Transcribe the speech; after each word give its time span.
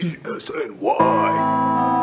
ESNY. 0.00 1.97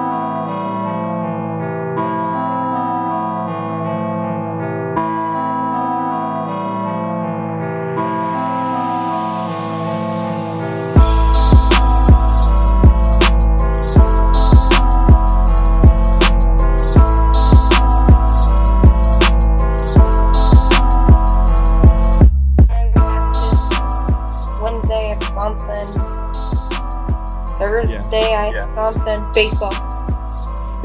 Thursday 28.16 28.34
I 28.34 28.46
have 28.46 28.54
Yeah. 28.54 28.76
something. 28.76 29.32
Baseball. 29.34 29.72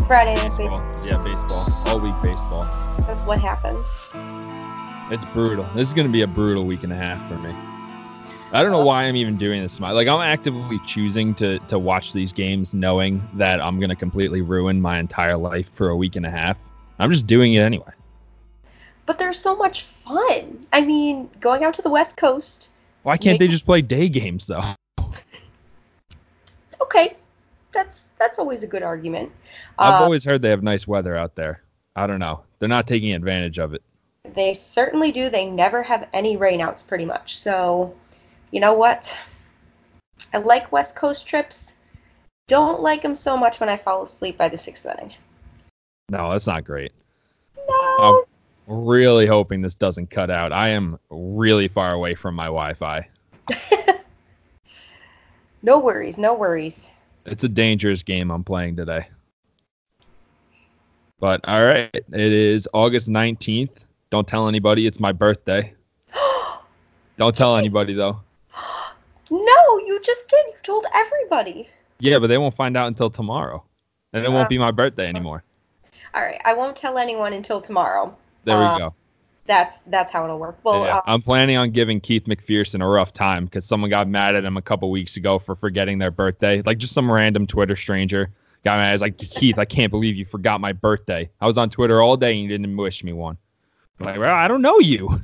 Friday 0.07 0.35
Baseball. 0.35 0.81
baseball. 0.81 1.07
Yeah, 1.07 1.23
baseball. 1.23 1.67
All 1.87 2.01
week 2.01 2.15
baseball. 2.23 2.63
That's 3.07 3.23
what 3.23 3.39
happens. 3.39 3.87
It's 5.13 5.25
brutal. 5.27 5.65
This 5.75 5.87
is 5.89 5.95
going 5.95 6.07
to 6.09 6.13
be 6.13 6.23
a 6.23 6.27
brutal 6.27 6.65
week 6.65 6.83
and 6.83 6.93
a 6.93 6.97
half 6.97 7.29
for 7.29 7.37
me. 7.39 7.55
I 8.53 8.63
don't 8.63 8.73
know 8.73 8.85
why 8.85 9.05
I'm 9.05 9.15
even 9.15 9.37
doing 9.37 9.63
this. 9.63 9.79
Like 9.79 10.09
I'm 10.09 10.21
actively 10.21 10.81
choosing 10.87 11.35
to 11.37 11.61
to 11.61 11.79
watch 11.79 12.13
these 12.13 12.33
games, 12.33 12.75
knowing 12.75 13.23
that 13.35 13.61
I'm 13.61 13.79
going 13.79 13.91
to 13.91 13.97
completely 13.97 14.41
ruin 14.41 14.81
my 14.81 14.99
entire 14.99 15.37
life 15.37 15.71
for 15.75 15.91
a 15.91 15.97
week 15.97 16.17
and 16.17 16.27
a 16.27 16.31
half. 16.31 16.57
I'm 16.99 17.13
just 17.13 17.29
doing 17.29 17.55
it 17.55 17.61
anyway. 17.61 17.93
But 19.07 19.19
they're 19.19 19.33
so 19.33 19.55
much 19.57 19.83
fun. 19.83 20.67
I 20.73 20.81
mean, 20.81 21.31
going 21.41 21.63
out 21.63 21.75
to 21.75 21.83
the 21.83 21.91
West 21.91 22.17
Coast. 22.17 22.71
Why 23.05 23.17
can't 23.17 23.39
they 23.39 23.49
just 23.49 23.65
play 23.65 23.83
day 23.83 24.09
games 24.09 24.49
though? 24.49 24.75
Okay, 26.83 27.15
that's 27.73 28.09
that's 28.19 28.39
always 28.39 28.63
a 28.63 28.67
good 28.67 28.83
argument. 28.83 29.31
I've 29.79 30.01
Uh, 30.01 30.05
always 30.05 30.25
heard 30.25 30.43
they 30.43 30.51
have 30.51 30.63
nice 30.63 30.87
weather 30.87 31.17
out 31.17 31.35
there. 31.35 31.63
I 31.97 32.07
don't 32.07 32.19
know. 32.19 32.43
They're 32.59 32.69
not 32.69 32.87
taking 32.87 33.13
advantage 33.15 33.59
of 33.59 33.75
it. 33.75 33.83
They 34.35 34.55
certainly 34.55 35.13
do. 35.13 35.31
They 35.31 35.47
never 35.47 35.83
have 35.83 36.09
any 36.13 36.37
rainouts, 36.37 36.87
pretty 36.87 37.05
much. 37.05 37.39
So, 37.39 37.95
you 38.51 38.61
know 38.61 38.75
what? 38.75 39.15
I 40.33 40.39
like 40.39 40.71
West 40.73 40.95
Coast 40.95 41.27
trips. 41.27 41.73
Don't 42.47 42.81
like 42.81 43.03
them 43.03 43.17
so 43.17 43.37
much 43.37 43.61
when 43.61 43.69
I 43.69 43.77
fall 43.77 44.03
asleep 44.03 44.37
by 44.37 44.49
the 44.49 44.59
sixth 44.59 44.87
inning. 44.87 45.15
No, 46.11 46.31
that's 46.31 46.47
not 46.47 46.65
great. 46.65 46.93
No. 47.69 48.25
I'm 48.69 48.85
really 48.85 49.27
hoping 49.27 49.63
this 49.63 49.75
doesn't 49.75 50.11
cut 50.11 50.31
out. 50.31 50.53
I 50.53 50.69
am 50.71 50.99
really 51.11 51.69
far 51.69 51.93
away 51.93 52.15
from 52.15 52.35
my 52.35 52.47
Wi-Fi. 52.47 53.09
No 55.63 55.79
worries. 55.79 56.17
No 56.17 56.35
worries. 56.35 56.89
It's 57.27 57.45
a 57.45 57.49
dangerous 57.49 58.03
game 58.03 58.31
I'm 58.31 58.45
playing 58.45 58.77
today. 58.77 59.07
But 61.19 61.47
all 61.47 61.65
right, 61.65 61.91
it 61.95 62.05
is 62.33 62.67
August 62.73 63.09
19th. 63.09 63.71
Don't 64.11 64.27
tell 64.27 64.49
anybody 64.49 64.87
it's 64.87 64.99
my 65.01 65.13
birthday. 65.13 65.75
Don't 67.19 67.37
tell 67.37 67.57
anybody 67.57 67.93
though. 67.95 68.21
no, 69.31 69.79
you 69.87 70.01
just 70.03 70.27
did. 70.29 70.47
You 70.47 70.55
told 70.63 70.87
everybody. 70.95 71.69
Yeah, 71.99 72.19
but 72.19 72.29
they 72.29 72.39
won't 72.39 72.57
find 72.57 72.77
out 72.77 72.89
until 72.89 73.11
tomorrow. 73.11 73.63
And 74.13 74.25
it 74.25 74.33
won't 74.33 74.49
be 74.49 74.59
my 74.59 74.71
birthday 74.71 75.07
anymore. 75.07 75.45
All 76.15 76.23
right. 76.23 76.41
I 76.45 76.55
won't 76.55 76.75
tell 76.77 76.99
anyone 76.99 77.33
until 77.35 77.61
tomorrow. 77.61 78.17
There 78.45 78.57
Uh, 78.57 78.73
we 78.75 78.79
go. 78.81 78.95
That's 79.51 79.81
that's 79.89 80.13
how 80.13 80.23
it'll 80.23 80.39
work. 80.39 80.61
Well, 80.63 80.85
yeah, 80.85 80.99
uh, 80.99 81.03
I'm 81.07 81.21
planning 81.21 81.57
on 81.57 81.73
giving 81.73 82.01
Keith 82.01 82.27
McPherson 82.27 82.85
a 82.85 82.87
rough 82.87 83.13
time 83.13 83.47
because 83.47 83.65
someone 83.65 83.91
got 83.91 84.07
mad 84.07 84.37
at 84.37 84.45
him 84.45 84.57
a 84.57 84.63
couple 84.63 84.89
weeks 84.93 85.17
ago 85.17 85.41
for 85.41 85.57
forgetting 85.57 85.99
their 85.99 86.13
birthday. 86.13 86.63
Like 86.65 86.79
just 86.79 86.95
some 86.95 87.11
random 87.11 87.49
Twitter 87.49 87.75
stranger 87.75 88.31
got 88.65 88.79
mad. 88.79 88.91
I 88.91 88.93
was 88.93 89.03
like, 89.03 89.19
Keith, 89.19 89.59
I 89.59 89.65
can't 89.65 89.91
believe 89.91 90.15
you 90.15 90.25
forgot 90.25 90.61
my 90.61 90.71
birthday. 90.71 91.29
I 91.41 91.49
was 91.49 91.59
on 91.59 91.69
Twitter 91.69 92.01
all 92.01 92.17
day 92.17 92.31
and 92.31 92.43
you 92.43 92.47
didn't 92.47 92.77
wish 92.77 93.03
me 93.03 93.13
one. 93.13 93.37
I'm 93.99 94.07
like, 94.07 94.21
well, 94.21 94.37
I 94.37 94.47
don't 94.47 94.63
know 94.63 94.79
you. 94.79 95.21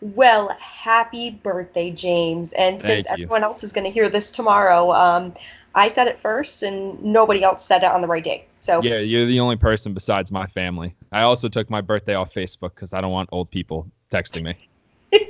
well, 0.00 0.48
happy 0.58 1.30
birthday, 1.30 1.92
James. 1.92 2.52
And 2.54 2.82
since 2.82 3.06
Thank 3.06 3.18
you. 3.20 3.26
everyone 3.26 3.44
else 3.44 3.62
is 3.62 3.70
going 3.70 3.84
to 3.84 3.92
hear 3.92 4.08
this 4.08 4.32
tomorrow, 4.32 4.90
um, 4.90 5.34
I 5.76 5.86
said 5.86 6.08
it 6.08 6.18
first, 6.18 6.64
and 6.64 7.00
nobody 7.00 7.44
else 7.44 7.64
said 7.64 7.84
it 7.84 7.92
on 7.92 8.00
the 8.00 8.08
right 8.08 8.24
day. 8.24 8.47
So 8.60 8.82
Yeah, 8.82 8.98
you're 8.98 9.26
the 9.26 9.40
only 9.40 9.56
person 9.56 9.94
besides 9.94 10.30
my 10.30 10.46
family. 10.46 10.94
I 11.12 11.22
also 11.22 11.48
took 11.48 11.70
my 11.70 11.80
birthday 11.80 12.14
off 12.14 12.32
Facebook 12.32 12.74
because 12.74 12.92
I 12.92 13.00
don't 13.00 13.12
want 13.12 13.28
old 13.32 13.50
people 13.50 13.90
texting 14.10 14.44
me. 14.44 14.68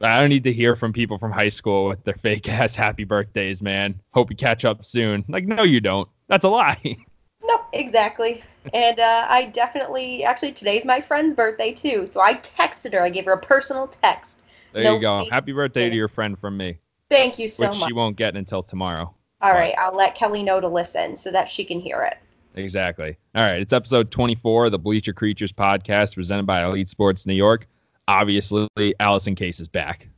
I 0.00 0.20
don't 0.20 0.28
need 0.28 0.44
to 0.44 0.52
hear 0.52 0.76
from 0.76 0.92
people 0.92 1.18
from 1.18 1.32
high 1.32 1.48
school 1.48 1.88
with 1.88 2.04
their 2.04 2.14
fake 2.14 2.48
ass 2.60 2.74
happy 2.74 3.04
birthdays, 3.04 3.60
man. 3.62 4.00
Hope 4.12 4.30
you 4.30 4.36
catch 4.36 4.64
up 4.64 4.84
soon. 4.84 5.24
Like, 5.28 5.44
no, 5.44 5.62
you 5.64 5.80
don't. 5.80 6.08
That's 6.28 6.44
a 6.44 6.48
lie. 6.48 6.96
no, 7.44 7.60
exactly. 7.72 8.44
And 8.72 9.00
uh, 9.00 9.26
I 9.28 9.46
definitely 9.46 10.24
actually 10.24 10.52
today's 10.52 10.84
my 10.84 11.00
friend's 11.00 11.34
birthday 11.34 11.72
too. 11.72 12.06
So 12.06 12.20
I 12.20 12.34
texted 12.34 12.92
her. 12.92 13.02
I 13.02 13.10
gave 13.10 13.24
her 13.24 13.32
a 13.32 13.40
personal 13.40 13.88
text. 13.88 14.44
There 14.72 14.84
No 14.84 14.96
you 14.96 15.00
go. 15.00 15.24
Happy 15.30 15.52
birthday 15.52 15.88
to 15.88 15.96
your 15.96 16.08
friend 16.08 16.38
from 16.38 16.56
me, 16.56 16.78
Thank 17.10 17.38
you 17.38 17.48
so 17.48 17.64
which 17.64 17.78
much. 17.78 17.88
she 17.88 17.92
won't 17.92 18.16
get 18.16 18.36
until 18.36 18.62
tomorrow. 18.62 19.14
All 19.40 19.52
right, 19.52 19.74
I'll 19.78 19.96
let 19.96 20.14
Kelly 20.14 20.42
know 20.42 20.60
to 20.60 20.68
listen 20.68 21.16
so 21.16 21.30
that 21.30 21.48
she 21.48 21.64
can 21.64 21.80
hear 21.80 22.02
it. 22.02 22.18
Exactly. 22.54 23.16
All 23.34 23.44
right. 23.44 23.60
It's 23.60 23.72
episode 23.72 24.10
24 24.10 24.66
of 24.66 24.72
the 24.72 24.78
Bleacher 24.78 25.12
Creatures 25.12 25.52
podcast 25.52 26.14
presented 26.14 26.46
by 26.46 26.64
Elite 26.64 26.90
Sports 26.90 27.26
New 27.26 27.34
York. 27.34 27.66
Obviously, 28.08 28.68
Allison 29.00 29.34
Case 29.34 29.60
is 29.60 29.68
back. 29.68 30.08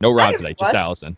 No 0.00 0.12
Rod 0.12 0.36
today, 0.36 0.54
just. 0.54 0.74
Allison. 0.74 1.16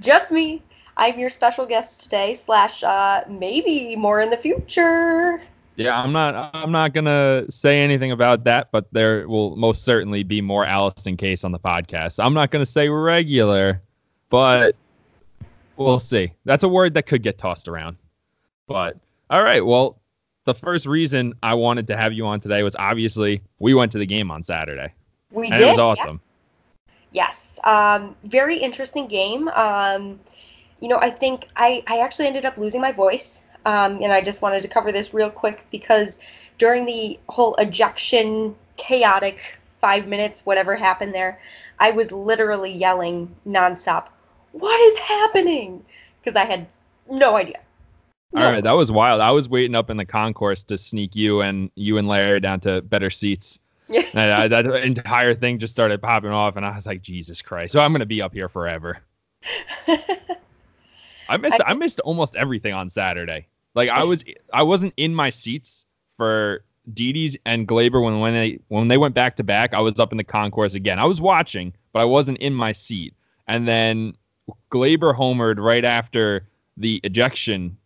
Just 0.00 0.30
me. 0.30 0.62
I'm 0.96 1.18
your 1.18 1.30
special 1.30 1.66
guest 1.66 2.02
today, 2.02 2.34
slash 2.34 2.82
uh, 2.82 3.22
maybe 3.28 3.96
more 3.96 4.20
in 4.20 4.30
the 4.30 4.36
future. 4.36 5.40
Yeah, 5.76 5.98
I'm 5.98 6.12
not 6.12 6.50
I'm 6.54 6.72
not 6.72 6.92
gonna 6.92 7.44
say 7.48 7.80
anything 7.80 8.12
about 8.12 8.44
that, 8.44 8.70
but 8.70 8.86
there 8.92 9.26
will 9.26 9.56
most 9.56 9.84
certainly 9.84 10.22
be 10.22 10.42
more 10.42 10.66
Allison 10.66 11.16
Case 11.16 11.42
on 11.42 11.52
the 11.52 11.58
podcast. 11.58 12.22
I'm 12.22 12.34
not 12.34 12.50
gonna 12.50 12.66
say 12.66 12.88
regular, 12.88 13.80
but 14.28 14.76
we'll 15.76 15.98
see. 15.98 16.32
That's 16.44 16.64
a 16.64 16.68
word 16.68 16.92
that 16.94 17.06
could 17.06 17.22
get 17.22 17.38
tossed 17.38 17.66
around. 17.66 17.96
But 18.66 18.98
all 19.30 19.42
right, 19.42 19.64
well, 19.64 20.00
the 20.44 20.54
first 20.54 20.86
reason 20.86 21.34
I 21.42 21.54
wanted 21.54 21.86
to 21.88 21.96
have 21.96 22.12
you 22.12 22.26
on 22.26 22.40
today 22.40 22.62
was 22.62 22.74
obviously 22.76 23.42
we 23.60 23.74
went 23.74 23.92
to 23.92 23.98
the 23.98 24.06
game 24.06 24.30
on 24.30 24.42
Saturday. 24.42 24.92
We 25.30 25.46
And 25.46 25.56
did. 25.56 25.66
it 25.66 25.70
was 25.70 25.78
awesome. 25.78 26.20
Yes. 27.12 27.58
Um, 27.64 28.16
very 28.24 28.56
interesting 28.56 29.06
game. 29.06 29.48
Um, 29.48 30.18
you 30.80 30.88
know, 30.88 30.98
I 30.98 31.10
think 31.10 31.46
I, 31.56 31.84
I 31.86 32.00
actually 32.00 32.26
ended 32.26 32.44
up 32.44 32.56
losing 32.56 32.80
my 32.80 32.92
voice. 32.92 33.42
Um, 33.66 34.02
and 34.02 34.12
I 34.12 34.22
just 34.22 34.42
wanted 34.42 34.62
to 34.62 34.68
cover 34.68 34.90
this 34.90 35.12
real 35.12 35.30
quick 35.30 35.66
because 35.70 36.18
during 36.58 36.86
the 36.86 37.18
whole 37.28 37.54
ejection, 37.56 38.56
chaotic 38.76 39.58
five 39.80 40.08
minutes, 40.08 40.46
whatever 40.46 40.74
happened 40.74 41.14
there, 41.14 41.40
I 41.78 41.90
was 41.90 42.10
literally 42.10 42.72
yelling 42.72 43.34
nonstop, 43.46 44.06
What 44.52 44.80
is 44.80 44.98
happening? 44.98 45.84
Because 46.22 46.36
I 46.36 46.44
had 46.44 46.66
no 47.10 47.36
idea. 47.36 47.60
All 48.34 48.42
right, 48.42 48.62
that 48.62 48.72
was 48.72 48.92
wild. 48.92 49.20
I 49.20 49.32
was 49.32 49.48
waiting 49.48 49.74
up 49.74 49.90
in 49.90 49.96
the 49.96 50.04
concourse 50.04 50.62
to 50.64 50.78
sneak 50.78 51.16
you 51.16 51.40
and 51.40 51.70
you 51.74 51.98
and 51.98 52.06
Larry 52.06 52.38
down 52.38 52.60
to 52.60 52.80
better 52.82 53.10
seats. 53.10 53.58
Yeah. 53.88 54.02
And 54.14 54.32
I, 54.32 54.46
that 54.46 54.66
entire 54.66 55.34
thing 55.34 55.58
just 55.58 55.72
started 55.72 56.00
popping 56.00 56.30
off, 56.30 56.54
and 56.56 56.64
I 56.64 56.74
was 56.76 56.86
like, 56.86 57.02
Jesus 57.02 57.42
Christ! 57.42 57.72
So 57.72 57.80
I'm 57.80 57.92
gonna 57.92 58.06
be 58.06 58.22
up 58.22 58.32
here 58.32 58.48
forever. 58.48 58.98
I 61.28 61.36
missed 61.36 61.60
I, 61.66 61.74
missed 61.74 62.00
almost 62.00 62.36
everything 62.36 62.72
on 62.72 62.88
Saturday. 62.88 63.48
Like 63.74 63.88
I 63.88 64.04
was 64.10 64.24
I 64.52 64.62
wasn't 64.62 64.94
in 64.96 65.14
my 65.14 65.30
seats 65.30 65.86
for 66.16 66.64
Dee's 66.94 67.36
and 67.46 67.66
Gleyber 67.66 68.02
when 68.02 68.20
when 68.20 68.34
they 68.34 68.58
when 68.68 68.88
they 68.88 68.98
went 68.98 69.14
back 69.14 69.36
to 69.36 69.44
back. 69.44 69.74
I 69.74 69.80
was 69.80 69.98
up 69.98 70.12
in 70.12 70.18
the 70.18 70.24
concourse 70.24 70.74
again. 70.74 71.00
I 71.00 71.04
was 71.04 71.20
watching, 71.20 71.72
but 71.92 72.00
I 72.00 72.04
wasn't 72.04 72.38
in 72.38 72.54
my 72.54 72.70
seat. 72.70 73.14
And 73.48 73.66
then 73.66 74.14
Gleyber 74.70 75.16
homered 75.16 75.58
right 75.58 75.84
after 75.84 76.46
the 76.76 77.00
ejection 77.02 77.76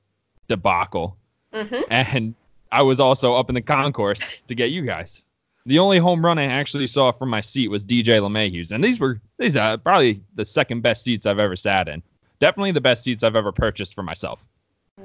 debacle, 0.48 1.16
hmm 1.52 1.82
and 1.90 2.34
I 2.72 2.82
was 2.82 2.98
also 2.98 3.34
up 3.34 3.48
in 3.48 3.54
the 3.54 3.62
concourse 3.62 4.38
to 4.48 4.54
get 4.54 4.70
you 4.70 4.82
guys. 4.82 5.22
The 5.66 5.78
only 5.78 5.98
home 5.98 6.24
run 6.24 6.38
I 6.38 6.44
actually 6.44 6.86
saw 6.88 7.12
from 7.12 7.30
my 7.30 7.40
seat 7.40 7.68
was 7.68 7.84
DJ 7.84 8.20
LeMahieu's, 8.20 8.72
and 8.72 8.82
these 8.82 9.00
were 9.00 9.20
these 9.38 9.56
are 9.56 9.78
probably 9.78 10.20
the 10.34 10.44
second 10.44 10.82
best 10.82 11.02
seats 11.02 11.24
I've 11.24 11.38
ever 11.38 11.56
sat 11.56 11.88
in. 11.88 12.02
Definitely 12.40 12.72
the 12.72 12.80
best 12.80 13.04
seats 13.04 13.22
I've 13.22 13.36
ever 13.36 13.52
purchased 13.52 13.94
for 13.94 14.02
myself. 14.02 14.46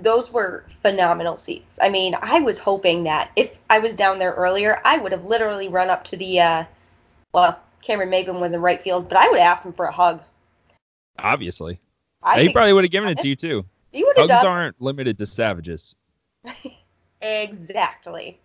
Those 0.01 0.31
were 0.31 0.65
phenomenal 0.81 1.37
seats. 1.37 1.79
I 1.81 1.89
mean, 1.89 2.15
I 2.21 2.39
was 2.39 2.57
hoping 2.57 3.03
that 3.05 3.31
if 3.35 3.51
I 3.69 3.79
was 3.79 3.95
down 3.95 4.19
there 4.19 4.33
earlier, 4.33 4.81
I 4.83 4.97
would 4.97 5.11
have 5.11 5.25
literally 5.25 5.67
run 5.67 5.89
up 5.89 6.03
to 6.05 6.17
the, 6.17 6.39
uh, 6.39 6.63
well, 7.33 7.59
Cameron 7.81 8.09
Maybin 8.09 8.39
was 8.39 8.53
in 8.53 8.61
right 8.61 8.81
field, 8.81 9.09
but 9.09 9.17
I 9.17 9.29
would 9.29 9.39
have 9.39 9.57
asked 9.57 9.65
him 9.65 9.73
for 9.73 9.85
a 9.85 9.91
hug. 9.91 10.21
Obviously, 11.17 11.79
I 12.21 12.43
he 12.43 12.49
probably 12.49 12.73
would 12.73 12.83
have 12.83 12.91
given 12.91 13.09
it 13.09 13.19
to 13.19 13.27
you 13.27 13.35
too. 13.35 13.65
He 13.91 14.03
would 14.03 14.17
Hugs 14.17 14.29
done 14.29 14.45
aren't 14.45 14.81
limited 14.81 15.17
to 15.17 15.25
savages. 15.25 15.95
exactly. 17.21 18.39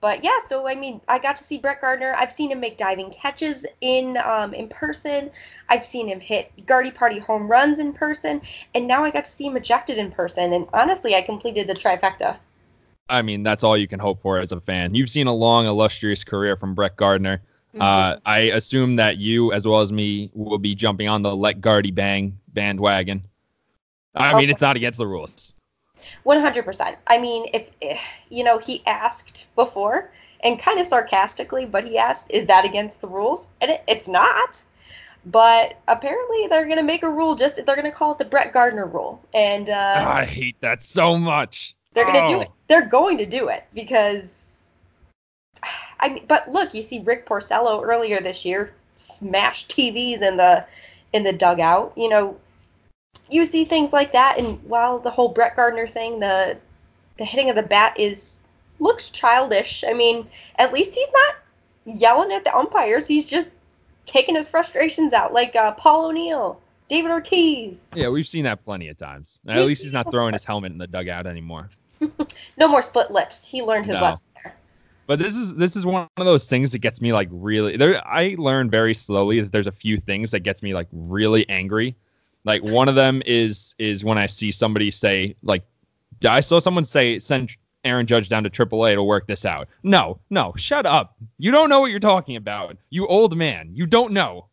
but 0.00 0.22
yeah, 0.24 0.38
so 0.46 0.66
I 0.68 0.74
mean, 0.74 1.00
I 1.08 1.18
got 1.18 1.36
to 1.36 1.44
see 1.44 1.58
Brett 1.58 1.80
Gardner. 1.80 2.14
I've 2.18 2.32
seen 2.32 2.50
him 2.50 2.60
make 2.60 2.76
diving 2.76 3.10
catches 3.10 3.64
in 3.80 4.16
um, 4.18 4.54
in 4.54 4.68
person. 4.68 5.30
I've 5.68 5.86
seen 5.86 6.08
him 6.08 6.20
hit 6.20 6.50
Gardy 6.66 6.90
Party 6.90 7.18
home 7.18 7.48
runs 7.48 7.78
in 7.78 7.92
person, 7.92 8.40
and 8.74 8.86
now 8.86 9.04
I 9.04 9.10
got 9.10 9.24
to 9.24 9.30
see 9.30 9.46
him 9.46 9.56
ejected 9.56 9.98
in 9.98 10.10
person. 10.10 10.52
And 10.52 10.66
honestly, 10.72 11.14
I 11.14 11.22
completed 11.22 11.66
the 11.66 11.74
trifecta. 11.74 12.36
I 13.08 13.22
mean, 13.22 13.42
that's 13.42 13.64
all 13.64 13.76
you 13.76 13.88
can 13.88 13.98
hope 13.98 14.22
for 14.22 14.38
as 14.38 14.52
a 14.52 14.60
fan. 14.60 14.94
You've 14.94 15.10
seen 15.10 15.26
a 15.26 15.34
long, 15.34 15.66
illustrious 15.66 16.22
career 16.22 16.56
from 16.56 16.74
Brett 16.74 16.96
Gardner. 16.96 17.42
Mm-hmm. 17.74 17.82
Uh, 17.82 18.16
I 18.24 18.38
assume 18.38 18.96
that 18.96 19.18
you, 19.18 19.52
as 19.52 19.66
well 19.66 19.80
as 19.80 19.92
me, 19.92 20.30
will 20.34 20.58
be 20.58 20.74
jumping 20.74 21.08
on 21.08 21.22
the 21.22 21.34
Let 21.34 21.60
Gardy 21.60 21.90
Bang 21.90 22.38
bandwagon. 22.48 23.22
I 24.14 24.36
mean, 24.38 24.50
it's 24.50 24.60
not 24.60 24.76
against 24.76 24.98
the 24.98 25.06
rules. 25.06 25.54
One 26.24 26.40
hundred 26.40 26.64
percent. 26.64 26.96
I 27.06 27.18
mean, 27.18 27.46
if 27.52 27.70
eh, 27.82 27.98
you 28.28 28.42
know, 28.44 28.58
he 28.58 28.82
asked 28.86 29.46
before, 29.54 30.10
and 30.42 30.58
kind 30.58 30.80
of 30.80 30.86
sarcastically, 30.86 31.66
but 31.66 31.84
he 31.84 31.98
asked, 31.98 32.26
"Is 32.30 32.46
that 32.46 32.64
against 32.64 33.00
the 33.00 33.06
rules?" 33.08 33.46
And 33.60 33.70
it, 33.70 33.82
it's 33.86 34.08
not. 34.08 34.62
But 35.26 35.76
apparently, 35.86 36.46
they're 36.48 36.66
gonna 36.66 36.82
make 36.82 37.02
a 37.02 37.10
rule. 37.10 37.34
Just 37.34 37.64
they're 37.64 37.76
gonna 37.76 37.92
call 37.92 38.12
it 38.12 38.18
the 38.18 38.24
Brett 38.24 38.52
Gardner 38.52 38.86
rule, 38.86 39.22
and 39.34 39.68
uh, 39.68 40.04
I 40.08 40.24
hate 40.24 40.56
that 40.60 40.82
so 40.82 41.18
much. 41.18 41.74
They're 41.92 42.04
going 42.04 42.24
to 42.24 42.32
do 42.32 42.38
Oh. 42.38 42.42
it. 42.42 42.48
They're 42.68 42.86
going 42.86 43.18
to 43.18 43.26
do 43.26 43.48
it 43.48 43.64
because 43.74 44.68
I 45.98 46.08
mean, 46.08 46.24
but 46.28 46.48
look, 46.48 46.72
you 46.72 46.82
see 46.82 47.00
Rick 47.00 47.26
Porcello 47.26 47.82
earlier 47.84 48.20
this 48.20 48.44
year 48.44 48.72
smash 48.94 49.66
TVs 49.66 50.22
in 50.22 50.36
the 50.36 50.64
in 51.12 51.24
the 51.24 51.32
dugout. 51.32 51.92
You 51.96 52.08
know, 52.08 52.36
you 53.30 53.46
see 53.46 53.64
things 53.64 53.92
like 53.92 54.12
that, 54.12 54.38
and 54.38 54.62
while 54.64 54.98
the 54.98 55.10
whole 55.10 55.28
Brett 55.28 55.56
Gardner 55.56 55.86
thing, 55.86 56.20
the 56.20 56.56
the 57.18 57.24
hitting 57.24 57.48
of 57.50 57.56
the 57.56 57.62
bat 57.62 57.98
is 57.98 58.40
looks 58.80 59.10
childish. 59.10 59.84
I 59.86 59.92
mean, 59.92 60.26
at 60.58 60.72
least 60.72 60.94
he's 60.94 61.08
not 61.12 61.36
yelling 61.84 62.32
at 62.32 62.44
the 62.44 62.54
umpires. 62.56 63.06
He's 63.06 63.24
just 63.24 63.52
taking 64.06 64.34
his 64.34 64.48
frustrations 64.48 65.12
out, 65.12 65.32
like 65.32 65.54
uh, 65.54 65.72
Paul 65.72 66.06
O'Neill, 66.06 66.60
David 66.88 67.10
Ortiz. 67.10 67.82
Yeah, 67.94 68.08
we've 68.08 68.26
seen 68.26 68.44
that 68.44 68.64
plenty 68.64 68.88
of 68.88 68.96
times. 68.96 69.40
At 69.46 69.64
least 69.64 69.82
he's 69.82 69.92
not 69.92 70.10
throwing 70.10 70.32
his 70.32 70.44
helmet 70.44 70.72
in 70.72 70.78
the 70.78 70.86
dugout 70.86 71.26
anymore. 71.26 71.70
No 72.56 72.66
more 72.66 72.80
split 72.80 73.10
lips. 73.10 73.44
He 73.44 73.60
learned 73.60 73.84
his 73.84 73.96
No. 73.96 74.00
lesson 74.00 74.24
there. 74.42 74.56
But 75.06 75.18
this 75.18 75.36
is 75.36 75.54
this 75.54 75.76
is 75.76 75.84
one 75.84 76.08
of 76.16 76.24
those 76.24 76.46
things 76.46 76.72
that 76.72 76.78
gets 76.78 77.02
me 77.02 77.12
like 77.12 77.28
really 77.30 77.76
there 77.76 78.00
I 78.06 78.36
learn 78.38 78.70
very 78.70 78.94
slowly 78.94 79.42
that 79.42 79.52
there's 79.52 79.66
a 79.66 79.72
few 79.72 79.98
things 79.98 80.30
that 80.30 80.40
gets 80.40 80.62
me 80.62 80.72
like 80.72 80.88
really 80.92 81.46
angry. 81.50 81.94
Like 82.44 82.62
one 82.62 82.88
of 82.88 82.94
them 82.94 83.22
is 83.26 83.74
is 83.78 84.04
when 84.04 84.18
I 84.18 84.26
see 84.26 84.50
somebody 84.52 84.90
say 84.90 85.34
like 85.42 85.62
I 86.26 86.40
saw 86.40 86.58
someone 86.58 86.84
say 86.84 87.18
send 87.18 87.56
Aaron 87.84 88.06
Judge 88.06 88.28
down 88.28 88.44
to 88.44 88.50
AAA 88.50 88.94
to 88.94 89.02
work 89.02 89.26
this 89.26 89.44
out. 89.44 89.68
No, 89.82 90.18
no, 90.30 90.52
shut 90.56 90.84
up. 90.86 91.16
You 91.38 91.50
don't 91.50 91.68
know 91.68 91.80
what 91.80 91.90
you're 91.90 92.00
talking 92.00 92.36
about. 92.36 92.76
You 92.90 93.06
old 93.06 93.36
man. 93.36 93.70
You 93.72 93.86
don't 93.86 94.12
know. 94.12 94.48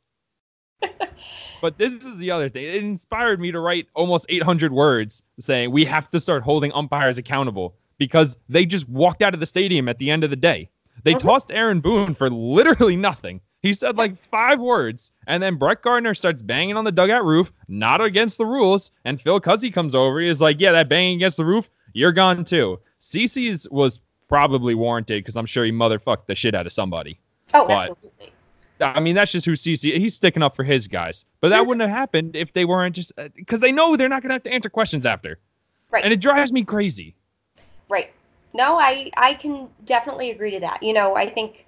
but 1.61 1.77
this 1.77 1.93
is 1.93 2.17
the 2.17 2.31
other 2.31 2.49
thing. 2.49 2.63
It 2.63 2.75
inspired 2.75 3.39
me 3.39 3.51
to 3.51 3.59
write 3.59 3.87
almost 3.95 4.25
800 4.29 4.71
words 4.71 5.23
saying 5.39 5.71
we 5.71 5.83
have 5.85 6.09
to 6.11 6.19
start 6.19 6.43
holding 6.43 6.71
umpires 6.73 7.17
accountable 7.17 7.75
because 7.97 8.37
they 8.47 8.65
just 8.65 8.87
walked 8.87 9.21
out 9.21 9.33
of 9.33 9.39
the 9.39 9.45
stadium 9.45 9.89
at 9.89 9.97
the 9.97 10.09
end 10.11 10.23
of 10.23 10.29
the 10.29 10.35
day. 10.35 10.69
They 11.03 11.13
Mhm. 11.15 11.19
tossed 11.19 11.51
Aaron 11.51 11.79
Boone 11.79 12.13
for 12.15 12.29
literally 12.29 12.95
nothing. 12.95 13.41
He 13.63 13.73
said 13.73 13.97
like 13.97 14.17
five 14.17 14.59
words, 14.59 15.11
and 15.25 15.41
then 15.41 15.55
Brett 15.55 15.81
Gardner 15.81 16.13
starts 16.13 16.41
banging 16.43 16.77
on 16.77 16.83
the 16.85 16.91
dugout 16.91 17.25
roof, 17.25 17.51
not 17.67 18.01
against 18.01 18.37
the 18.37 18.45
rules. 18.45 18.91
And 19.03 19.19
Phil 19.19 19.41
Cuzzi 19.41 19.73
comes 19.73 19.95
over. 19.95 20.19
He's 20.19 20.41
like, 20.41 20.59
"Yeah, 20.59 20.71
that 20.73 20.89
banging 20.89 21.15
against 21.15 21.37
the 21.37 21.45
roof, 21.45 21.69
you're 21.93 22.11
gone 22.11 22.45
too." 22.45 22.79
CC's 23.01 23.67
was 23.71 23.99
probably 24.27 24.75
warranted 24.75 25.23
because 25.23 25.35
I'm 25.37 25.45
sure 25.45 25.63
he 25.65 25.71
motherfucked 25.71 26.27
the 26.27 26.35
shit 26.35 26.53
out 26.53 26.65
of 26.67 26.73
somebody. 26.73 27.19
Oh, 27.53 27.67
But- 27.67 27.77
absolutely. 27.89 28.31
I 28.79 28.99
mean, 28.99 29.15
that's 29.15 29.31
just 29.31 29.45
who 29.45 29.53
CC. 29.55 29.97
He's 29.97 30.15
sticking 30.15 30.43
up 30.43 30.55
for 30.55 30.63
his 30.63 30.87
guys, 30.87 31.25
but 31.41 31.49
that 31.49 31.63
Mhm. 31.63 31.67
wouldn't 31.67 31.81
have 31.89 31.97
happened 31.97 32.35
if 32.35 32.53
they 32.53 32.63
weren't 32.63 32.95
just 32.95 33.11
because 33.35 33.59
they 33.59 33.71
know 33.71 33.95
they're 33.95 34.07
not 34.09 34.21
going 34.21 34.29
to 34.29 34.35
have 34.35 34.43
to 34.43 34.53
answer 34.53 34.69
questions 34.69 35.03
after. 35.05 35.39
Right. 35.89 36.03
And 36.03 36.13
it 36.13 36.19
drives 36.19 36.51
me 36.51 36.63
crazy. 36.63 37.15
Right. 37.89 38.11
No, 38.53 38.77
I 38.79 39.09
I 39.17 39.33
can 39.35 39.67
definitely 39.85 40.29
agree 40.31 40.51
to 40.51 40.59
that. 40.59 40.83
You 40.83 40.93
know, 40.93 41.15
I 41.15 41.27
think 41.29 41.65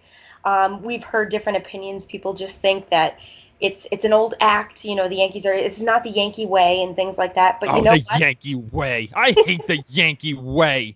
um, 0.50 0.82
we've 0.82 1.04
heard 1.04 1.30
different 1.30 1.58
opinions. 1.58 2.06
People 2.06 2.34
just 2.34 2.60
think 2.60 2.90
that 2.90 3.20
it's 3.60 3.86
it's 3.92 4.04
an 4.04 4.14
old 4.14 4.34
act. 4.42 4.84
You 4.84 4.96
know, 4.96 5.08
the 5.08 5.18
Yankees 5.18 5.46
are 5.46 5.54
it's 5.54 5.80
not 5.80 6.04
the 6.04 6.10
Yankee 6.10 6.48
way 6.48 6.82
and 6.82 6.96
things 6.96 7.18
like 7.18 7.36
that. 7.36 7.60
But 7.60 7.70
oh, 7.70 7.76
you 7.78 7.82
know 7.84 7.94
the 7.94 8.04
what? 8.10 8.20
Yankee 8.20 8.56
way! 8.56 9.10
I 9.16 9.36
hate 9.46 9.68
the 9.68 9.78
Yankee 9.88 10.34
way. 10.34 10.96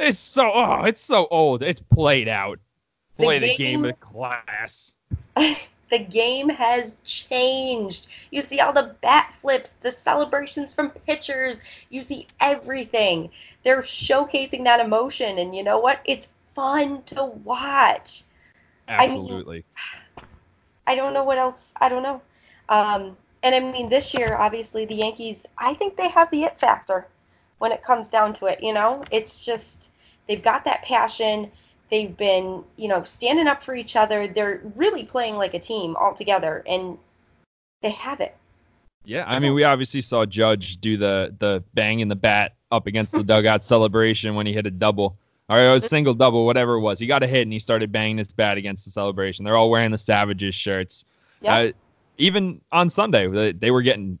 It's 0.00 0.18
so 0.18 0.50
oh, 0.52 0.82
it's 0.84 1.00
so 1.00 1.28
old. 1.30 1.62
It's 1.62 1.80
played 1.80 2.28
out. 2.28 2.58
Play 3.16 3.38
the 3.38 3.48
game 3.48 3.56
game- 3.56 3.82
with 3.82 4.00
class. 4.00 4.92
the 5.36 5.98
game 6.10 6.48
has 6.48 6.96
changed. 7.04 8.08
You 8.32 8.42
see 8.42 8.58
all 8.58 8.72
the 8.72 8.96
bat 9.00 9.32
flips, 9.40 9.74
the 9.82 9.92
celebrations 9.92 10.74
from 10.74 10.90
pitchers. 10.90 11.56
You 11.90 12.02
see 12.02 12.26
everything. 12.40 13.30
They're 13.62 13.82
showcasing 13.82 14.64
that 14.64 14.80
emotion, 14.80 15.38
and 15.38 15.54
you 15.54 15.62
know 15.62 15.78
what? 15.78 16.00
It's 16.04 16.28
fun 16.56 17.02
to 17.04 17.24
watch. 17.24 18.24
Mean- 18.88 19.00
Absolutely. 19.00 19.64
I 20.86 20.94
don't 20.94 21.14
know 21.14 21.24
what 21.24 21.38
else. 21.38 21.72
I 21.80 21.88
don't 21.88 22.02
know. 22.02 22.20
Um, 22.68 23.16
and 23.42 23.54
I 23.54 23.60
mean, 23.60 23.88
this 23.88 24.14
year, 24.14 24.36
obviously, 24.36 24.84
the 24.84 24.94
Yankees, 24.94 25.46
I 25.58 25.74
think 25.74 25.96
they 25.96 26.08
have 26.08 26.30
the 26.30 26.44
it 26.44 26.58
factor 26.58 27.06
when 27.58 27.72
it 27.72 27.82
comes 27.82 28.08
down 28.08 28.32
to 28.34 28.46
it. 28.46 28.62
You 28.62 28.72
know, 28.72 29.04
it's 29.10 29.44
just, 29.44 29.90
they've 30.28 30.42
got 30.42 30.64
that 30.64 30.82
passion. 30.82 31.50
They've 31.90 32.14
been, 32.16 32.64
you 32.76 32.88
know, 32.88 33.04
standing 33.04 33.46
up 33.46 33.62
for 33.62 33.74
each 33.74 33.96
other. 33.96 34.26
They're 34.26 34.60
really 34.74 35.04
playing 35.04 35.36
like 35.36 35.54
a 35.54 35.58
team 35.58 35.96
all 35.96 36.14
together, 36.14 36.62
and 36.66 36.98
they 37.82 37.90
have 37.90 38.20
it. 38.20 38.36
Yeah, 39.04 39.24
I 39.26 39.38
mean, 39.38 39.52
we 39.52 39.64
obviously 39.64 40.00
saw 40.00 40.24
Judge 40.24 40.78
do 40.78 40.96
the 40.96 41.34
the 41.38 41.62
bang 41.74 42.00
in 42.00 42.08
the 42.08 42.16
bat 42.16 42.54
up 42.70 42.86
against 42.86 43.12
the 43.12 43.22
dugout 43.22 43.62
celebration 43.62 44.34
when 44.34 44.46
he 44.46 44.54
hit 44.54 44.66
a 44.66 44.70
double, 44.70 45.18
or 45.48 45.60
it 45.60 45.70
was 45.70 45.86
single 45.86 46.14
double, 46.14 46.46
whatever 46.46 46.74
it 46.74 46.80
was. 46.80 46.98
He 46.98 47.06
got 47.06 47.22
a 47.22 47.26
hit 47.26 47.42
and 47.42 47.52
he 47.52 47.58
started 47.58 47.92
banging 47.92 48.18
his 48.18 48.32
bat 48.32 48.56
against 48.56 48.84
the 48.84 48.90
celebration. 48.90 49.44
They're 49.44 49.56
all 49.56 49.70
wearing 49.70 49.90
the 49.90 49.98
Savages 49.98 50.54
shirts. 50.54 51.04
Yeah. 51.40 51.56
Uh, 51.56 51.72
even 52.18 52.60
on 52.72 52.88
Sunday, 52.88 53.26
they, 53.28 53.52
they 53.52 53.70
were 53.70 53.82
getting 53.82 54.18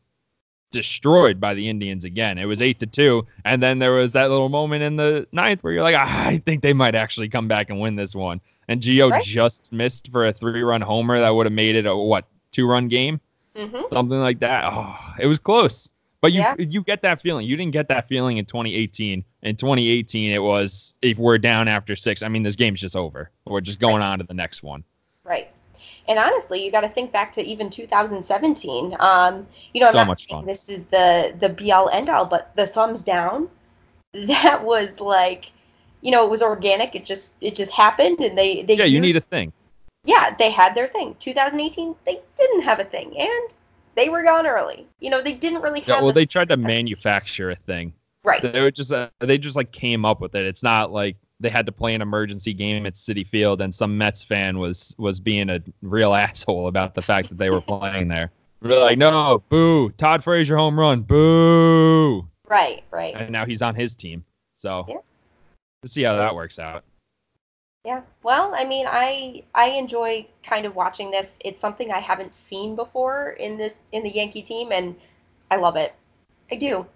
destroyed 0.72 1.40
by 1.40 1.54
the 1.54 1.68
Indians 1.68 2.04
again. 2.04 2.36
It 2.36 2.46
was 2.46 2.60
eight 2.60 2.80
to 2.80 2.86
two, 2.86 3.26
and 3.44 3.62
then 3.62 3.78
there 3.78 3.92
was 3.92 4.12
that 4.12 4.28
little 4.30 4.48
moment 4.48 4.82
in 4.82 4.96
the 4.96 5.26
ninth 5.32 5.62
where 5.62 5.72
you're 5.72 5.84
like, 5.84 5.94
"Ah, 5.96 6.26
I 6.26 6.38
think 6.38 6.62
they 6.62 6.72
might 6.72 6.96
actually 6.96 7.28
come 7.28 7.46
back 7.46 7.70
and 7.70 7.80
win 7.80 7.94
this 7.94 8.14
one. 8.14 8.40
And 8.68 8.80
Gio 8.80 9.10
Right. 9.10 9.22
just 9.22 9.72
missed 9.72 10.10
for 10.10 10.26
a 10.26 10.32
three-run 10.32 10.80
homer 10.80 11.20
that 11.20 11.30
would 11.30 11.46
have 11.46 11.52
made 11.52 11.76
it 11.76 11.86
a 11.86 11.94
what 11.96 12.26
two-run 12.50 12.88
game 12.88 13.20
hmm 13.56 13.82
something 13.92 14.18
like 14.18 14.40
that. 14.40 14.64
Oh, 14.66 14.96
it 15.20 15.26
was 15.26 15.38
close. 15.38 15.88
But 16.24 16.32
you 16.32 16.40
Yeah. 16.40 16.54
you 16.58 16.82
get 16.82 17.02
that 17.02 17.20
feeling. 17.20 17.46
You 17.46 17.54
didn't 17.54 17.72
get 17.72 17.86
that 17.88 18.08
feeling 18.08 18.38
in 18.38 18.46
2018. 18.46 19.22
In 19.42 19.56
2018, 19.56 20.32
it 20.32 20.38
was 20.42 20.94
if 21.02 21.18
we're 21.18 21.36
down 21.36 21.68
after 21.68 21.94
six. 21.94 22.22
I 22.22 22.28
mean, 22.28 22.42
this 22.42 22.56
game's 22.56 22.80
just 22.80 22.96
over. 22.96 23.30
We're 23.44 23.60
just 23.60 23.78
going 23.78 24.00
on 24.00 24.20
to 24.20 24.24
the 24.24 24.32
next 24.32 24.62
one. 24.62 24.84
Right. 25.24 25.50
And 26.08 26.18
honestly, 26.18 26.64
you 26.64 26.72
got 26.72 26.80
to 26.80 26.88
think 26.88 27.12
back 27.12 27.30
to 27.34 27.42
even 27.42 27.68
2017. 27.68 28.96
Um, 29.00 29.46
you 29.74 29.82
know, 29.82 29.88
I'm 29.88 29.92
So 29.92 29.98
not 29.98 30.06
much 30.06 30.26
saying 30.26 30.40
fun. 30.40 30.46
this 30.46 30.70
is 30.70 30.86
the 30.86 31.34
the 31.38 31.50
be 31.50 31.70
all 31.72 31.90
end 31.90 32.08
all, 32.08 32.24
but 32.24 32.56
the 32.56 32.68
thumbs 32.68 33.02
down, 33.02 33.50
that 34.14 34.64
was 34.64 35.00
like, 35.00 35.52
you 36.00 36.10
know, 36.10 36.24
it 36.24 36.30
was 36.30 36.40
organic. 36.40 36.94
It 36.94 37.04
just 37.04 37.34
it 37.42 37.54
just 37.54 37.70
happened, 37.70 38.20
and 38.20 38.38
they 38.38 38.62
they 38.62 38.76
Yeah, 38.76 38.84
you 38.84 38.98
need 38.98 39.16
a 39.16 39.20
thing. 39.20 39.52
yeah 40.06 40.34
they 40.38 40.50
had 40.50 40.74
their 40.74 40.88
thing. 40.88 41.16
2018, 41.20 41.94
they 42.06 42.22
didn't 42.38 42.62
have 42.62 42.80
a 42.80 42.84
thing, 42.84 43.14
and 43.18 43.50
they 43.96 44.08
were 44.08 44.22
gone 44.22 44.46
early. 44.46 44.86
You 45.00 45.10
know, 45.10 45.22
they 45.22 45.32
didn't 45.32 45.62
really 45.62 45.80
have. 45.80 45.88
Yeah, 45.88 45.98
well, 45.98 46.08
the- 46.08 46.12
they 46.14 46.26
tried 46.26 46.48
to 46.50 46.56
manufacture 46.56 47.50
a 47.50 47.56
thing. 47.56 47.92
right. 48.24 48.40
They 48.42 48.60
were 48.60 48.70
just 48.70 48.92
uh, 48.92 49.08
they 49.20 49.38
just 49.38 49.56
like 49.56 49.72
came 49.72 50.04
up 50.04 50.20
with 50.20 50.34
it. 50.34 50.44
It's 50.46 50.62
not 50.62 50.92
like 50.92 51.16
they 51.40 51.48
had 51.48 51.66
to 51.66 51.72
play 51.72 51.94
an 51.94 52.00
emergency 52.02 52.52
game 52.54 52.86
at 52.86 52.94
Citi 52.94 53.26
Field 53.26 53.60
and 53.60 53.74
some 53.74 53.98
Mets 53.98 54.22
fan 54.24 54.58
was 54.58 54.94
was 54.98 55.20
being 55.20 55.50
a 55.50 55.60
real 55.82 56.14
asshole 56.24 56.68
about 56.68 56.94
the 56.94 57.02
fact 57.02 57.28
that 57.28 57.38
they 57.38 57.50
were 57.50 57.60
playing 57.60 58.08
there. 58.08 58.30
They're 58.62 58.80
like, 58.80 58.96
no, 58.96 59.42
boo, 59.50 59.90
Todd 59.90 60.24
Frazier 60.24 60.56
home 60.56 60.78
run, 60.78 61.02
boo. 61.02 62.26
Right. 62.48 62.82
Right. 62.90 63.14
and 63.14 63.30
now 63.30 63.44
he's 63.44 63.60
on 63.62 63.74
his 63.74 63.94
team. 63.94 64.24
So 64.54 64.84
Yeah. 64.88 64.94
we'll 65.82 65.88
see 65.88 66.02
how 66.02 66.16
that 66.16 66.34
works 66.34 66.58
out. 66.58 66.84
Yeah. 67.84 68.00
Well, 68.22 68.52
I 68.54 68.64
mean, 68.64 68.86
I 68.88 69.42
I 69.54 69.66
enjoy 69.70 70.26
kind 70.42 70.64
of 70.64 70.74
watching 70.74 71.10
this. 71.10 71.38
It's 71.44 71.60
something 71.60 71.92
I 71.92 72.00
haven't 72.00 72.32
seen 72.32 72.74
before 72.74 73.30
in 73.38 73.58
this 73.58 73.76
in 73.92 74.02
the 74.02 74.10
Yankee 74.10 74.42
team, 74.42 74.72
and 74.72 74.96
I 75.50 75.56
love 75.56 75.76
it. 75.76 75.94
I 76.50 76.56
do. 76.56 76.86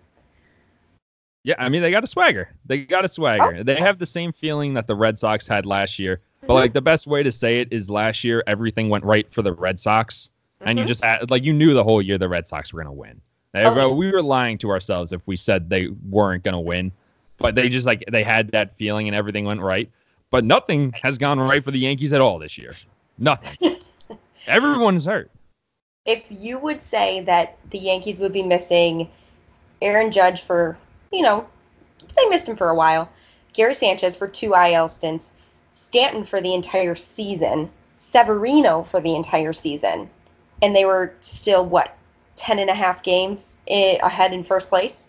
Yeah, 1.44 1.54
I 1.58 1.68
mean 1.68 1.82
they 1.82 1.90
got 1.90 2.04
a 2.04 2.06
swagger. 2.08 2.50
They 2.66 2.78
got 2.78 3.04
a 3.04 3.08
swagger. 3.08 3.62
They 3.62 3.76
have 3.76 3.98
the 3.98 4.06
same 4.06 4.32
feeling 4.32 4.74
that 4.74 4.86
the 4.86 4.94
Red 4.94 5.18
Sox 5.18 5.46
had 5.46 5.66
last 5.66 5.98
year. 5.98 6.20
But 6.46 6.54
like 6.54 6.72
the 6.72 6.80
best 6.80 7.06
way 7.06 7.22
to 7.22 7.32
say 7.32 7.60
it 7.60 7.68
is 7.72 7.90
last 7.90 8.24
year 8.24 8.42
everything 8.46 8.88
went 8.88 9.04
right 9.04 9.30
for 9.32 9.42
the 9.42 9.52
Red 9.52 9.78
Sox, 9.78 10.30
and 10.62 10.78
you 10.78 10.84
Mhm. 10.84 10.88
just 10.88 11.02
had, 11.04 11.30
like 11.30 11.42
you 11.42 11.52
knew 11.52 11.74
the 11.74 11.84
whole 11.84 12.00
year 12.00 12.16
the 12.16 12.28
Red 12.28 12.46
Sox 12.48 12.72
were 12.72 12.82
gonna 12.82 12.92
win. 12.92 13.20
They- 13.52 13.64
Oh. 13.64 13.92
We 13.94 14.10
were 14.10 14.22
lying 14.22 14.56
to 14.58 14.70
ourselves 14.70 15.12
if 15.12 15.20
we 15.26 15.36
said 15.36 15.68
they 15.68 15.88
weren't 16.08 16.44
gonna 16.44 16.60
win, 16.60 16.92
but 17.38 17.54
they 17.54 17.68
just 17.68 17.86
like 17.86 18.04
they 18.10 18.22
had 18.22 18.50
that 18.52 18.74
feeling 18.76 19.08
and 19.08 19.14
everything 19.16 19.44
went 19.44 19.60
right. 19.60 19.90
But 20.30 20.44
nothing 20.44 20.92
has 21.02 21.18
gone 21.18 21.38
right 21.38 21.64
for 21.64 21.70
the 21.70 21.78
Yankees 21.78 22.12
at 22.12 22.20
all 22.20 22.38
this 22.38 22.58
year. 22.58 22.74
Nothing. 23.18 23.76
Everyone's 24.46 25.06
hurt. 25.06 25.30
If 26.04 26.24
you 26.30 26.58
would 26.58 26.80
say 26.80 27.20
that 27.22 27.58
the 27.70 27.78
Yankees 27.78 28.18
would 28.18 28.32
be 28.32 28.42
missing 28.42 29.10
Aaron 29.82 30.10
Judge 30.10 30.42
for, 30.42 30.78
you 31.12 31.22
know, 31.22 31.46
they 32.16 32.26
missed 32.26 32.48
him 32.48 32.56
for 32.56 32.68
a 32.68 32.74
while, 32.74 33.10
Gary 33.52 33.74
Sanchez 33.74 34.16
for 34.16 34.26
two 34.26 34.54
IL 34.54 34.88
stints, 34.88 35.32
Stanton 35.74 36.24
for 36.24 36.40
the 36.40 36.54
entire 36.54 36.94
season, 36.94 37.70
Severino 37.96 38.82
for 38.82 39.00
the 39.00 39.14
entire 39.14 39.52
season, 39.52 40.08
and 40.62 40.74
they 40.74 40.84
were 40.84 41.14
still, 41.20 41.64
what, 41.66 41.96
10 42.36 42.58
and 42.58 42.70
a 42.70 42.74
half 42.74 43.02
games 43.02 43.58
ahead 43.68 44.32
in 44.32 44.42
first 44.42 44.68
place? 44.68 45.08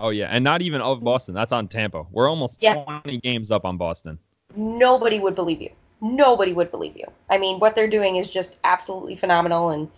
Oh 0.00 0.08
yeah, 0.08 0.26
and 0.26 0.42
not 0.42 0.62
even 0.62 0.80
of 0.80 1.02
Boston. 1.02 1.34
That's 1.34 1.52
on 1.52 1.68
Tampa. 1.68 2.04
We're 2.10 2.28
almost 2.28 2.62
Yeah. 2.62 2.82
20 2.82 3.20
games 3.20 3.52
up 3.52 3.64
on 3.64 3.76
Boston. 3.76 4.18
Nobody 4.56 5.18
would 5.18 5.34
believe 5.34 5.60
you. 5.60 5.70
Nobody 6.00 6.52
would 6.52 6.70
believe 6.70 6.96
you. 6.96 7.06
I 7.30 7.38
mean, 7.38 7.58
what 7.58 7.74
they're 7.74 7.88
doing 7.88 8.16
is 8.16 8.30
just 8.30 8.58
absolutely 8.64 9.16
phenomenal, 9.16 9.70
and 9.70 9.90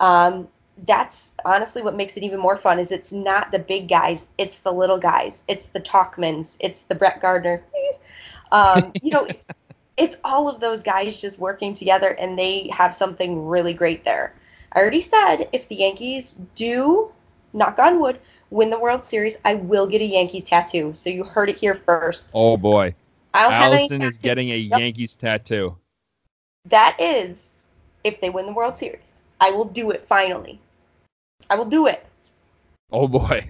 um, 0.00 0.48
that's 0.86 1.32
honestly 1.44 1.82
what 1.82 1.96
makes 1.96 2.16
it 2.16 2.22
even 2.22 2.38
more 2.38 2.56
fun. 2.56 2.78
Is 2.78 2.92
it's 2.92 3.12
not 3.12 3.50
the 3.50 3.58
big 3.58 3.88
guys, 3.88 4.28
it's 4.38 4.60
the 4.60 4.72
little 4.72 4.98
guys, 4.98 5.42
it's 5.48 5.66
the 5.66 5.80
Tauchmans, 5.80 6.56
it's 6.60 6.82
the 6.82 6.94
Brett 6.94 7.20
Gardner. 7.20 7.62
Um, 8.50 8.94
you 9.02 9.10
know, 9.10 9.26
it's, 9.26 9.50
it's 9.98 10.16
all 10.24 10.48
of 10.48 10.58
those 10.58 10.82
guys 10.82 11.20
just 11.20 11.38
working 11.38 11.74
together, 11.74 12.12
and 12.12 12.38
they 12.38 12.70
have 12.72 12.96
something 12.96 13.46
really 13.46 13.74
great 13.74 14.04
there. 14.04 14.34
I 14.72 14.80
already 14.80 15.02
said 15.02 15.48
if 15.52 15.68
the 15.68 15.76
Yankees 15.76 16.40
do, 16.54 17.12
knock 17.52 17.78
on 17.78 18.00
wood, 18.00 18.18
win 18.50 18.70
the 18.70 18.78
World 18.78 19.04
Series, 19.04 19.36
I 19.44 19.54
will 19.54 19.86
get 19.86 20.00
a 20.00 20.06
Yankees 20.06 20.44
tattoo. 20.44 20.92
So 20.94 21.10
you 21.10 21.24
heard 21.24 21.48
it 21.50 21.58
here 21.58 21.74
first. 21.74 22.30
Oh 22.32 22.56
boy, 22.56 22.94
I 23.34 23.42
don't 23.42 23.52
Allison 23.52 24.02
is 24.02 24.18
getting 24.18 24.50
a 24.50 24.56
Yep. 24.56 24.80
Yankees 24.80 25.14
tattoo. 25.14 25.76
That 26.66 26.96
is, 26.98 27.48
if 28.04 28.20
they 28.20 28.30
win 28.30 28.46
the 28.46 28.52
World 28.52 28.76
Series, 28.76 29.14
I 29.40 29.50
will 29.50 29.64
do 29.64 29.90
it 29.90 30.06
finally. 30.06 30.60
I 31.50 31.56
will 31.56 31.64
do 31.64 31.86
it. 31.86 32.04
Oh 32.90 33.08
boy. 33.08 33.46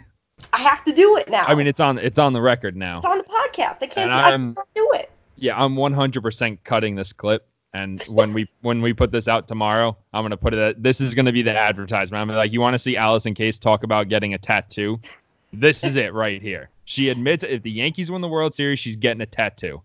I 0.53 0.59
have 0.59 0.85
to 0.85 0.93
do 0.93 1.17
it 1.17 1.29
now. 1.29 1.45
I 1.47 1.55
mean, 1.55 1.67
it's 1.67 1.81
on 1.81 1.99
it's 1.99 2.19
on 2.19 2.33
the 2.33 2.41
record 2.41 2.77
now. 2.77 2.99
it's 2.99 3.07
on 3.07 3.19
the 3.19 3.25
podcast. 3.25 3.83
I 3.83 3.87
can't. 3.87 4.13
Do, 4.13 4.19
I 4.19 4.31
can't 4.31 4.59
do 4.75 4.93
it. 4.95 5.11
Yeah, 5.37 5.63
I'm 5.63 5.77
100% 5.77 6.59
cutting 6.65 6.97
this 6.97 7.13
clip, 7.13 7.47
and 7.73 8.03
when 8.05 8.33
we 8.33 8.49
when 8.63 8.83
we 8.83 8.93
put 8.93 9.11
this 9.13 9.29
out 9.29 9.49
tomorrow, 9.49 9.97
I'm 10.13 10.25
gonna 10.25 10.37
put 10.37 10.55
it. 10.55 10.83
This 10.83 11.01
is 11.01 11.15
gonna 11.15 11.33
be 11.33 11.43
the 11.43 11.57
advertisement. 11.57 12.21
I'm 12.21 12.37
like, 12.37 12.53
you 12.53 12.61
want 12.61 12.75
to 12.75 12.79
see 12.79 12.97
Allison 12.97 13.35
Case 13.35 13.59
talk 13.59 13.83
about 13.85 14.09
getting 14.09 14.35
a 14.35 14.39
tattoo? 14.39 15.01
This 15.53 15.85
is 15.85 15.97
it 15.97 16.13
right 16.15 16.41
here. 16.43 16.71
She 16.85 17.09
admits 17.09 17.45
if 17.45 17.63
the 17.63 17.71
Yankees 17.71 18.11
win 18.11 18.21
the 18.21 18.29
World 18.29 18.55
Series, 18.55 18.79
she's 18.79 18.97
getting 18.97 19.21
a 19.21 19.27
tattoo. 19.27 19.83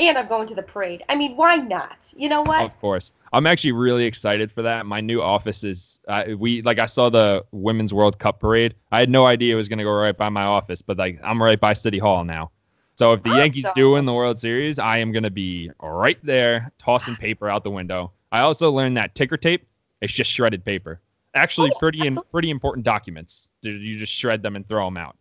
And 0.00 0.16
I'm 0.16 0.28
going 0.28 0.46
to 0.46 0.54
the 0.54 0.62
parade. 0.62 1.02
I 1.08 1.16
mean, 1.16 1.36
why 1.36 1.56
not? 1.56 1.96
You 2.16 2.28
know 2.28 2.42
what? 2.42 2.62
Of 2.64 2.78
course, 2.80 3.10
I'm 3.32 3.46
actually 3.46 3.72
really 3.72 4.04
excited 4.04 4.52
for 4.52 4.62
that. 4.62 4.86
My 4.86 5.00
new 5.00 5.20
office 5.20 5.64
is 5.64 6.00
uh, 6.06 6.24
we 6.38 6.62
like 6.62 6.78
I 6.78 6.86
saw 6.86 7.10
the 7.10 7.44
Women's 7.50 7.92
World 7.92 8.18
Cup 8.18 8.38
parade. 8.38 8.74
I 8.92 9.00
had 9.00 9.10
no 9.10 9.26
idea 9.26 9.54
it 9.54 9.56
was 9.56 9.68
gonna 9.68 9.82
go 9.82 9.92
right 9.92 10.16
by 10.16 10.28
my 10.28 10.44
office, 10.44 10.82
but 10.82 10.98
like 10.98 11.18
I'm 11.24 11.42
right 11.42 11.58
by 11.58 11.72
City 11.72 11.98
Hall 11.98 12.24
now. 12.24 12.50
So 12.94 13.12
if 13.12 13.22
the 13.22 13.30
Yankees 13.30 13.66
do 13.74 13.92
win 13.92 14.06
the 14.06 14.14
World 14.14 14.38
Series, 14.38 14.78
I 14.78 14.98
am 14.98 15.10
gonna 15.10 15.30
be 15.30 15.70
right 15.82 16.18
there 16.24 16.72
tossing 16.78 17.16
paper 17.16 17.48
out 17.48 17.64
the 17.64 17.70
window. 17.70 18.12
I 18.30 18.40
also 18.40 18.70
learned 18.70 18.96
that 18.96 19.14
ticker 19.14 19.36
tape 19.36 19.66
is 20.00 20.12
just 20.12 20.30
shredded 20.30 20.64
paper. 20.64 21.00
Actually, 21.38 21.70
Oh, 21.74 21.78
pretty 21.78 22.06
in, 22.06 22.18
pretty 22.32 22.50
important 22.50 22.84
documents. 22.84 23.48
Did 23.62 23.80
you 23.80 23.96
just 23.98 24.12
shred 24.12 24.42
them 24.42 24.56
and 24.56 24.66
throw 24.68 24.84
them 24.84 24.96
out. 24.96 25.16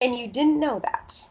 And 0.00 0.16
you 0.16 0.28
didn't 0.28 0.58
know 0.60 0.80
that. 0.84 1.22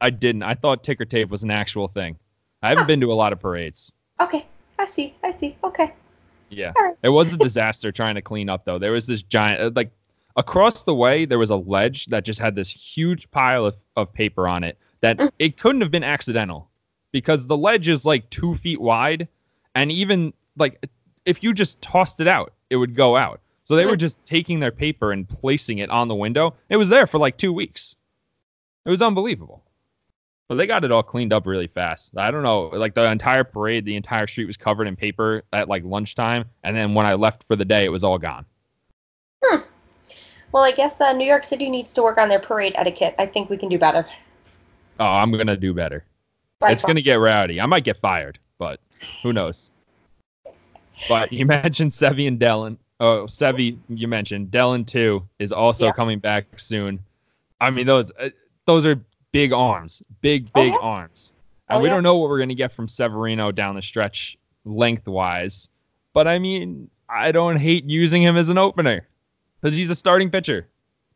I 0.00 0.10
didn't. 0.10 0.42
I 0.42 0.54
thought 0.54 0.82
ticker 0.82 1.04
tape 1.04 1.28
was 1.28 1.42
an 1.42 1.50
actual 1.50 1.86
thing. 1.86 2.16
I 2.62 2.68
haven't 2.70 2.84
Huh. 2.84 2.88
been 2.88 3.00
to 3.02 3.12
a 3.12 3.14
lot 3.14 3.32
of 3.32 3.40
parades. 3.40 3.92
Okay, 4.20 4.46
I 4.78 4.84
see. 4.86 5.14
I 5.22 5.30
see. 5.30 5.56
Okay. 5.62 5.92
Yeah. 6.50 6.72
Right. 6.76 6.94
It 7.02 7.10
was 7.10 7.34
a 7.34 7.36
disaster 7.36 7.92
trying 7.92 8.14
to 8.14 8.22
clean 8.22 8.48
up 8.48 8.64
though. 8.64 8.78
There 8.78 8.92
was 8.92 9.06
this 9.06 9.22
giant 9.22 9.60
uh, 9.60 9.70
like 9.76 9.90
across 10.36 10.84
the 10.84 10.94
way 10.94 11.24
there 11.26 11.38
was 11.38 11.50
a 11.50 11.56
ledge 11.56 12.06
that 12.06 12.24
just 12.24 12.40
had 12.40 12.54
this 12.54 12.70
huge 12.70 13.30
pile 13.30 13.66
of, 13.66 13.76
of 13.96 14.12
paper 14.12 14.48
on 14.48 14.64
it 14.64 14.78
that 15.00 15.18
Mm. 15.18 15.30
it 15.38 15.58
couldn't 15.58 15.80
have 15.82 15.90
been 15.90 16.04
accidental 16.04 16.70
because 17.12 17.46
the 17.46 17.56
ledge 17.56 17.88
is 17.88 18.04
like 18.06 18.28
two 18.30 18.54
feet 18.56 18.80
wide 18.80 19.28
and 19.74 19.92
even 19.92 20.32
like 20.56 20.82
if 21.26 21.42
you 21.42 21.52
just 21.52 21.80
tossed 21.82 22.20
it 22.20 22.26
out, 22.28 22.54
it 22.70 22.76
would 22.76 22.94
go 22.96 23.14
out. 23.16 23.40
So 23.68 23.76
they 23.76 23.84
were 23.84 23.98
just 23.98 24.24
taking 24.24 24.60
their 24.60 24.72
paper 24.72 25.12
and 25.12 25.28
placing 25.28 25.76
it 25.76 25.90
on 25.90 26.08
the 26.08 26.14
window. 26.14 26.54
It 26.70 26.78
was 26.78 26.88
there 26.88 27.06
for 27.06 27.18
like 27.18 27.36
two 27.36 27.52
weeks. 27.52 27.96
It 28.86 28.90
was 28.90 29.02
unbelievable. 29.02 29.62
But 30.48 30.54
they 30.54 30.66
got 30.66 30.84
it 30.84 30.90
all 30.90 31.02
cleaned 31.02 31.34
up 31.34 31.46
really 31.46 31.66
fast. 31.66 32.16
I 32.16 32.30
don't 32.30 32.42
know, 32.42 32.68
like 32.68 32.94
the 32.94 33.04
entire 33.04 33.44
parade, 33.44 33.84
the 33.84 33.94
entire 33.94 34.26
street 34.26 34.46
was 34.46 34.56
covered 34.56 34.88
in 34.88 34.96
paper 34.96 35.42
at 35.52 35.68
like 35.68 35.84
lunchtime, 35.84 36.46
and 36.64 36.74
then 36.74 36.94
when 36.94 37.04
I 37.04 37.12
left 37.12 37.44
for 37.46 37.56
the 37.56 37.64
day, 37.66 37.84
it 37.84 37.90
was 37.90 38.02
all 38.02 38.16
gone. 38.16 38.46
Well, 40.50 40.64
I 40.64 40.72
guess 40.72 40.98
uh, 41.02 41.12
New 41.12 41.26
York 41.26 41.44
City 41.44 41.68
needs 41.68 41.92
to 41.92 42.02
work 42.02 42.16
on 42.16 42.30
their 42.30 42.40
parade 42.40 42.72
etiquette. 42.74 43.16
I 43.18 43.26
think 43.26 43.50
we 43.50 43.58
can 43.58 43.68
do 43.68 43.78
better. 43.78 44.06
Oh, 44.98 45.04
I'm 45.04 45.30
gonna 45.30 45.58
do 45.58 45.74
better. 45.74 46.04
Right, 46.62 46.72
it's 46.72 46.82
gonna 46.82 47.02
get 47.02 47.16
rowdy. 47.16 47.60
I 47.60 47.66
might 47.66 47.84
get 47.84 48.00
fired, 48.00 48.38
but 48.56 48.80
who 49.22 49.34
knows? 49.34 49.70
But 51.06 51.34
you 51.34 51.44
mentioned 51.44 51.90
Sevy 51.90 52.26
and 52.26 52.40
Dellin. 52.40 52.78
Oh, 53.00 53.24
Sevy, 53.26 53.78
you 53.88 54.08
mentioned 54.08 54.50
Dellin 54.50 54.84
too 54.86 55.26
is 55.38 55.52
also 55.52 55.86
Yeah. 55.86 55.92
coming 55.92 56.18
back 56.18 56.46
soon. 56.58 56.98
I 57.60 57.70
mean, 57.70 57.86
those 57.86 58.10
uh, 58.18 58.30
those 58.66 58.86
are 58.86 59.00
big 59.32 59.52
arms, 59.52 60.02
big 60.20 60.48
Oh, 60.54 60.60
big 60.60 60.72
yeah. 60.72 60.78
arms, 60.80 61.32
and 61.68 61.78
Oh, 61.78 61.82
we 61.82 61.88
yeah. 61.88 61.94
don't 61.94 62.02
know 62.02 62.16
what 62.16 62.28
we're 62.28 62.38
gonna 62.40 62.54
get 62.54 62.72
from 62.72 62.88
Severino 62.88 63.52
down 63.52 63.76
the 63.76 63.82
stretch 63.82 64.36
lengthwise. 64.64 65.68
But 66.12 66.26
I 66.26 66.38
mean, 66.38 66.90
I 67.08 67.30
don't 67.32 67.56
hate 67.56 67.84
using 67.84 68.22
him 68.22 68.36
as 68.36 68.48
an 68.48 68.58
opener 68.58 69.06
because 69.60 69.76
he's 69.76 69.90
a 69.90 69.94
starting 69.94 70.30
pitcher. 70.30 70.66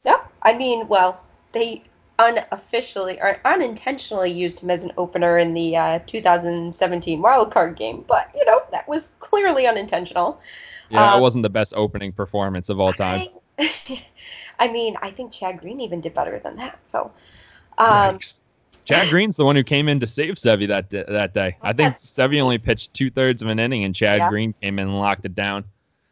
No, 0.04 0.20
I 0.42 0.52
mean, 0.56 0.86
well, 0.88 1.20
they 1.52 1.82
unofficially 2.18 3.20
or 3.20 3.40
unintentionally 3.44 4.30
used 4.30 4.60
him 4.60 4.70
as 4.70 4.84
an 4.84 4.92
opener 4.96 5.38
in 5.38 5.54
the 5.54 5.76
uh, 5.76 5.98
2017 6.06 7.20
wild 7.20 7.50
card 7.50 7.76
game, 7.76 8.04
but 8.06 8.30
you 8.36 8.44
know 8.44 8.62
that 8.70 8.86
was 8.88 9.14
clearly 9.18 9.66
unintentional. 9.66 10.40
Yeah, 10.90 11.12
Um, 11.14 11.18
it 11.18 11.22
wasn't 11.22 11.42
the 11.42 11.50
best 11.50 11.72
opening 11.76 12.12
performance 12.12 12.68
of 12.68 12.80
all 12.80 12.92
time. 12.92 13.28
I, 13.58 14.04
I 14.58 14.70
mean, 14.70 14.96
I 15.02 15.10
think 15.10 15.32
Chad 15.32 15.60
Green 15.60 15.80
even 15.80 16.00
did 16.00 16.14
better 16.14 16.38
than 16.38 16.56
that. 16.56 16.78
So, 16.86 17.10
um. 17.78 18.18
Chad 18.84 19.08
Green's 19.10 19.36
the 19.36 19.44
one 19.44 19.54
who 19.54 19.62
came 19.62 19.88
in 19.88 20.00
to 20.00 20.08
save 20.08 20.34
Sevy 20.34 20.66
that 20.66 20.90
that 20.90 21.34
day. 21.34 21.56
I 21.62 21.72
think 21.72 21.96
Sevy 21.96 22.40
only 22.40 22.58
pitched 22.58 22.92
two 22.94 23.10
thirds 23.10 23.40
of 23.40 23.48
an 23.48 23.60
inning, 23.60 23.84
and 23.84 23.94
Chad 23.94 24.18
Yeah. 24.18 24.28
Green 24.28 24.54
came 24.60 24.78
in 24.80 24.88
and 24.88 24.98
locked 24.98 25.24
it 25.24 25.36
down. 25.36 25.64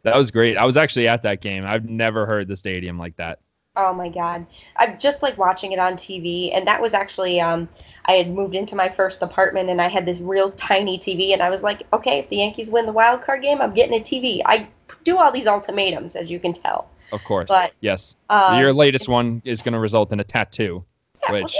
That 0.03 0.15
was 0.15 0.31
great. 0.31 0.57
I 0.57 0.65
was 0.65 0.77
actually 0.77 1.07
at 1.07 1.21
that 1.23 1.41
game. 1.41 1.65
I've 1.65 1.89
never 1.89 2.25
heard 2.25 2.47
the 2.47 2.55
stadium 2.55 2.97
like 2.97 3.15
that. 3.17 3.39
Oh 3.75 3.93
my 3.93 4.09
God, 4.09 4.45
I'm 4.77 4.99
just 4.99 5.21
like 5.21 5.37
watching 5.37 5.71
it 5.71 5.79
on 5.79 5.93
TV, 5.93 6.55
and 6.55 6.67
that 6.67 6.81
was 6.81 6.93
actually 6.93 7.39
um, 7.39 7.69
I 8.05 8.13
had 8.13 8.29
moved 8.29 8.55
into 8.55 8.75
my 8.75 8.89
first 8.89 9.21
apartment, 9.21 9.69
and 9.69 9.81
I 9.81 9.87
had 9.87 10.05
this 10.05 10.19
real 10.19 10.49
tiny 10.49 10.97
TV, 10.97 11.33
and 11.33 11.41
I 11.41 11.49
was 11.49 11.63
like, 11.63 11.83
okay, 11.93 12.19
if 12.19 12.29
the 12.29 12.37
Yankees 12.37 12.69
win 12.69 12.85
the 12.85 12.91
wild 12.91 13.21
card 13.21 13.41
game, 13.41 13.61
I'm 13.61 13.73
getting 13.73 13.99
a 13.99 14.03
TV. 14.03 14.41
I 14.45 14.67
do 15.03 15.17
all 15.17 15.31
these 15.31 15.47
ultimatums, 15.47 16.15
as 16.15 16.29
you 16.29 16.39
can 16.39 16.53
tell. 16.53 16.89
Of 17.11 17.23
course. 17.23 17.47
But, 17.47 17.73
yes. 17.81 18.15
Um, 18.29 18.59
Your 18.59 18.71
latest 18.71 19.09
one 19.09 19.41
is 19.43 19.61
going 19.61 19.73
to 19.73 19.79
result 19.79 20.13
in 20.13 20.19
a 20.19 20.23
tattoo, 20.23 20.83
yeah, 21.23 21.31
which 21.33 21.55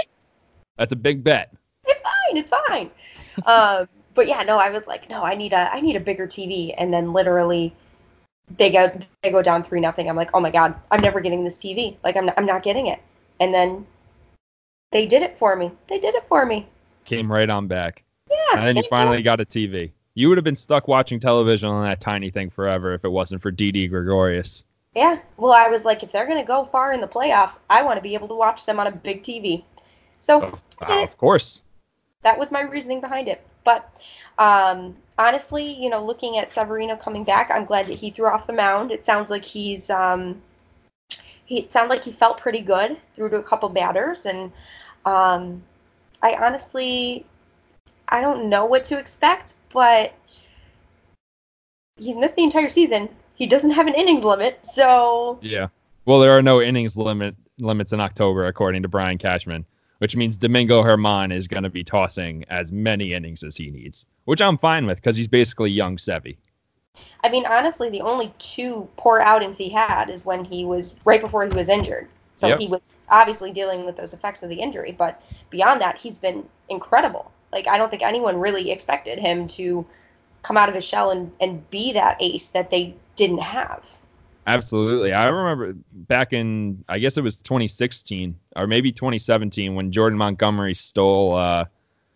that's 0.77 0.93
a 0.93 0.95
big 0.95 1.23
bet. 1.23 1.53
it's 1.85 2.01
fine 2.01 2.37
it's 2.37 2.49
fine 2.67 2.89
um 3.45 3.87
but 4.15 4.27
yeah 4.27 4.41
no 4.43 4.57
i 4.57 4.69
was 4.69 4.85
like 4.87 5.09
no 5.09 5.23
i 5.23 5.35
need 5.35 5.53
a 5.53 5.73
i 5.73 5.79
need 5.81 5.95
a 5.95 5.99
bigger 5.99 6.25
tv 6.25 6.73
and 6.77 6.93
then 6.93 7.13
literally 7.13 7.73
they 8.57 8.71
go 8.71 8.91
they 9.21 9.29
go 9.31 9.41
down 9.41 9.63
three 9.63 9.79
nothing 9.79 10.09
i'm 10.09 10.15
like 10.15 10.29
oh 10.33 10.39
my 10.39 10.49
god 10.51 10.73
i'm 10.91 11.01
never 11.01 11.19
getting 11.21 11.43
this 11.43 11.57
tv 11.57 11.95
like 12.03 12.15
i'm 12.17 12.25
not, 12.25 12.37
I'm 12.37 12.45
not 12.45 12.63
getting 12.63 12.87
it 12.87 12.99
and 13.39 13.53
then 13.53 13.85
they 14.91 15.05
did 15.05 15.21
it 15.21 15.37
for 15.37 15.55
me 15.55 15.71
they 15.87 15.99
did 15.99 16.15
it 16.15 16.23
for 16.27 16.45
me 16.45 16.67
Came 17.05 17.31
right 17.31 17.49
on 17.49 17.67
back. 17.67 18.03
yeah 18.29 18.35
And 18.57 18.67
then 18.67 18.77
you 18.77 18.83
finally 18.89 19.23
got 19.23 19.41
a 19.41 19.45
TV. 19.45 19.91
You 20.13 20.29
would 20.29 20.37
have 20.37 20.43
been 20.45 20.55
stuck 20.55 20.87
watching 20.87 21.19
television 21.19 21.67
on 21.67 21.83
that 21.83 21.99
tiny 21.99 22.29
thing 22.29 22.49
forever 22.51 22.93
if 22.93 23.03
it 23.03 23.09
wasn't 23.09 23.41
for 23.41 23.49
Didi 23.49 23.87
Gregorius. 23.87 24.65
Yeah. 24.93 25.17
Well, 25.37 25.51
I 25.51 25.67
was 25.67 25.83
like, 25.83 26.03
if 26.03 26.11
they're 26.11 26.27
going 26.27 26.37
to 26.37 26.45
go 26.47 26.65
far 26.65 26.93
in 26.93 27.01
the 27.01 27.07
playoffs, 27.07 27.59
I 27.71 27.81
want 27.81 27.97
to 27.97 28.01
be 28.01 28.13
able 28.13 28.27
to 28.27 28.35
watch 28.35 28.65
them 28.67 28.79
on 28.79 28.85
a 28.87 28.91
big 28.91 29.23
TV. 29.23 29.63
So 30.19 30.43
Oh, 30.81 30.85
uh, 30.87 31.03
of 31.03 31.17
course. 31.17 31.61
that 32.21 32.37
was 32.37 32.51
my 32.51 32.61
reasoning 32.61 33.01
behind 33.01 33.27
it. 33.27 33.45
But 33.63 33.89
um, 34.37 34.95
honestly, 35.17 35.63
you 35.63 35.89
know, 35.89 36.03
looking 36.03 36.37
at 36.37 36.51
Severino 36.51 36.95
coming 36.95 37.23
back, 37.23 37.51
I'm 37.51 37.65
glad 37.65 37.87
that 37.87 37.97
he 37.97 38.09
threw 38.09 38.27
off 38.27 38.47
the 38.47 38.53
mound. 38.53 38.91
It 38.91 39.05
sounds 39.05 39.29
like 39.29 39.45
he's 39.45 39.89
um, 39.89 40.41
he 41.45 41.59
it 41.59 41.69
sounded 41.69 41.89
like 41.89 42.03
he 42.03 42.11
felt 42.11 42.39
pretty 42.39 42.61
good 42.61 42.97
through 43.15 43.29
to 43.29 43.37
a 43.37 43.43
couple 43.43 43.69
batters, 43.69 44.25
and 44.25 44.51
um, 45.05 45.61
I 46.21 46.35
honestly 46.39 47.25
I 48.09 48.21
don't 48.21 48.49
know 48.49 48.65
what 48.65 48.83
to 48.85 48.97
expect, 48.97 49.53
but 49.71 50.13
he's 51.97 52.17
missed 52.17 52.35
the 52.35 52.43
entire 52.43 52.69
season. 52.69 53.09
He 53.35 53.47
doesn't 53.47 53.71
have 53.71 53.87
an 53.87 53.95
innings 53.95 54.23
limit, 54.23 54.65
so 54.65 55.39
Yeah. 55.41 55.67
Well, 56.05 56.19
there 56.19 56.35
are 56.35 56.41
no 56.41 56.61
innings 56.61 56.97
limit 56.97 57.35
limits 57.59 57.93
in 57.93 57.99
October, 57.99 58.47
according 58.47 58.81
to 58.81 58.87
Brian 58.87 59.17
Cashman. 59.17 59.65
Which 60.01 60.15
means 60.15 60.35
Domingo 60.35 60.81
Germán 60.81 61.31
is 61.31 61.47
going 61.47 61.61
to 61.61 61.69
be 61.69 61.83
tossing 61.83 62.43
as 62.49 62.73
many 62.73 63.13
innings 63.13 63.43
as 63.43 63.55
he 63.55 63.69
needs, 63.69 64.07
which 64.25 64.41
I'm 64.41 64.57
fine 64.57 64.87
with 64.87 64.97
because 64.97 65.15
he's 65.15 65.27
basically 65.27 65.69
young 65.69 65.97
Sevy. 65.97 66.37
I 67.23 67.29
mean, 67.29 67.45
honestly, 67.45 67.87
the 67.87 68.01
only 68.01 68.33
two 68.39 68.89
poor 68.97 69.19
outings 69.19 69.59
he 69.59 69.69
had 69.69 70.09
is 70.09 70.25
when 70.25 70.43
he 70.43 70.65
was 70.65 70.95
right 71.05 71.21
before 71.21 71.45
he 71.45 71.51
was 71.51 71.69
injured. 71.69 72.07
So 72.35 72.47
Yep. 72.47 72.59
he 72.59 72.67
was 72.67 72.95
obviously 73.09 73.51
dealing 73.51 73.85
with 73.85 73.95
those 73.95 74.15
effects 74.15 74.41
of 74.41 74.49
the 74.49 74.59
injury. 74.59 74.91
But 74.91 75.21
beyond 75.51 75.79
that, 75.81 75.97
he's 75.97 76.17
been 76.17 76.49
incredible. 76.69 77.31
Like, 77.51 77.67
I 77.67 77.77
don't 77.77 77.91
think 77.91 78.01
anyone 78.01 78.39
really 78.39 78.71
expected 78.71 79.19
him 79.19 79.47
to 79.49 79.85
come 80.41 80.57
out 80.57 80.67
of 80.67 80.73
his 80.73 80.83
shell 80.83 81.11
and, 81.11 81.31
and 81.39 81.69
be 81.69 81.93
that 81.93 82.17
ace 82.19 82.47
that 82.47 82.71
they 82.71 82.95
didn't 83.17 83.41
have. 83.43 83.85
Absolutely. 84.47 85.13
I 85.13 85.27
remember 85.27 85.73
back 85.93 86.33
in, 86.33 86.83
I 86.89 86.99
guess 86.99 87.17
it 87.17 87.21
was 87.21 87.37
2016 87.37 88.35
or 88.55 88.67
maybe 88.67 88.91
2017 88.91 89.75
when 89.75 89.91
Jordan 89.91 90.17
Montgomery 90.17 90.73
stole, 90.73 91.35
uh, 91.35 91.65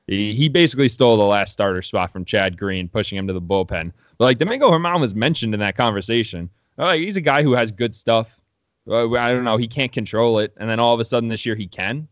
he, 0.08 0.34
he 0.34 0.50
basically 0.50 0.89
stole 0.89 1.17
the 1.17 1.24
last 1.24 1.53
starter 1.53 1.82
spot 1.82 2.12
from 2.12 2.25
Chad 2.25 2.58
Green, 2.58 2.88
pushing 2.88 3.17
him 3.17 3.27
to 3.27 3.34
the 3.34 3.41
bullpen. 3.41 3.91
But 4.17 4.25
like 4.25 4.38
Domingo 4.38 4.72
Germán 4.72 5.00
was 5.00 5.13
mentioned 5.13 5.53
in 5.53 5.60
that 5.60 5.77
conversation. 5.77 6.50
Like, 6.77 7.01
he's 7.01 7.17
a 7.17 7.22
guy 7.22 7.44
who 7.44 7.53
has 7.53 7.72
good 7.72 7.96
stuff. 7.96 8.39
I 8.88 9.32
don't 9.32 9.44
know. 9.44 9.58
He 9.58 9.67
can't 9.67 9.91
control 9.91 10.39
it. 10.39 10.53
And 10.58 10.70
then 10.70 10.79
all 10.79 10.94
of 10.94 11.00
a 11.00 11.05
sudden 11.05 11.29
this 11.29 11.46
year 11.46 11.55
he 11.55 11.67
can, 11.67 12.08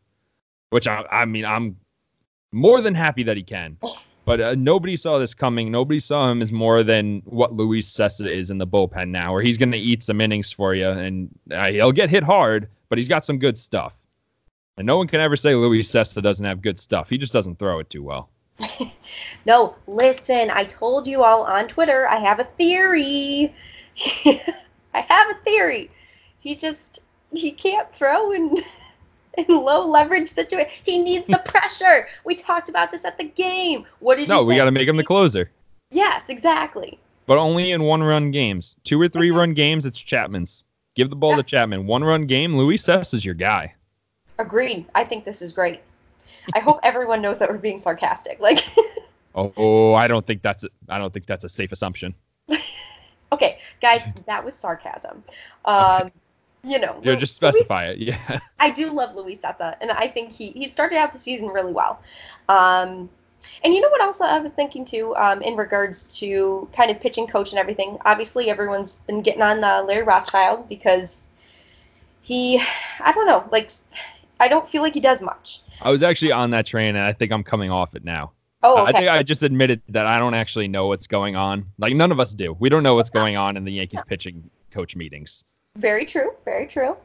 which 0.69 0.87
I, 0.87 1.03
I 1.11 1.25
mean, 1.25 1.45
I'm 1.45 1.75
more 2.51 2.81
than 2.81 2.95
happy 2.95 3.23
that 3.23 3.37
he 3.37 3.43
can. 3.43 3.77
But 4.25 4.39
uh, 4.39 4.55
nobody 4.55 4.95
saw 4.95 5.19
this 5.19 5.33
coming. 5.33 5.69
Nobody 5.71 5.99
saw 5.99 6.31
him 6.31 6.41
as 6.41 6.51
more 6.51 6.81
than 6.83 7.21
what 7.25 7.53
Luis 7.53 7.89
Cessa 7.89 8.25
is 8.25 8.49
in 8.49 8.57
the 8.57 8.67
bullpen 8.67 9.09
now, 9.09 9.33
where 9.33 9.41
he's 9.41 9.57
going 9.57 9.71
to 9.73 9.77
eat 9.77 10.01
some 10.01 10.21
innings 10.21 10.51
for 10.51 10.73
you, 10.73 10.87
and 10.87 11.29
uh, 11.51 11.67
he'll 11.67 11.91
get 11.91 12.09
hit 12.09 12.23
hard, 12.23 12.69
but 12.87 12.97
he's 12.97 13.09
got 13.09 13.25
some 13.25 13.37
good 13.37 13.57
stuff. 13.57 13.95
And 14.77 14.87
no 14.87 14.97
one 14.97 15.07
can 15.07 15.19
ever 15.19 15.35
say 15.35 15.55
Luis 15.55 15.91
Cessa 15.91 16.21
doesn't 16.21 16.45
have 16.45 16.61
good 16.61 16.79
stuff. 16.79 17.09
He 17.09 17.17
just 17.17 17.33
doesn't 17.33 17.59
throw 17.59 17.79
it 17.79 17.89
too 17.89 18.03
well. 18.03 18.29
No, 19.45 19.75
listen, 19.87 20.49
I 20.51 20.63
told 20.63 21.05
you 21.05 21.23
all 21.23 21.43
on 21.43 21.67
Twitter, 21.67 22.07
I 22.07 22.15
have 22.17 22.39
a 22.39 22.45
theory. 22.45 23.53
I 24.25 25.01
have 25.01 25.31
a 25.31 25.43
theory. 25.43 25.91
He 26.39 26.55
just 26.55 26.99
he 27.33 27.51
can't 27.51 27.93
throw 27.93 28.31
in 28.31 28.55
in 29.37 29.45
low 29.47 29.85
leverage 29.87 30.27
situation. 30.29 30.69
He 30.83 30.99
needs 31.01 31.27
the 31.27 31.39
pressure. 31.45 32.07
We 32.25 32.35
talked 32.35 32.69
about 32.69 32.91
this 32.91 33.05
at 33.05 33.17
the 33.17 33.23
game. 33.25 33.85
What 33.99 34.15
did 34.15 34.29
No, 34.29 34.39
you 34.39 34.41
No, 34.41 34.47
we 34.47 34.55
got 34.55 34.65
to 34.65 34.71
make 34.71 34.87
him 34.87 34.97
the 34.97 35.03
closer, 35.03 35.49
Yes, 35.91 36.29
exactly. 36.29 36.99
but 37.25 37.37
only 37.37 37.71
in 37.71 37.83
one-run 37.83 38.31
games. 38.31 38.75
Two 38.83 38.99
or 39.01 39.07
three-run 39.07 39.53
games, 39.53 39.85
it's 39.85 39.99
Chapman's. 39.99 40.63
Give 40.95 41.09
the 41.09 41.15
ball 41.15 41.35
to 41.35 41.43
Chapman. 41.43 41.87
One-run 41.87 42.27
game, 42.27 42.57
Luis 42.57 42.83
Cessa's 42.83 43.25
your 43.25 43.33
guy. 43.35 43.73
Agreed. 44.39 44.85
I 44.95 45.03
think 45.03 45.23
this 45.23 45.41
is 45.41 45.53
great. 45.53 45.81
I 46.55 46.59
hope 46.59 46.79
everyone 46.83 47.21
knows 47.21 47.39
that 47.39 47.49
we're 47.49 47.57
being 47.57 47.77
sarcastic. 47.79 48.39
Like 48.39 48.63
Oh, 49.35 49.51
oh, 49.57 49.93
I 49.95 50.07
don't 50.07 50.25
think 50.27 50.43
that's 50.43 50.63
a, 50.63 50.69
I 50.89 50.99
don't 50.99 51.11
think 51.13 51.25
that's 51.25 51.43
a 51.43 51.49
safe 51.49 51.71
assumption. 51.71 52.13
okay, 53.31 53.59
guys, 53.81 54.03
that 54.27 54.43
was 54.43 54.53
sarcasm. 54.55 55.23
Um 55.65 56.11
you 56.63 56.79
know, 56.79 56.99
You 57.03 57.15
just 57.15 57.41
Luis 57.41 57.55
specify 57.55 57.85
it. 57.85 57.99
Yeah. 57.99 58.39
I 58.59 58.69
do 58.69 58.91
love 58.91 59.15
Luis 59.15 59.41
Cessa, 59.41 59.75
and 59.81 59.91
I 59.91 60.07
think 60.07 60.31
he, 60.31 60.51
he 60.51 60.67
started 60.67 60.97
out 60.97 61.13
the 61.13 61.19
season 61.19 61.49
really 61.49 61.73
well. 61.73 62.01
Um, 62.49 63.09
and 63.63 63.73
you 63.73 63.81
know 63.81 63.89
what 63.89 64.01
else 64.01 64.21
I 64.21 64.39
was 64.39 64.53
thinking 64.53 64.85
too, 64.85 65.15
um, 65.17 65.41
in 65.41 65.55
regards 65.57 66.15
to 66.19 66.67
kind 66.75 66.89
of 66.89 66.99
pitching 67.01 67.27
coach 67.27 67.51
and 67.51 67.59
everything. 67.59 67.97
Obviously, 68.05 68.49
everyone's 68.49 68.97
been 69.07 69.21
getting 69.21 69.41
on 69.41 69.63
uh, 69.63 69.83
Larry 69.83 70.03
Rothschild 70.03 70.69
because 70.69 71.27
he, 72.21 72.61
I 73.01 73.11
don't 73.11 73.27
know, 73.27 73.47
like 73.51 73.71
I 74.39 74.47
don't 74.47 74.67
feel 74.67 74.81
like 74.81 74.93
he 74.93 75.01
does 75.01 75.21
much. 75.21 75.61
I 75.81 75.91
was 75.91 76.03
actually 76.03 76.31
on 76.31 76.51
that 76.51 76.65
train, 76.65 76.95
and 76.95 77.03
I 77.03 77.11
think 77.11 77.33
I'm 77.33 77.43
coming 77.43 77.71
off 77.71 77.95
it 77.95 78.05
now. 78.05 78.31
Oh, 78.65 78.83
okay. 78.83 78.89
I 78.89 78.91
think 78.93 79.09
I 79.09 79.23
just 79.23 79.43
admitted 79.43 79.81
that 79.89 80.05
I 80.05 80.17
don't 80.17 80.33
actually 80.33 80.69
know 80.69 80.87
what's 80.87 81.07
going 81.07 81.35
on. 81.35 81.65
Like 81.77 81.93
none 81.93 82.13
of 82.13 82.21
us 82.21 82.33
do. 82.33 82.55
We 82.59 82.69
don't 82.69 82.83
know 82.83 82.95
what's 82.95 83.09
going 83.09 83.35
on 83.35 83.57
in 83.57 83.65
the 83.65 83.73
Yankees 83.73 83.99
pitching 84.07 84.49
coach 84.71 84.95
meetings. 84.95 85.43
Very 85.77 86.05
true. 86.05 86.31
Very 86.45 86.67
true. 86.67 86.95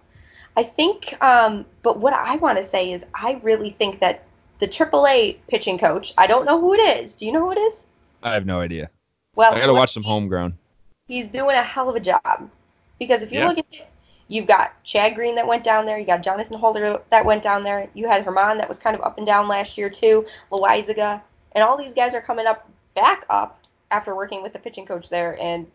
I 0.56 0.62
think, 0.62 1.20
um, 1.22 1.64
but 1.82 1.98
what 2.00 2.12
I 2.12 2.36
want 2.36 2.58
to 2.58 2.64
say 2.64 2.92
is, 2.92 3.04
I 3.14 3.40
really 3.42 3.70
think 3.70 4.00
that 4.00 4.24
the 4.58 4.66
AAA 4.66 5.36
pitching 5.48 5.78
coach. 5.78 6.12
I 6.18 6.26
don't 6.26 6.44
know 6.44 6.60
who 6.60 6.74
it 6.74 6.78
is. 7.00 7.14
Do 7.14 7.26
you 7.26 7.32
know 7.32 7.44
who 7.44 7.52
it 7.52 7.58
is? 7.58 7.86
I 8.22 8.32
have 8.34 8.44
no 8.44 8.60
idea. 8.60 8.90
Well, 9.36 9.54
I 9.54 9.60
got 9.60 9.66
to 9.66 9.74
watch 9.74 9.92
some 9.92 10.02
homegrown. 10.02 10.58
he's 11.06 11.26
doing 11.26 11.56
a 11.56 11.62
hell 11.62 11.88
of 11.88 11.96
a 11.96 12.00
job. 12.00 12.50
Because 12.98 13.22
if 13.22 13.32
you 13.32 13.38
Yeah. 13.38 13.48
look 13.48 13.58
at 13.58 13.64
it, 13.72 13.86
you've 14.26 14.46
got 14.46 14.72
Chad 14.84 15.14
Green 15.14 15.34
that 15.36 15.46
went 15.46 15.64
down 15.64 15.86
there, 15.86 15.96
you 15.96 16.04
got 16.04 16.22
Jonathan 16.22 16.58
Holder 16.58 17.00
that 17.08 17.24
went 17.24 17.42
down 17.42 17.62
there, 17.62 17.88
you 17.94 18.06
had 18.08 18.26
Germán 18.26 18.58
that 18.58 18.68
was 18.68 18.78
kind 18.78 18.94
of 18.94 19.02
up 19.02 19.16
and 19.16 19.26
down 19.26 19.48
last 19.48 19.78
year 19.78 19.88
too, 19.88 20.26
Loaisiga, 20.50 21.22
and 21.52 21.64
all 21.64 21.78
these 21.78 21.94
guys 21.94 22.14
are 22.14 22.20
coming 22.20 22.46
up 22.46 22.68
back 22.94 23.24
up 23.30 23.64
after 23.90 24.14
working 24.14 24.42
with 24.42 24.52
the 24.52 24.58
pitching 24.58 24.84
coach 24.84 25.08
there, 25.08 25.40
and 25.40 25.66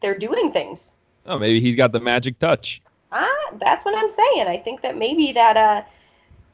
they're 0.00 0.16
doing 0.16 0.52
things. 0.52 0.94
Oh, 1.26 1.38
maybe 1.38 1.60
he's 1.60 1.76
got 1.76 1.92
the 1.92 2.00
magic 2.00 2.38
touch. 2.38 2.80
Ah, 3.12 3.28
that's 3.60 3.84
what 3.84 3.96
I'm 3.96 4.10
saying. 4.10 4.48
I 4.48 4.58
think 4.58 4.82
that 4.82 4.96
maybe 4.96 5.32
that 5.32 5.56
uh 5.56 5.82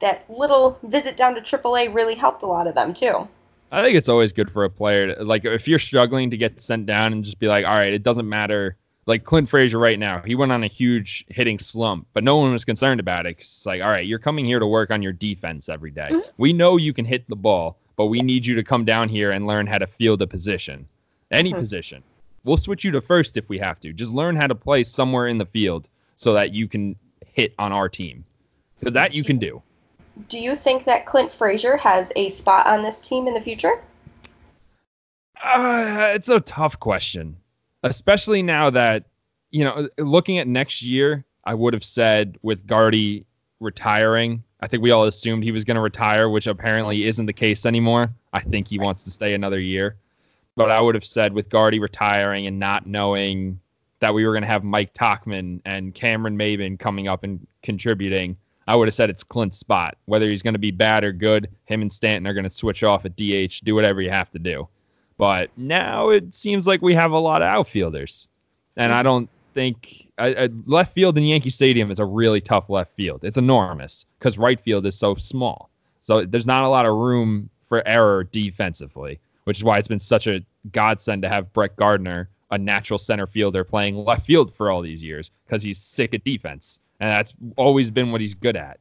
that 0.01 0.25
little 0.29 0.79
visit 0.85 1.17
down 1.17 1.35
to 1.35 1.41
AAA 1.41 1.95
really 1.95 2.15
helped 2.17 2.43
a 2.43 2.47
lot 2.47 2.67
of 2.67 2.75
them 2.75 2.93
too. 2.93 3.29
I 3.71 3.83
think 3.83 3.97
it's 3.97 4.09
always 4.09 4.33
good 4.33 4.51
for 4.51 4.65
a 4.65 4.71
player. 4.71 5.15
To, 5.15 5.25
like 5.25 5.45
if 5.45 5.67
you're 5.69 5.79
struggling 5.79 6.31
to 6.31 6.37
get 6.37 6.61
sent 6.61 6.87
down 6.87 7.13
and 7.13 7.25
just 7.25 7.39
be 7.39 7.47
like, 7.49 7.65
all 7.65 7.75
right, 7.75 7.93
it 7.93 8.03
doesn't 8.03 8.29
matter. 8.29 8.77
Like 9.07 9.25
Clint 9.25 9.49
Frazier 9.49 9.79
right 9.79 9.99
now, 9.99 10.23
he 10.25 10.35
went 10.35 10.53
on 10.53 10.63
a 10.63 10.69
huge 10.69 11.25
hitting 11.29 11.59
slump, 11.59 12.07
but 12.13 12.23
no 12.23 12.37
one 12.37 12.53
was 12.53 12.65
concerned 12.65 13.01
about 13.01 13.27
it. 13.27 13.35
'cause 13.35 13.47
it's 13.47 13.67
like, 13.67 13.83
all 13.83 13.89
right, 13.89 14.07
you're 14.07 14.19
coming 14.21 14.45
here 14.45 14.59
to 14.61 14.67
work 14.67 14.91
on 14.91 15.03
your 15.03 15.13
defense 15.13 15.69
every 15.69 15.91
day. 15.91 16.09
Mhm. 16.11 16.23
We 16.37 16.53
know 16.53 16.77
you 16.77 16.93
can 16.93 17.05
hit 17.05 17.29
the 17.29 17.35
ball, 17.37 17.77
but 17.97 18.07
we 18.07 18.21
need 18.21 18.47
you 18.47 18.55
to 18.55 18.63
come 18.63 18.85
down 18.85 19.09
here 19.09 19.31
and 19.33 19.47
learn 19.47 19.67
how 19.67 19.79
to 19.79 19.87
field 19.87 20.23
a 20.23 20.27
position, 20.27 20.87
any 21.33 21.53
Mhm. 21.53 21.59
position. 21.59 22.03
We'll 22.45 22.57
switch 22.57 22.85
you 22.85 22.91
to 22.93 23.01
first 23.01 23.37
if 23.37 23.49
we 23.49 23.59
have 23.59 23.81
to. 23.81 23.93
Just 23.93 24.13
learn 24.13 24.37
how 24.37 24.47
to 24.47 24.55
play 24.55 24.83
somewhere 24.85 25.29
in 25.29 25.39
the 25.39 25.47
field 25.47 25.89
so 26.17 26.33
that 26.35 26.53
you 26.53 26.69
can 26.69 26.97
hit 27.25 27.55
on 27.59 27.73
our 27.73 27.89
team. 27.89 28.25
Because 28.79 28.95
that 28.95 29.15
you 29.15 29.25
can 29.25 29.39
do. 29.39 29.63
Do 30.29 30.39
you 30.39 30.57
think 30.57 30.85
that 30.85 31.07
Clint 31.07 31.33
Frazier 31.33 31.77
has 31.77 32.13
a 32.17 32.29
spot 32.29 32.67
on 32.67 32.83
this 32.83 33.01
team 33.01 33.29
in 33.29 33.35
the 33.35 33.41
future? 33.41 33.83
Uh, 35.43 36.13
it's 36.15 36.29
a 36.29 36.41
tough 36.41 36.79
question, 36.79 37.37
especially 37.83 38.43
now 38.43 38.71
that 38.71 39.05
you 39.53 39.65
know, 39.65 39.89
looking 39.99 40.39
at 40.39 40.49
next 40.49 40.83
year. 40.83 41.25
I 41.45 41.55
would 41.55 41.75
have 41.75 41.85
said 41.85 42.39
with 42.43 42.67
Gardy 42.67 43.27
retiring. 43.61 44.43
I 44.61 44.69
think 44.69 44.83
we 44.83 44.93
all 44.93 45.05
assumed 45.05 45.43
he 45.43 45.51
was 45.51 45.65
going 45.65 45.75
to 45.75 45.81
retire, 45.81 46.29
which 46.29 46.47
apparently 46.47 47.05
isn't 47.05 47.27
the 47.27 47.33
case 47.33 47.67
anymore. 47.67 48.13
I 48.33 48.41
think 48.41 48.69
he 48.69 48.79
wants 48.79 49.05
to 49.05 49.11
stay 49.11 49.35
another 49.35 49.59
year. 49.59 49.97
But 50.57 50.71
I 50.71 50.81
would 50.81 50.95
have 50.95 51.05
said 51.05 51.33
with 51.33 51.49
Gardy 51.49 51.79
retiring 51.79 52.47
and 52.47 52.59
not 52.59 52.87
knowing 52.87 53.59
that 54.01 54.13
we 54.13 54.27
were 54.27 54.33
going 54.33 54.43
to 54.43 54.49
have 54.49 54.65
Mike 54.65 54.93
Tauchman 54.95 55.61
and 55.65 55.95
Cameron 55.95 56.37
Maybin 56.37 56.79
coming 56.79 57.09
up 57.09 57.25
and 57.25 57.47
contributing, 57.63 58.37
I 58.67 58.77
would 58.77 58.89
have 58.89 58.95
said 58.95 59.11
it's 59.11 59.25
Clint's 59.25 59.59
spot. 59.59 59.97
Whether 60.07 60.29
he's 60.29 60.43
going 60.43 60.55
to 60.55 60.59
be 60.59 60.71
bad 60.71 61.05
or 61.05 61.13
good, 61.13 61.49
him 61.65 61.83
and 61.83 61.91
Stanton 61.91 62.27
are 62.27 62.35
going 62.35 62.45
to 62.45 62.51
switch 62.51 62.83
off 62.83 63.05
at 63.05 63.17
DH, 63.17 63.65
do 63.65 63.75
whatever 63.75 64.03
you 64.03 64.11
have 64.11 64.31
to 64.33 64.39
do. 64.39 64.69
But 65.19 65.51
now 65.57 66.09
it 66.09 66.35
seems 66.35 66.67
like 66.67 66.83
we 66.83 66.95
have 66.95 67.13
a 67.13 67.19
lot 67.19 67.43
of 67.43 67.49
outfielders. 67.49 68.29
And 68.77 68.93
I 68.93 69.03
don't 69.03 69.29
think 69.55 70.09
I, 70.19 70.35
I, 70.35 70.49
left 70.67 70.95
field 70.95 71.19
in 71.19 71.25
Yankee 71.25 71.51
Stadium 71.51 71.91
is 71.91 71.99
a 71.99 72.05
really 72.05 72.41
tough 72.41 72.71
left 72.71 72.95
field. 72.95 73.25
It's 73.25 73.39
enormous 73.39 74.07
because 74.19 74.39
right 74.39 74.61
field 74.61 74.87
is 74.87 74.99
so 74.99 75.15
small. 75.15 75.71
So 76.03 76.25
there's 76.25 76.47
not 76.47 76.65
a 76.65 76.69
lot 76.69 76.87
of 76.87 76.97
room 76.97 77.51
for 77.63 77.87
error 77.87 78.25
defensively, 78.25 79.21
which 79.45 79.59
is 79.59 79.65
why 79.65 79.79
it's 79.79 79.89
been 79.89 79.99
such 79.99 80.27
a 80.27 80.45
godsend 80.73 81.23
to 81.23 81.29
have 81.29 81.53
Brett 81.53 81.77
Gardner, 81.77 82.29
a 82.51 82.59
natural 82.59 82.99
center 82.99 83.27
fielder, 83.27 83.65
playing 83.65 83.97
left 83.97 84.27
field 84.27 84.55
for 84.55 84.71
all 84.71 84.83
these 84.83 85.03
years 85.03 85.31
because 85.47 85.63
he's 85.63 85.79
sick 85.79 86.15
at 86.15 86.25
defense. 86.25 86.81
And 87.01 87.11
that's 87.11 87.35
always 87.57 87.91
been 87.91 88.13
what 88.13 88.21
he's 88.21 88.35
good 88.35 88.57
at. 88.57 88.79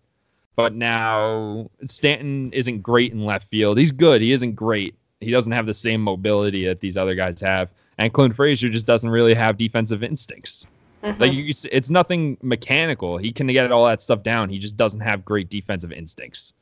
But 0.56 0.74
now 0.74 1.70
Stanton 1.86 2.52
isn't 2.54 2.82
great 2.82 3.14
in 3.14 3.26
left 3.26 3.50
field. 3.50 3.78
He's 3.78 3.92
good. 3.92 4.22
He 4.22 4.32
isn't 4.32 4.54
great. 4.54 4.96
He 5.22 5.32
doesn't 5.32 5.52
have 5.52 5.66
the 5.66 5.74
same 5.74 6.02
mobility 6.02 6.66
that 6.66 6.82
these 6.82 6.98
other 6.98 7.16
guys 7.16 7.42
have. 7.42 7.70
And 7.98 8.14
Clint 8.14 8.36
Frazier 8.36 8.70
just 8.70 8.86
doesn't 8.86 9.10
really 9.10 9.34
have 9.34 9.58
defensive 9.58 10.04
instincts. 10.04 10.68
Mhm. 11.04 11.20
Like 11.20 11.34
you, 11.34 11.54
it's 11.72 11.90
nothing 11.90 12.38
mechanical. 12.42 13.18
He 13.18 13.32
can 13.32 13.48
get 13.48 13.72
all 13.72 13.86
that 13.86 14.02
stuff 14.02 14.22
down. 14.24 14.50
He 14.50 14.60
just 14.60 14.78
doesn't 14.78 15.00
have 15.00 15.26
great 15.26 15.50
defensive 15.50 15.92
instincts. 15.92 16.54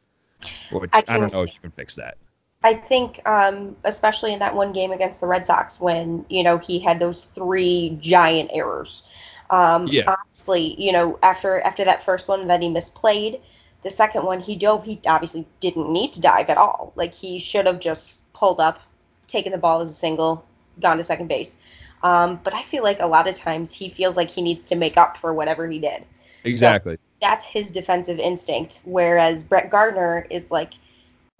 Which 0.72 0.90
I 0.94 1.04
I, 1.08 1.18
don't 1.18 1.34
know 1.34 1.42
if 1.42 1.54
you 1.54 1.60
can 1.60 1.72
fix 1.72 1.96
that. 1.96 2.18
I 2.64 2.74
think, 2.74 3.22
um, 3.26 3.76
especially 3.86 4.34
in 4.34 4.40
that 4.40 4.54
one 4.54 4.74
game 4.74 4.92
against 4.92 5.22
the 5.22 5.28
Red 5.28 5.46
Sox, 5.46 5.80
when 5.80 6.26
you 6.30 6.44
know 6.44 6.58
he 6.58 6.80
had 6.80 7.00
those 7.00 7.24
three 7.24 7.98
giant 8.02 8.52
errors. 8.54 9.04
Um, 9.50 9.88
Yeah. 9.88 10.16
Honestly, 10.16 10.76
you 10.82 10.92
know, 10.92 11.18
after 11.24 11.62
after 11.62 11.86
that 11.86 12.04
first 12.04 12.28
one 12.28 12.48
that 12.48 12.62
he 12.62 12.68
misplayed, 12.70 13.40
the 13.84 13.90
second 13.90 14.26
one 14.26 14.42
he 14.42 14.56
dove. 14.56 14.84
He 14.84 15.00
obviously 15.06 15.48
didn't 15.60 15.92
need 15.92 16.14
to 16.14 16.22
dive 16.22 16.50
at 16.50 16.58
all. 16.58 16.94
Like 16.96 17.14
he 17.14 17.40
should 17.40 17.66
have 17.66 17.80
just 17.80 18.32
pulled 18.34 18.60
up, 18.60 18.82
taken 19.28 19.52
the 19.52 19.58
ball 19.58 19.82
as 19.82 19.90
a 19.90 19.94
single, 19.94 20.46
gone 20.82 20.98
to 20.98 21.04
second 21.04 21.28
base. 21.28 21.58
Um, 22.04 22.40
but 22.44 22.54
I 22.54 22.64
feel 22.64 22.84
like 22.84 23.00
a 23.00 23.08
lot 23.08 23.28
of 23.28 23.36
times 23.38 23.74
he 23.74 23.90
feels 23.90 24.16
like 24.16 24.30
he 24.30 24.42
needs 24.42 24.66
to 24.68 24.76
make 24.76 24.98
up 24.98 25.18
for 25.18 25.34
whatever 25.34 25.68
he 25.68 25.80
did. 25.80 26.06
Exactly. 26.46 26.98
that's 27.22 27.46
his 27.46 27.72
defensive 27.72 28.20
instinct. 28.20 28.80
Whereas 28.86 29.44
Brett 29.44 29.70
Gardner 29.70 30.26
is 30.30 30.52
like 30.52 30.74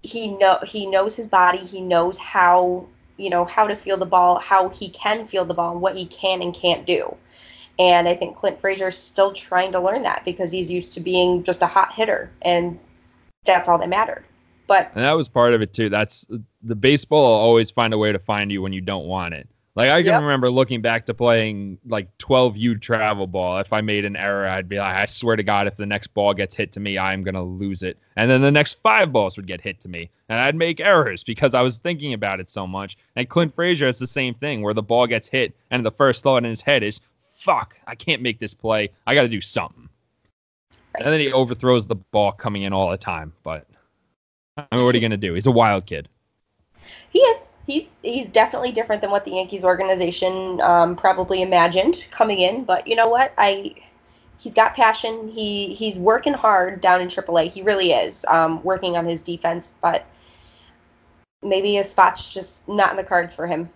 he 0.02 0.28
know 0.28 0.58
he 0.66 0.86
knows 0.86 1.14
his 1.14 1.28
body, 1.28 1.58
he 1.58 1.80
knows 1.80 2.16
how 2.16 2.86
you 3.16 3.30
know 3.30 3.44
how 3.44 3.66
to 3.66 3.76
feel 3.76 3.96
the 3.96 4.06
ball, 4.06 4.38
how 4.38 4.68
he 4.68 4.88
can 4.90 5.26
feel 5.26 5.44
the 5.44 5.54
ball, 5.54 5.78
what 5.78 5.96
he 5.96 6.06
can 6.06 6.42
and 6.42 6.54
can't 6.54 6.86
do. 6.86 7.14
And 7.78 8.08
I 8.08 8.14
think 8.14 8.36
Clint 8.36 8.60
Frazier 8.60 8.88
is 8.88 8.96
still 8.96 9.32
trying 9.32 9.72
to 9.72 9.80
learn 9.80 10.02
that 10.02 10.24
because 10.24 10.52
he's 10.52 10.70
used 10.70 10.94
to 10.94 11.00
being 11.00 11.42
just 11.42 11.62
a 11.62 11.66
hot 11.66 11.94
hitter, 11.94 12.30
and 12.42 12.78
that's 13.44 13.68
all 13.68 13.78
that 13.78 13.88
mattered. 13.88 14.24
But 14.66 14.92
And 14.94 15.04
that 15.04 15.12
was 15.12 15.28
part 15.28 15.54
of 15.54 15.62
it 15.62 15.72
too. 15.72 15.88
That's 15.88 16.26
the 16.62 16.76
baseball 16.76 17.22
will 17.22 17.40
always 17.40 17.70
find 17.70 17.92
a 17.92 17.98
way 17.98 18.12
to 18.12 18.18
find 18.18 18.52
you 18.52 18.62
when 18.62 18.72
you 18.72 18.80
don't 18.80 19.06
want 19.06 19.34
it. 19.34 19.48
Like 19.76 19.90
I 19.90 20.02
can 20.02 20.12
Yep. 20.12 20.22
remember 20.22 20.50
looking 20.50 20.82
back 20.82 21.06
to 21.06 21.14
playing 21.14 21.78
like 21.86 22.08
12U 22.18 22.80
travel 22.80 23.26
ball. 23.28 23.58
If 23.58 23.72
I 23.72 23.80
made 23.80 24.04
an 24.04 24.16
error, 24.16 24.46
I'd 24.46 24.68
be 24.68 24.78
like, 24.78 24.96
I 24.96 25.06
swear 25.06 25.36
to 25.36 25.44
God, 25.44 25.68
if 25.68 25.76
the 25.76 25.86
next 25.86 26.08
ball 26.08 26.34
gets 26.34 26.56
hit 26.56 26.72
to 26.72 26.80
me, 26.80 26.98
I'm 26.98 27.22
gonna 27.22 27.42
lose 27.42 27.82
it. 27.84 27.96
And 28.16 28.28
then 28.28 28.42
the 28.42 28.50
next 28.50 28.78
five 28.82 29.12
balls 29.12 29.36
would 29.36 29.46
get 29.46 29.60
hit 29.60 29.78
to 29.80 29.88
me, 29.88 30.10
and 30.28 30.40
I'd 30.40 30.56
make 30.56 30.80
errors 30.80 31.22
because 31.22 31.54
I 31.54 31.62
was 31.62 31.78
thinking 31.78 32.14
about 32.14 32.40
it 32.40 32.50
so 32.50 32.66
much. 32.66 32.98
And 33.14 33.28
Clint 33.28 33.54
Frazier 33.54 33.86
has 33.86 33.98
the 33.98 34.06
same 34.08 34.34
thing, 34.34 34.60
where 34.62 34.74
the 34.74 34.82
ball 34.82 35.06
gets 35.06 35.28
hit, 35.28 35.54
and 35.70 35.86
the 35.86 35.92
first 35.92 36.24
thought 36.24 36.38
in 36.44 36.50
his 36.50 36.62
head 36.62 36.82
is, 36.82 37.00
"Fuck, 37.34 37.78
I 37.86 37.94
can't 37.94 38.22
make 38.22 38.40
this 38.40 38.54
play. 38.54 38.90
I 39.06 39.14
got 39.14 39.22
to 39.22 39.28
do 39.28 39.40
something." 39.40 39.88
And 40.96 41.06
then 41.06 41.20
he 41.20 41.32
overthrows 41.32 41.86
the 41.86 41.94
ball 41.94 42.32
coming 42.32 42.62
in 42.62 42.72
all 42.72 42.90
the 42.90 42.96
time. 42.98 43.32
But 43.44 43.66
I 44.56 44.66
mean, 44.74 44.84
what 44.84 44.94
are 44.94 44.98
you 44.98 45.02
gonna 45.02 45.16
do? 45.16 45.34
He's 45.34 45.46
a 45.46 45.50
wild 45.52 45.86
kid. 45.86 46.08
he 47.10 47.20
is 47.20 47.49
he's 47.66 47.96
he's 48.02 48.28
definitely 48.28 48.72
different 48.72 49.00
than 49.02 49.10
what 49.10 49.24
the 49.24 49.32
Yankees 49.32 49.64
organization 49.64 50.60
um, 50.60 50.96
probably 50.96 51.42
imagined 51.42 52.04
coming 52.10 52.40
in. 52.40 52.64
But 52.64 52.86
you 52.86 52.96
know 52.96 53.08
what? 53.08 53.32
I 53.38 53.74
he's 54.38 54.54
got 54.54 54.74
passion. 54.74 55.28
He 55.28 55.74
he's 55.74 55.98
working 55.98 56.34
hard 56.34 56.80
down 56.80 57.00
in 57.00 57.08
AAA. 57.08 57.50
He 57.50 57.62
really 57.62 57.92
is 57.92 58.24
um, 58.26 58.62
working 58.62 58.96
on 58.96 59.06
his 59.06 59.22
defense. 59.22 59.74
But 59.80 60.04
maybe 61.42 61.78
a 61.78 61.84
spot's 61.84 62.32
just 62.32 62.68
not 62.68 62.90
in 62.90 62.96
the 62.96 63.04
cards 63.04 63.34
for 63.34 63.46
him 63.46 63.70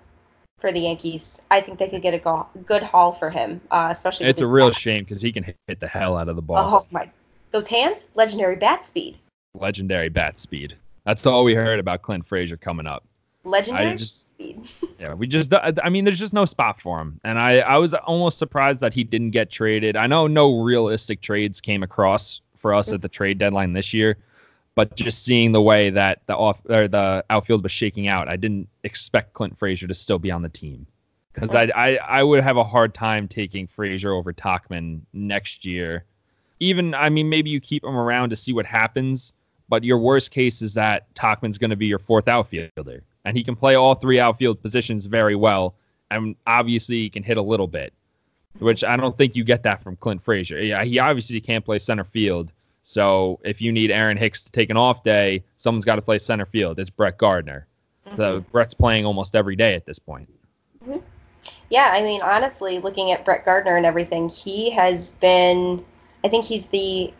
for 0.60 0.72
the 0.72 0.80
Yankees. 0.80 1.42
I 1.50 1.60
think 1.60 1.78
they 1.78 1.88
could 1.88 2.02
get 2.02 2.14
a 2.14 2.18
go- 2.18 2.48
good 2.66 2.82
haul 2.82 3.12
for 3.12 3.30
him, 3.30 3.60
uh, 3.70 3.88
especially. 3.90 4.26
It's 4.26 4.40
a 4.40 4.46
real 4.46 4.68
bat. 4.68 4.76
shame 4.76 5.04
because 5.04 5.22
he 5.22 5.32
can 5.32 5.44
hit- 5.44 5.56
hit 5.68 5.80
the 5.80 5.88
hell 5.88 6.16
out 6.16 6.28
of 6.28 6.36
the 6.36 6.42
ball. 6.42 6.58
Oh 6.58 6.86
my! 6.90 7.10
Those 7.52 7.66
hands, 7.66 8.06
legendary 8.14 8.56
bat 8.56 8.84
speed. 8.84 9.18
Legendary 9.54 10.08
bat 10.08 10.40
speed. 10.40 10.76
That's 11.04 11.26
all 11.26 11.44
we 11.44 11.54
heard 11.54 11.78
about 11.78 12.02
Clint 12.02 12.26
Frazier 12.26 12.56
coming 12.56 12.86
up. 12.86 13.04
Legendary 13.44 13.96
just- 13.96 14.28
speed. 14.30 14.68
Yeah, 14.98 15.14
we 15.14 15.26
just. 15.26 15.52
I 15.54 15.88
mean, 15.90 16.04
there's 16.04 16.18
just 16.18 16.32
no 16.32 16.44
spot 16.44 16.80
for 16.80 17.00
him, 17.00 17.20
and 17.24 17.38
I 17.38 17.58
I 17.58 17.76
was 17.76 17.94
almost 17.94 18.38
surprised 18.38 18.80
that 18.80 18.94
he 18.94 19.04
didn't 19.04 19.30
get 19.30 19.50
traded. 19.50 19.96
I 19.96 20.06
know 20.06 20.26
no 20.26 20.60
realistic 20.60 21.20
trades 21.20 21.60
came 21.60 21.82
across 21.82 22.40
for 22.56 22.72
us 22.72 22.92
at 22.92 23.02
the 23.02 23.08
trade 23.08 23.38
deadline 23.38 23.74
this 23.74 23.92
year, 23.92 24.16
but 24.74 24.94
just 24.96 25.24
seeing 25.24 25.52
the 25.52 25.60
way 25.60 25.90
that 25.90 26.22
the 26.26 26.36
off 26.36 26.60
or 26.70 26.88
the 26.88 27.24
outfield 27.28 27.62
was 27.62 27.72
shaking 27.72 28.08
out, 28.08 28.28
I 28.28 28.36
didn't 28.36 28.68
expect 28.82 29.34
Clint 29.34 29.58
Frazier 29.58 29.86
to 29.86 29.94
still 29.94 30.18
be 30.18 30.30
on 30.30 30.42
the 30.42 30.48
team 30.48 30.86
because 31.34 31.54
I, 31.54 31.64
I 31.74 31.96
I 31.96 32.22
would 32.22 32.42
have 32.42 32.56
a 32.56 32.64
hard 32.64 32.94
time 32.94 33.28
taking 33.28 33.66
Frazier 33.66 34.12
over 34.12 34.32
Tauchman 34.32 35.00
next 35.12 35.64
year. 35.64 36.04
Even 36.60 36.94
I 36.94 37.10
mean, 37.10 37.28
maybe 37.28 37.50
you 37.50 37.60
keep 37.60 37.84
him 37.84 37.96
around 37.96 38.30
to 38.30 38.36
see 38.36 38.52
what 38.52 38.64
happens, 38.64 39.32
but 39.68 39.84
your 39.84 39.98
worst 39.98 40.30
case 40.30 40.62
is 40.62 40.74
that 40.74 41.12
Tauchman's 41.14 41.58
going 41.58 41.70
to 41.70 41.76
be 41.76 41.86
your 41.86 41.98
fourth 41.98 42.28
outfielder, 42.28 43.02
and 43.24 43.36
he 43.36 43.44
can 43.44 43.56
play 43.56 43.74
all 43.74 43.94
three 43.94 44.18
outfield 44.18 44.60
positions 44.60 45.06
very 45.06 45.34
well, 45.34 45.74
and 46.10 46.36
obviously 46.46 46.96
he 46.96 47.10
can 47.10 47.22
hit 47.22 47.36
a 47.36 47.42
little 47.42 47.66
bit, 47.66 47.92
which 48.58 48.84
I 48.84 48.96
don't 48.96 49.16
think 49.16 49.34
you 49.34 49.44
get 49.44 49.62
that 49.62 49.82
from 49.82 49.96
Clint 49.96 50.22
Frazier. 50.22 50.60
Yeah, 50.60 50.84
he 50.84 50.98
obviously 50.98 51.40
can't 51.40 51.64
play 51.64 51.78
center 51.78 52.04
field. 52.04 52.52
So 52.82 53.40
if 53.44 53.62
you 53.62 53.72
need 53.72 53.90
Aaron 53.90 54.18
Hicks 54.18 54.44
to 54.44 54.52
take 54.52 54.68
an 54.68 54.76
off 54.76 55.02
day, 55.02 55.42
someone's 55.56 55.86
got 55.86 55.96
to 55.96 56.02
play 56.02 56.18
center 56.18 56.44
field. 56.44 56.78
It's 56.78 56.90
Brett 56.90 57.16
Gardner. 57.16 57.66
So 58.16 58.40
Mhm. 58.40 58.50
Brett's 58.52 58.74
playing 58.74 59.06
almost 59.06 59.34
every 59.34 59.56
day 59.56 59.74
at 59.74 59.86
this 59.86 59.98
point. 59.98 60.28
Yeah, 61.70 61.90
I 61.92 62.02
mean, 62.02 62.20
honestly, 62.22 62.78
looking 62.78 63.10
at 63.10 63.24
Brett 63.24 63.44
Gardner 63.46 63.76
and 63.76 63.86
everything, 63.86 64.28
he 64.28 64.70
has 64.70 65.12
been. 65.12 65.82
I 66.22 66.28
think 66.28 66.44
he's 66.44 66.66
the 66.66 67.12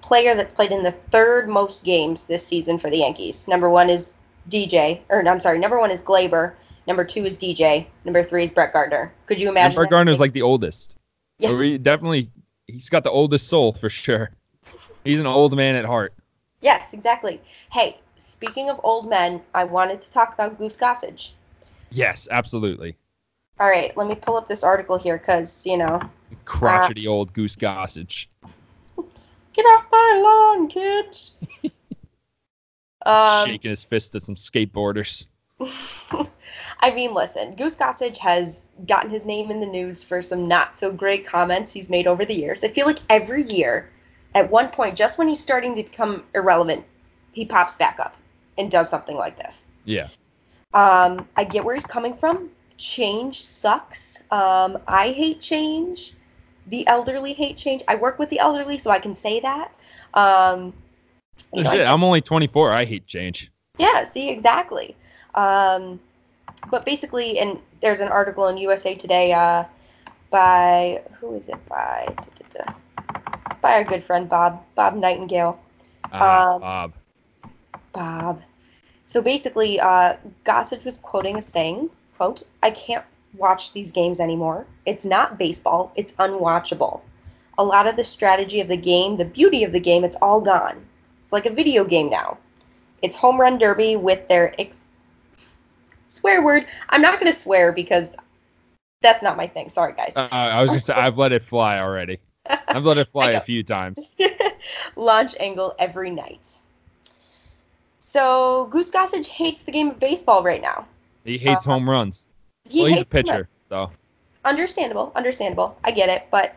player 0.00 0.34
that's 0.34 0.52
played 0.52 0.72
in 0.72 0.82
the 0.82 0.92
third 0.92 1.48
most 1.48 1.84
games 1.84 2.24
this 2.24 2.44
season 2.44 2.76
for 2.76 2.90
the 2.90 2.98
Yankees. 2.98 3.46
Number 3.46 3.70
one 3.70 3.88
is 3.88 4.16
DJ, 4.50 5.00
or 5.08 5.26
I'm 5.26 5.40
sorry, 5.40 5.58
number 5.58 5.78
one 5.78 5.90
is 5.90 6.02
Gleyber. 6.02 6.54
Number 6.86 7.04
two 7.04 7.24
is 7.24 7.36
DJ. 7.36 7.86
Number 8.04 8.24
three 8.24 8.44
is 8.44 8.52
Brett 8.52 8.72
Gardner. 8.72 9.12
Could 9.26 9.38
you 9.40 9.48
And 9.48 9.56
imagine? 9.56 9.76
Brett 9.76 9.88
that? 9.88 9.94
Gardner's 9.94 10.20
like 10.20 10.32
the 10.32 10.42
oldest. 10.42 10.96
Yeah. 11.38 11.50
Oh, 11.50 11.56
we 11.56 11.78
definitely 11.78 12.30
he's 12.66 12.88
got 12.88 13.04
the 13.04 13.10
oldest 13.10 13.48
soul 13.48 13.72
for 13.72 13.90
sure. 13.90 14.30
He's 15.04 15.20
an 15.20 15.26
old 15.26 15.56
man 15.56 15.74
at 15.74 15.84
heart. 15.84 16.14
Yes, 16.60 16.92
exactly. 16.94 17.40
Hey, 17.72 17.98
speaking 18.16 18.70
of 18.70 18.80
old 18.84 19.08
men, 19.08 19.42
I 19.54 19.64
wanted 19.64 20.00
to 20.02 20.10
talk 20.12 20.34
about 20.34 20.58
Goose 20.58 20.76
Gossage. 20.76 21.30
Yes, 21.90 22.28
absolutely. 22.30 22.96
All 23.60 23.68
right, 23.68 23.96
let 23.96 24.06
me 24.06 24.14
pull 24.14 24.36
up 24.36 24.48
this 24.48 24.64
article 24.64 24.96
here 24.96 25.18
because, 25.18 25.66
you 25.66 25.76
know, 25.76 26.00
Crotchety 26.44 27.06
old 27.06 27.32
goose 27.32 27.54
gossage. 27.54 28.26
get 29.52 29.62
off 29.62 29.84
my 29.92 30.20
lawn, 30.24 30.68
kids. 30.68 31.32
um, 33.06 33.46
shaking 33.46 33.70
his 33.70 33.84
fist 33.84 34.14
at 34.14 34.22
some 34.22 34.34
skateboarders. 34.34 35.26
I 36.80 36.90
mean, 36.90 37.14
listen, 37.14 37.54
Goose 37.54 37.76
Gossage 37.76 38.18
has 38.18 38.70
gotten 38.86 39.10
his 39.10 39.24
name 39.24 39.50
in 39.50 39.60
the 39.60 39.66
news 39.66 40.02
for 40.02 40.20
some 40.20 40.48
not 40.48 40.76
so 40.76 40.90
great 40.90 41.26
comments 41.26 41.72
he's 41.72 41.88
made 41.88 42.06
over 42.06 42.24
the 42.24 42.34
years. 42.34 42.64
I 42.64 42.68
feel 42.68 42.86
like 42.86 42.98
every 43.08 43.44
year, 43.44 43.90
at 44.34 44.50
one 44.50 44.68
point, 44.68 44.96
just 44.96 45.18
when 45.18 45.28
he's 45.28 45.40
starting 45.40 45.74
to 45.76 45.82
become 45.82 46.24
irrelevant, 46.34 46.84
he 47.32 47.44
pops 47.44 47.76
back 47.76 48.00
up 48.00 48.16
and 48.58 48.70
does 48.70 48.88
something 48.88 49.16
like 49.16 49.36
this. 49.36 49.66
Yeah. 49.84 50.08
Um, 50.74 51.28
I 51.36 51.44
get 51.44 51.64
where 51.64 51.74
he's 51.74 51.86
coming 51.86 52.16
from. 52.16 52.50
Change 52.78 53.42
sucks. 53.42 54.18
Um, 54.30 54.78
I 54.88 55.12
hate 55.12 55.40
change. 55.40 56.14
The 56.66 56.86
elderly 56.86 57.32
hate 57.32 57.56
change. 57.56 57.82
I 57.88 57.94
work 57.94 58.18
with 58.18 58.30
the 58.30 58.38
elderly, 58.38 58.78
so 58.78 58.90
I 58.90 58.98
can 58.98 59.14
say 59.14 59.40
that. 59.40 59.72
Um, 60.14 60.72
Shit, 61.54 61.86
I'm 61.86 62.02
only 62.04 62.20
24. 62.20 62.72
I 62.72 62.84
hate 62.84 63.06
change. 63.06 63.50
yeah, 63.78 64.04
see, 64.04 64.28
exactly. 64.30 64.96
Um, 65.34 66.00
but 66.70 66.84
basically, 66.84 67.38
and 67.38 67.58
there's 67.80 68.00
an 68.00 68.08
article 68.08 68.46
in 68.48 68.56
USA 68.58 68.94
Today 68.94 69.32
uh, 69.32 69.64
by, 70.30 71.02
who 71.18 71.34
is 71.34 71.48
it 71.48 71.68
by? 71.68 72.06
Da, 72.08 72.14
da, 72.22 72.64
da. 72.64 72.74
It's 73.46 73.58
by 73.60 73.72
our 73.74 73.84
good 73.84 74.02
friend 74.04 74.28
Bob, 74.28 74.62
Bob 74.74 74.94
Nightingale. 74.96 75.58
Ah, 76.12 76.54
Um, 76.54 76.60
Bob. 76.60 76.92
Bob. 77.92 78.42
So 79.06 79.20
basically, 79.20 79.78
uh, 79.80 80.16
Gossage 80.44 80.84
was 80.84 80.98
quoting 80.98 81.36
a 81.36 81.42
saying, 81.42 81.90
quote, 82.16 82.42
I 82.62 82.70
can't 82.70 83.04
watch 83.36 83.72
these 83.72 83.92
games 83.92 84.20
anymore. 84.20 84.66
It's 84.86 85.04
not 85.04 85.38
baseball. 85.38 85.92
It's 85.96 86.12
unwatchable. 86.14 87.00
A 87.58 87.64
lot 87.64 87.86
of 87.86 87.96
the 87.96 88.04
strategy 88.04 88.60
of 88.60 88.68
the 88.68 88.76
game, 88.76 89.16
the 89.16 89.24
beauty 89.24 89.64
of 89.64 89.72
the 89.72 89.80
game, 89.80 90.04
it's 90.04 90.16
all 90.22 90.40
gone. 90.40 90.82
It's 91.32 91.46
like 91.46 91.50
a 91.50 91.54
video 91.54 91.82
game 91.82 92.10
now. 92.10 92.36
It's 93.00 93.16
home 93.16 93.40
run 93.40 93.56
derby 93.56 93.96
with 93.96 94.28
their 94.28 94.54
ex- 94.60 94.88
swear 96.08 96.42
word. 96.42 96.66
I'm 96.90 97.00
not 97.00 97.18
going 97.18 97.32
to 97.32 97.38
swear 97.38 97.72
because 97.72 98.14
that's 99.00 99.22
not 99.22 99.38
my 99.38 99.46
thing. 99.46 99.70
Sorry, 99.70 99.94
guys. 99.94 100.14
Uh, 100.14 100.28
I 100.30 100.60
was 100.60 100.72
just 100.72 100.90
I've 100.90 101.16
let 101.16 101.32
it 101.32 101.42
fly 101.42 101.78
already. 101.78 102.18
I've 102.68 102.84
let 102.84 102.98
it 102.98 103.06
fly 103.12 103.30
a 103.30 103.40
few 103.40 103.62
times. 103.62 104.14
launch 104.96 105.34
angle 105.40 105.74
every 105.78 106.10
night. 106.10 106.46
So 108.00 108.68
Goose 108.70 108.90
Gossage 108.90 109.28
hates 109.28 109.62
the 109.62 109.72
game 109.72 109.88
of 109.88 109.98
baseball 109.98 110.42
right 110.42 110.60
now. 110.60 110.84
He 111.24 111.38
hates 111.38 111.66
Uh, 111.66 111.70
home 111.70 111.88
runs. 111.88 112.26
He 112.68 112.80
well, 112.80 112.88
he's 112.92 113.00
a 113.00 113.06
pitcher, 113.06 113.48
so 113.70 113.90
Understandable, 114.44 115.12
understandable. 115.16 115.78
I 115.82 115.92
get 115.92 116.10
it, 116.10 116.26
but 116.30 116.54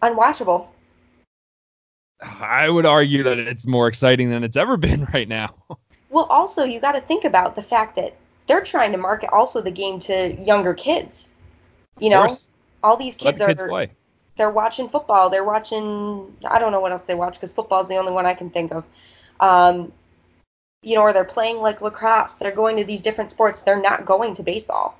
unwatchable. 0.00 0.68
I 2.20 2.68
would 2.68 2.86
argue 2.86 3.22
that 3.22 3.38
it's 3.38 3.66
more 3.66 3.88
exciting 3.88 4.30
than 4.30 4.44
it's 4.44 4.56
ever 4.56 4.76
been 4.88 5.06
right 5.12 5.28
now. 5.28 5.54
Well, 6.10 6.24
also 6.24 6.64
you 6.64 6.80
got 6.80 6.92
to 6.92 7.00
think 7.00 7.24
about 7.24 7.56
the 7.56 7.62
fact 7.62 7.96
that 7.96 8.16
they're 8.46 8.62
trying 8.62 8.92
to 8.92 8.98
market 8.98 9.30
also 9.32 9.60
the 9.60 9.70
game 9.70 9.98
to 10.00 10.34
younger 10.40 10.72
kids. 10.72 11.30
You 11.98 12.10
know, 12.10 12.28
all 12.82 12.96
these 12.96 13.16
kids 13.16 13.40
the 13.40 13.46
kids 13.46 13.62
are 13.62 13.68
play. 13.68 13.90
they're 14.36 14.50
watching 14.50 14.88
football. 14.88 15.30
They're 15.30 15.44
watching 15.44 16.36
I 16.44 16.58
don't 16.58 16.72
know 16.72 16.80
what 16.80 16.92
else 16.92 17.06
they 17.06 17.14
watch 17.14 17.34
because 17.34 17.52
football 17.52 17.80
is 17.80 17.88
the 17.88 17.96
only 17.96 18.12
one 18.12 18.26
I 18.26 18.34
can 18.34 18.50
think 18.50 18.72
of. 18.72 18.84
Um, 19.40 19.92
you 20.82 20.94
know, 20.94 21.02
or 21.02 21.12
they're 21.12 21.24
playing 21.24 21.58
like 21.58 21.80
lacrosse. 21.80 22.34
They're 22.34 22.52
going 22.52 22.76
to 22.76 22.84
these 22.84 23.02
different 23.02 23.30
sports. 23.30 23.62
They're 23.62 23.80
not 23.80 24.04
going 24.06 24.34
to 24.34 24.42
baseball. 24.42 24.98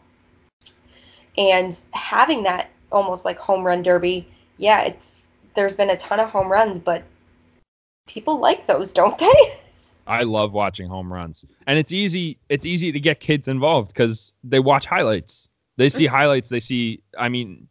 And 1.38 1.76
having 1.92 2.42
that 2.44 2.70
almost 2.90 3.24
like 3.24 3.38
home 3.38 3.62
run 3.62 3.82
derby, 3.82 4.26
yeah, 4.56 4.82
it's 4.82 5.25
there's 5.56 5.76
been 5.76 5.90
a 5.90 5.96
ton 5.96 6.20
of 6.20 6.30
home 6.30 6.50
runs, 6.50 6.78
but 6.78 7.02
people 8.06 8.38
like 8.38 8.66
those, 8.66 8.92
don't 8.92 9.18
they? 9.18 9.58
I 10.06 10.22
love 10.22 10.52
watching 10.52 10.88
home 10.88 11.12
runs, 11.12 11.44
and 11.66 11.78
it's 11.78 11.92
easy. 11.92 12.38
It's 12.48 12.64
easy 12.64 12.92
to 12.92 13.00
get 13.00 13.18
kids 13.18 13.48
involved 13.48 13.88
because 13.88 14.34
they 14.44 14.60
watch 14.60 14.86
highlights. 14.86 15.48
They 15.78 15.88
see 15.88 16.04
mm-hmm. 16.04 16.14
highlights. 16.14 16.48
They 16.48 16.60
see. 16.60 17.02
I 17.18 17.28
mean, 17.28 17.66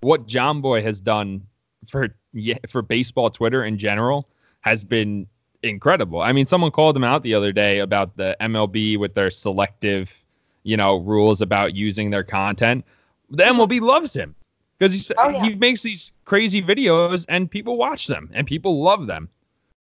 what 0.00 0.26
Jomboy 0.26 0.82
has 0.82 1.02
done 1.02 1.42
for 1.88 2.08
yeah, 2.32 2.56
for 2.70 2.80
baseball 2.80 3.28
Twitter 3.28 3.64
in 3.64 3.76
general 3.76 4.30
has 4.62 4.82
been 4.82 5.26
incredible. 5.62 6.22
I 6.22 6.32
mean, 6.32 6.46
someone 6.46 6.70
called 6.70 6.96
him 6.96 7.04
out 7.04 7.22
the 7.22 7.34
other 7.34 7.52
day 7.52 7.80
about 7.80 8.16
the 8.16 8.34
MLB 8.40 8.98
with 8.98 9.14
their 9.14 9.30
selective, 9.30 10.24
you 10.62 10.78
know, 10.78 11.00
rules 11.00 11.42
about 11.42 11.74
using 11.74 12.08
their 12.08 12.24
content. 12.24 12.84
The 13.28 13.44
MLB 13.44 13.82
loves 13.82 14.14
him 14.14 14.34
because 14.78 15.12
Oh, 15.18 15.28
yeah. 15.28 15.42
he 15.44 15.54
makes 15.54 15.82
these 15.82 16.12
crazy 16.24 16.62
videos 16.62 17.24
and 17.28 17.50
people 17.50 17.76
watch 17.76 18.06
them 18.06 18.30
and 18.32 18.46
people 18.46 18.82
love 18.82 19.06
them. 19.06 19.28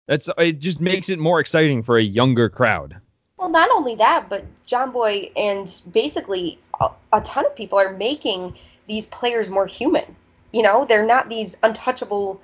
That's 0.08 0.30
it. 0.38 0.60
Just 0.60 0.80
makes 0.82 1.10
it 1.10 1.18
more 1.20 1.40
exciting 1.40 1.82
for 1.82 1.98
a 1.98 2.04
younger 2.04 2.50
crowd. 2.50 2.96
Well, 3.38 3.50
not 3.50 3.70
only 3.72 3.96
that, 3.96 4.30
but 4.30 4.46
Jomboy 4.68 5.32
and 5.36 5.74
basically 5.92 6.60
a, 6.80 6.90
a 7.12 7.22
ton 7.22 7.46
of 7.46 7.56
people 7.56 7.78
are 7.80 7.94
making 7.94 8.56
these 8.88 9.08
players 9.08 9.50
more 9.50 9.66
human. 9.66 10.16
You 10.52 10.62
know, 10.62 10.86
they're 10.86 11.06
not 11.06 11.28
these 11.28 11.58
untouchable, 11.64 12.40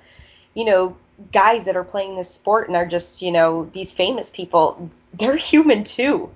you 0.54 0.64
know, 0.64 0.96
guys 1.32 1.64
that 1.64 1.76
are 1.76 1.84
playing 1.84 2.16
this 2.16 2.30
sport 2.30 2.66
and 2.68 2.76
are 2.76 2.84
just, 2.86 3.22
you 3.22 3.30
know, 3.30 3.70
these 3.72 3.92
famous 3.92 4.30
people. 4.30 4.90
They're 5.14 5.36
human 5.52 5.84
too. 5.84 6.28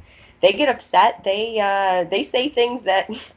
They 0.42 0.52
get 0.52 0.68
upset. 0.68 1.24
They 1.24 1.58
uh 1.60 2.04
they 2.04 2.22
say 2.22 2.48
things 2.48 2.84
that 2.84 3.10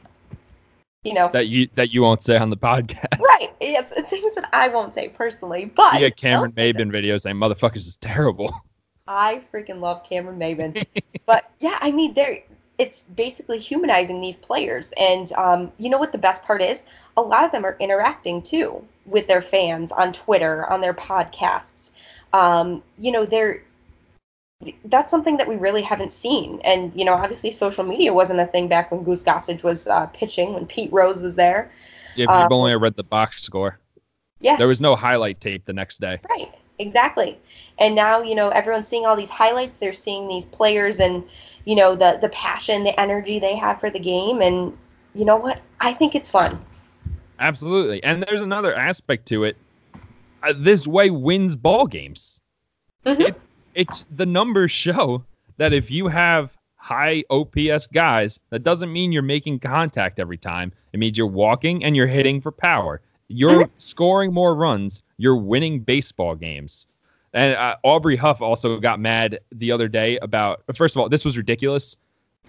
you 1.04 1.14
know, 1.14 1.30
That 1.32 1.48
you 1.48 1.68
that 1.74 1.92
you 1.92 2.02
won't 2.02 2.22
say 2.22 2.36
on 2.36 2.50
the 2.50 2.56
podcast. 2.56 3.18
right. 3.20 3.50
Yes, 3.60 3.90
things 4.08 4.34
that 4.34 4.48
I 4.52 4.68
won't 4.68 4.94
say 4.94 5.08
personally, 5.08 5.66
but 5.66 5.94
You 5.94 6.00
get 6.00 6.16
Cameron 6.16 6.52
they'll 6.54 6.66
say 6.66 6.72
them. 6.72 6.90
Maybin 6.90 6.92
videos 6.92 7.22
saying 7.22 7.36
motherfuckers 7.36 7.86
is 7.88 7.96
terrible. 7.96 8.52
I 9.06 9.42
freaking 9.52 9.80
love 9.80 10.04
Cameron 10.04 10.38
Maybin. 10.38 10.84
but 11.26 11.50
yeah, 11.60 11.78
I 11.80 11.90
mean, 11.90 12.14
they're 12.14 12.38
it's 12.78 13.02
basically 13.02 13.58
humanizing 13.58 14.20
these 14.22 14.36
players, 14.36 14.92
and 14.98 15.32
um, 15.34 15.72
you 15.78 15.90
know 15.90 15.98
what 15.98 16.12
the 16.12 16.18
best 16.18 16.44
part 16.44 16.62
is? 16.62 16.84
A 17.16 17.20
lot 17.22 17.44
of 17.44 17.52
them 17.52 17.64
are 17.64 17.76
interacting 17.80 18.40
too 18.42 18.82
with 19.06 19.26
their 19.26 19.42
fans 19.42 19.92
on 19.92 20.12
Twitter, 20.12 20.70
on 20.70 20.80
their 20.80 20.94
podcasts. 20.94 21.90
Um, 22.32 22.82
you 22.98 23.10
know, 23.10 23.26
they're 23.26 23.62
that's 24.84 25.10
something 25.10 25.36
that 25.38 25.48
we 25.48 25.56
really 25.56 25.82
haven't 25.82 26.12
seen. 26.12 26.60
And 26.64 26.92
you 26.94 27.04
know, 27.04 27.14
obviously, 27.14 27.50
social 27.50 27.84
media 27.84 28.12
wasn't 28.12 28.40
a 28.40 28.46
thing 28.46 28.68
back 28.68 28.90
when 28.90 29.02
Goose 29.02 29.22
Gossage 29.22 29.62
was 29.62 29.86
uh, 29.86 30.06
pitching, 30.06 30.54
when 30.54 30.66
Pete 30.66 30.92
Rose 30.92 31.20
was 31.20 31.36
there. 31.36 31.70
If 32.16 32.28
Uh, 32.28 32.40
you've 32.42 32.52
only 32.52 32.74
read 32.76 32.96
the 32.96 33.04
box 33.04 33.42
score, 33.42 33.78
Yeah, 34.40 34.56
there 34.56 34.68
was 34.68 34.80
no 34.80 34.96
highlight 34.96 35.40
tape 35.40 35.64
the 35.64 35.72
next 35.72 36.00
day. 36.00 36.18
Right, 36.28 36.52
exactly. 36.78 37.38
And 37.78 37.94
now, 37.94 38.20
you 38.22 38.34
know, 38.34 38.50
everyone's 38.50 38.88
seeing 38.88 39.06
all 39.06 39.16
these 39.16 39.30
highlights. 39.30 39.78
They're 39.78 39.92
seeing 39.92 40.28
these 40.28 40.44
players 40.44 41.00
and, 41.00 41.24
you 41.64 41.74
know, 41.74 41.94
the 41.94 42.18
the 42.20 42.28
passion, 42.30 42.84
the 42.84 42.98
energy 43.00 43.38
they 43.38 43.56
have 43.56 43.80
for 43.80 43.88
the 43.90 43.98
game. 44.00 44.42
And 44.42 44.76
you 45.14 45.24
know 45.24 45.36
what? 45.36 45.62
I 45.80 45.92
think 45.94 46.14
it's 46.14 46.28
fun. 46.28 46.62
Absolutely. 47.38 48.02
And 48.04 48.22
there's 48.24 48.42
another 48.42 48.74
aspect 48.74 49.26
to 49.28 49.44
it. 49.44 49.56
Uh, 50.42 50.52
this 50.56 50.86
way 50.86 51.08
wins 51.08 51.56
ball 51.56 51.86
games. 51.86 52.40
Mhm. 53.06 53.20
It, 53.28 53.40
it's 53.74 54.06
the 54.16 54.26
numbers 54.26 54.70
show 54.70 55.24
that 55.56 55.72
if 55.72 55.90
you 55.90 56.08
have 56.08 56.56
high 56.76 57.22
OPS 57.30 57.86
guys, 57.88 58.40
that 58.50 58.62
doesn't 58.62 58.92
mean 58.92 59.12
you're 59.12 59.22
making 59.22 59.60
contact 59.60 60.18
every 60.18 60.38
time. 60.38 60.72
It 60.92 60.98
means 61.00 61.16
you're 61.18 61.26
walking 61.26 61.84
and 61.84 61.94
you're 61.94 62.06
hitting 62.06 62.40
for 62.40 62.50
power. 62.50 63.00
You're 63.28 63.66
Mhm. 63.66 63.70
scoring 63.78 64.32
more 64.32 64.54
runs. 64.54 65.02
You're 65.18 65.36
winning 65.36 65.80
baseball 65.80 66.34
games. 66.34 66.86
And 67.32 67.54
uh, 67.54 67.76
Aubrey 67.84 68.16
Huff 68.16 68.40
also 68.42 68.80
got 68.80 68.98
mad 68.98 69.38
the 69.52 69.70
other 69.70 69.86
day 69.86 70.18
about. 70.18 70.62
First 70.74 70.96
of 70.96 71.00
all, 71.02 71.08
this 71.08 71.24
was 71.24 71.36
ridiculous. 71.36 71.96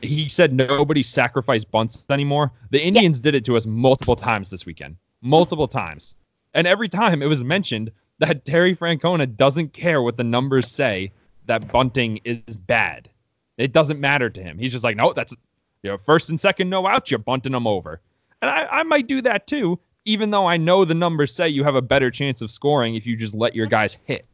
He 0.02 0.28
said 0.28 0.54
nobody 0.54 1.04
sacrificed 1.04 1.70
bunts 1.70 2.04
anymore. 2.10 2.52
The 2.72 2.84
Indians 2.84 3.20
did 3.20 3.36
it 3.36 3.46
to 3.46 3.56
us 3.58 3.68
multiple 3.68 4.16
times 4.16 4.50
this 4.50 4.66
weekend, 4.66 4.96
multiple 5.22 5.68
times, 5.68 6.16
and 6.56 6.66
every 6.66 6.90
time 6.90 7.22
it 7.22 7.28
was 7.28 7.44
mentioned 7.44 7.92
that 8.22 8.46
Terry 8.46 8.76
Francona 8.76 9.36
doesn't 9.36 9.74
care 9.74 10.02
what 10.02 10.16
the 10.16 10.24
numbers 10.24 10.70
say 10.70 11.12
that 11.48 11.70
bunting 11.72 12.20
is 12.24 12.56
bad. 12.56 13.10
It 13.58 13.74
doesn't 13.74 14.00
matter 14.00 14.30
to 14.30 14.42
him. 14.42 14.58
He's 14.58 14.72
just 14.72 14.84
like, 14.84 14.96
no, 14.96 15.12
that's 15.12 15.36
you 15.84 15.90
know, 15.90 15.98
first 16.06 16.30
and 16.30 16.40
second 16.40 16.70
no 16.70 16.88
outs, 16.88 17.12
you're 17.12 17.18
bunting 17.18 17.52
them 17.52 17.68
over. 17.68 18.00
And 18.42 18.50
I, 18.50 18.68
I 18.68 18.84
might 18.84 19.08
do 19.08 19.22
that 19.24 19.48
too, 19.48 19.80
even 20.06 20.30
though 20.30 20.46
I 20.46 20.56
know 20.56 20.86
the 20.86 20.94
numbers 20.94 21.34
say 21.34 21.50
you 21.50 21.64
have 21.64 21.76
a 21.76 21.82
better 21.82 22.12
chance 22.12 22.42
of 22.42 22.52
scoring 22.52 22.96
if 22.96 23.06
you 23.06 23.16
just 23.16 23.34
let 23.34 23.56
your 23.56 23.66
guys 23.66 23.98
hit. 24.06 24.26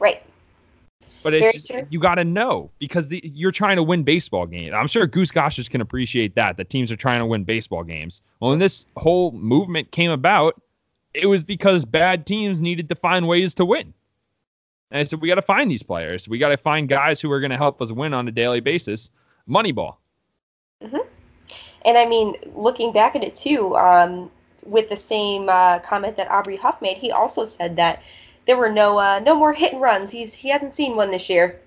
Right. 0.00 0.22
But 1.22 1.34
it's 1.34 1.68
just, 1.68 1.86
you 1.90 2.00
got 2.00 2.16
to 2.16 2.24
know 2.24 2.70
because 2.80 3.08
the, 3.08 3.20
you're 3.24 3.52
trying 3.52 3.76
to 3.76 3.82
win 3.82 4.02
baseball 4.02 4.44
games. 4.44 4.74
I'm 4.74 4.88
sure 4.88 5.06
Goose 5.06 5.30
Gossage 5.30 5.70
can 5.70 5.80
appreciate 5.80 6.34
that. 6.34 6.56
The 6.58 6.64
teams 6.64 6.92
are 6.92 6.96
trying 6.96 7.20
to 7.20 7.26
win 7.26 7.44
baseball 7.44 7.82
games. 7.82 8.20
Well, 8.40 8.50
when 8.50 8.58
this 8.58 8.86
whole 8.96 9.30
movement 9.32 9.90
came 9.90 10.10
about, 10.10 10.60
it 11.14 11.26
was 11.26 11.42
because 11.42 11.84
bad 11.84 12.26
teams 12.26 12.60
needed 12.60 12.88
to 12.88 12.94
find 12.94 13.26
ways 13.26 13.54
to 13.54 13.64
win. 13.64 13.94
And 14.90 15.00
I 15.00 15.04
said, 15.04 15.20
we 15.20 15.28
got 15.28 15.36
to 15.36 15.42
find 15.42 15.70
these 15.70 15.82
players. 15.82 16.28
We 16.28 16.38
got 16.38 16.50
to 16.50 16.56
find 16.56 16.88
guys 16.88 17.20
who 17.20 17.30
are 17.32 17.40
going 17.40 17.50
to 17.50 17.56
help 17.56 17.80
us 17.80 17.92
win 17.92 18.12
on 18.12 18.28
a 18.28 18.30
daily 18.32 18.60
basis. 18.60 19.10
Moneyball. 19.48 19.96
Mhm. 20.82 21.06
And 21.84 21.98
I 21.98 22.06
mean, 22.06 22.34
looking 22.54 22.92
back 22.92 23.14
at 23.14 23.22
it 23.22 23.34
too, 23.34 23.76
um, 23.76 24.30
with 24.64 24.88
the 24.88 24.96
same 24.96 25.48
uh, 25.48 25.78
comment 25.80 26.16
that 26.16 26.30
Aubrey 26.30 26.56
Huff 26.56 26.80
made, 26.80 26.96
he 26.96 27.10
also 27.10 27.46
said 27.46 27.76
that 27.76 28.02
there 28.46 28.56
were 28.56 28.70
no 28.70 28.98
uh, 28.98 29.20
no 29.20 29.34
more 29.34 29.52
hit 29.52 29.72
and 29.72 29.82
runs. 29.82 30.10
He's 30.10 30.32
he 30.32 30.48
hasn't 30.48 30.72
seen 30.72 30.96
one 30.96 31.10
this 31.10 31.28
year. 31.28 31.60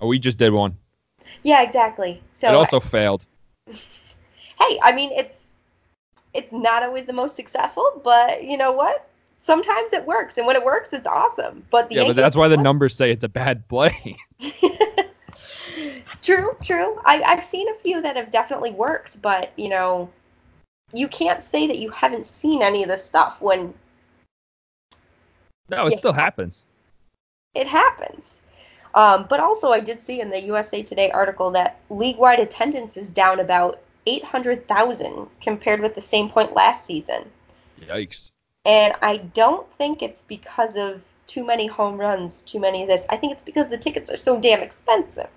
Oh, 0.00 0.06
we 0.08 0.18
just 0.18 0.38
did 0.38 0.52
one. 0.52 0.76
Yeah, 1.42 1.62
exactly. 1.62 2.20
So 2.34 2.48
it 2.48 2.54
also 2.54 2.80
failed. 2.80 3.26
hey, 3.66 4.80
I 4.82 4.92
mean, 4.92 5.10
it's 5.12 5.38
it's 6.34 6.52
not 6.52 6.82
always 6.82 7.06
the 7.06 7.12
most 7.12 7.36
successful, 7.36 8.00
but 8.04 8.44
you 8.44 8.56
know 8.56 8.72
what? 8.72 9.08
Sometimes 9.40 9.92
it 9.92 10.04
works, 10.04 10.38
and 10.38 10.46
when 10.46 10.56
it 10.56 10.64
works, 10.64 10.92
it's 10.92 11.06
awesome. 11.06 11.64
But 11.70 11.88
the 11.88 11.96
Yeah, 11.96 12.04
but 12.06 12.16
that's 12.16 12.36
why 12.36 12.48
the 12.48 12.56
numbers 12.58 12.94
say 12.94 13.10
it's 13.10 13.24
a 13.24 13.28
bad 13.28 13.66
play. 13.68 14.16
true, 16.22 16.56
true. 16.62 17.00
I, 17.04 17.22
I've 17.22 17.44
seen 17.44 17.68
a 17.70 17.74
few 17.74 18.02
that 18.02 18.16
have 18.16 18.30
definitely 18.30 18.72
worked, 18.72 19.20
but 19.22 19.52
you 19.56 19.68
know, 19.68 20.10
you 20.92 21.08
can't 21.08 21.42
say 21.42 21.66
that 21.66 21.78
you 21.78 21.90
haven't 21.90 22.26
seen 22.26 22.62
any 22.62 22.82
of 22.82 22.88
this 22.88 23.04
stuff 23.04 23.40
when 23.40 23.72
no, 25.68 25.86
it 25.86 25.92
Yeah. 25.92 25.98
still 25.98 26.12
happens. 26.12 26.66
it 27.54 27.66
happens. 27.66 28.42
Um, 28.94 29.26
but 29.28 29.40
also, 29.40 29.70
I 29.70 29.80
did 29.80 30.00
see 30.02 30.20
in 30.20 30.30
the 30.30 30.40
USA 30.42 30.82
Today 30.82 31.10
article 31.12 31.50
that 31.52 31.78
league-wide 31.90 32.40
attendance 32.40 32.96
is 32.96 33.10
down 33.10 33.40
about 33.40 33.80
800,000 34.06 35.28
compared 35.40 35.80
with 35.80 35.94
the 35.94 36.00
same 36.00 36.28
point 36.28 36.54
last 36.54 36.84
season. 36.84 37.24
Yikes. 37.80 38.32
And 38.64 38.94
I 39.02 39.18
don't 39.18 39.70
think 39.72 40.02
it's 40.02 40.22
because 40.22 40.76
of 40.76 41.02
too 41.26 41.44
many 41.46 41.66
home 41.66 41.98
runs, 41.98 42.42
too 42.42 42.58
many 42.58 42.82
of 42.82 42.88
this. 42.88 43.06
I 43.10 43.16
think 43.16 43.32
it's 43.32 43.42
because 43.42 43.68
the 43.68 43.78
tickets 43.78 44.10
are 44.10 44.16
so 44.16 44.38
damn 44.38 44.60
expensive. 44.60 45.28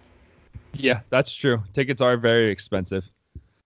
Yeah, 0.73 1.01
that's 1.09 1.33
true. 1.33 1.61
Tickets 1.71 2.01
are 2.01 2.17
very 2.17 2.49
expensive. 2.49 3.09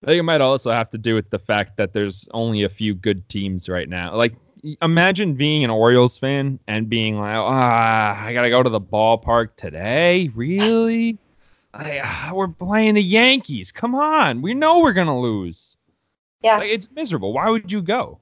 I 0.04 0.08
think 0.08 0.20
it 0.20 0.24
might 0.24 0.42
also 0.42 0.72
have 0.72 0.90
to 0.92 0.98
do 0.98 1.16
with 1.16 1.30
the 1.30 1.40
fact 1.40 1.78
that 1.78 1.94
there's 1.94 2.28
only 2.34 2.64
a 2.64 2.70
few 2.70 2.94
good 2.94 3.28
teams 3.30 3.68
right 3.68 3.90
now. 3.90 4.16
Like, 4.16 4.36
imagine 4.82 5.34
being 5.36 5.64
an 5.64 5.70
Orioles 5.70 6.18
fan 6.20 6.60
and 6.68 6.90
being 6.90 7.18
like, 7.18 7.36
ah, 7.36 8.26
I 8.26 8.34
gotta 8.34 8.50
go 8.50 8.62
to 8.62 8.70
the 8.70 8.82
ballpark 8.82 9.56
today. 9.56 10.30
Really? 10.36 11.18
I, 11.78 12.02
ah, 12.04 12.32
we're 12.34 12.48
playing 12.48 12.96
the 12.96 13.04
Yankees. 13.04 13.72
Come 13.72 13.94
on, 13.96 14.42
we 14.42 14.54
know 14.54 14.80
we're 14.80 14.94
gonna 14.94 15.20
lose. 15.20 15.78
Yeah. 16.42 16.58
Like, 16.58 16.70
it's 16.70 16.90
miserable. 16.92 17.34
Why 17.34 17.50
would 17.50 17.72
you 17.72 17.82
go? 17.82 18.20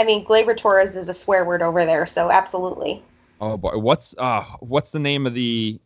I 0.00 0.04
mean, 0.04 0.24
Gleyber 0.24 0.56
Torres 0.56 0.96
is 0.96 1.08
a 1.08 1.14
swear 1.14 1.44
word 1.44 1.62
over 1.62 1.84
there, 1.86 2.06
so 2.06 2.30
absolutely. 2.30 3.02
Oh 3.40 3.56
boy, 3.56 3.76
what's 3.78 4.14
uh, 4.18 4.44
what's 4.60 4.90
the 4.90 4.98
name 4.98 5.26
of 5.26 5.34
the 5.34 5.80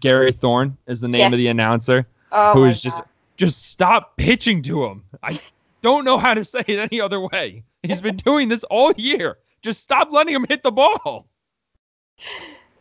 Gary 0.00 0.32
Thorne 0.32 0.76
is 0.86 1.00
the 1.00 1.08
name 1.08 1.20
Yeah. 1.20 1.26
of 1.26 1.38
the 1.38 1.48
announcer? 1.48 2.06
Oh 2.32 2.52
who 2.52 2.66
my 2.66 2.72
just 2.72 2.98
God. 2.98 3.08
just 3.36 3.66
stop 3.66 4.16
pitching 4.16 4.62
to 4.62 4.84
him. 4.84 5.02
I 5.22 5.40
don't 5.82 6.04
know 6.04 6.18
how 6.18 6.34
to 6.34 6.44
say 6.44 6.62
it 6.66 6.78
any 6.78 7.00
other 7.00 7.20
way. 7.20 7.62
He's 7.82 8.00
been 8.00 8.16
doing 8.16 8.48
this 8.48 8.64
all 8.64 8.92
year. 8.96 9.38
Just 9.62 9.82
stop 9.82 10.12
letting 10.12 10.34
him 10.34 10.46
hit 10.48 10.62
the 10.62 10.70
ball. 10.72 11.26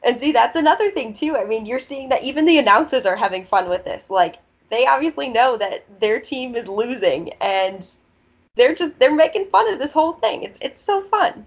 And 0.08 0.18
see, 0.18 0.32
that's 0.32 0.56
another 0.56 0.90
thing 0.90 1.14
too. 1.14 1.36
I 1.36 1.44
mean, 1.44 1.66
you're 1.66 1.82
seeing 1.82 2.08
that 2.10 2.24
even 2.24 2.46
the 2.46 2.58
announcers 2.60 3.06
are 3.06 3.18
having 3.18 3.46
fun 3.46 3.68
with 3.68 3.84
this. 3.84 4.10
Like, 4.10 4.38
they 4.70 4.88
obviously 4.88 5.28
know 5.28 5.58
that 5.58 5.86
their 6.00 6.20
team 6.22 6.56
is 6.56 6.68
losing, 6.68 7.34
and 7.42 7.86
they're 8.56 8.74
just 8.74 8.98
they're 9.00 9.14
making 9.14 9.48
fun 9.48 9.72
of 9.72 9.80
this 9.80 9.92
whole 9.92 10.14
thing. 10.14 10.44
It's 10.44 10.58
it's 10.62 10.82
so 10.82 11.04
fun. 11.10 11.46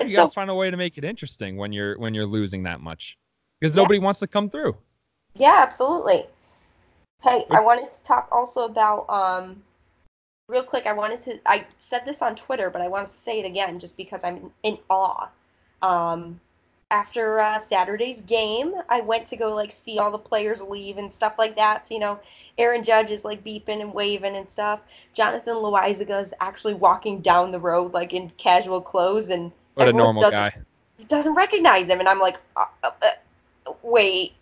You 0.00 0.12
gotta 0.12 0.28
so 0.28 0.30
find 0.30 0.50
a 0.50 0.54
way 0.54 0.70
to 0.70 0.76
make 0.76 0.98
it 0.98 1.04
interesting 1.04 1.56
when 1.56 1.72
you're 1.72 1.98
when 1.98 2.14
you're 2.14 2.26
losing 2.26 2.62
that 2.62 2.80
much, 2.80 3.18
because 3.60 3.74
Yeah. 3.74 3.82
nobody 3.82 3.98
wants 3.98 4.20
to 4.20 4.28
come 4.28 4.48
through. 4.48 4.76
yeah, 5.34 5.56
absolutely. 5.58 6.26
Hey, 7.22 7.44
I 7.50 7.60
wanted 7.60 7.90
to 7.92 8.02
talk 8.04 8.28
also 8.32 8.64
about 8.64 9.10
um, 9.10 9.62
real 10.48 10.62
quick. 10.62 10.86
I 10.86 10.92
wanted 10.92 11.20
to. 11.22 11.40
I 11.44 11.66
said 11.78 12.04
this 12.06 12.22
on 12.22 12.36
Twitter, 12.36 12.70
but 12.70 12.82
I 12.82 12.88
want 12.88 13.08
to 13.08 13.12
say 13.12 13.40
it 13.40 13.46
again 13.46 13.78
just 13.80 13.96
because 13.96 14.22
I'm 14.24 14.52
in 14.62 14.78
awe. 14.88 15.28
Um, 15.82 16.40
after 16.90 17.40
uh, 17.40 17.58
Saturday's 17.60 18.20
game, 18.22 18.74
I 18.88 19.00
went 19.00 19.26
to 19.28 19.36
go 19.36 19.54
like 19.54 19.70
see 19.72 19.98
all 19.98 20.10
the 20.10 20.18
players 20.18 20.60
leave 20.62 20.98
and 20.98 21.10
stuff 21.10 21.34
like 21.38 21.54
that. 21.56 21.86
So 21.86 21.94
you 21.94 22.00
know, 22.00 22.18
Aaron 22.58 22.82
Judge 22.82 23.10
is 23.10 23.24
like 23.24 23.44
beeping 23.44 23.80
and 23.80 23.94
waving 23.94 24.36
and 24.36 24.48
stuff. 24.50 24.80
Jonathan 25.14 25.54
Loaisiga 25.56 26.20
is 26.20 26.34
actually 26.40 26.74
walking 26.74 27.20
down 27.20 27.52
the 27.52 27.58
road 27.60 27.92
like 27.92 28.12
in 28.12 28.30
casual 28.38 28.80
clothes 28.80 29.30
and 29.30 29.52
What 29.74 29.88
a 29.88 29.92
normal 29.92 30.22
doesn't- 30.22 30.38
guy. 30.38 30.52
he 30.98 31.04
doesn't 31.04 31.34
recognize 31.34 31.86
him, 31.86 32.00
and 32.00 32.08
I'm 32.08 32.18
like, 32.18 32.38
uh, 32.56 32.66
uh, 32.82 32.90
uh, 33.02 33.72
wait, 33.82 34.32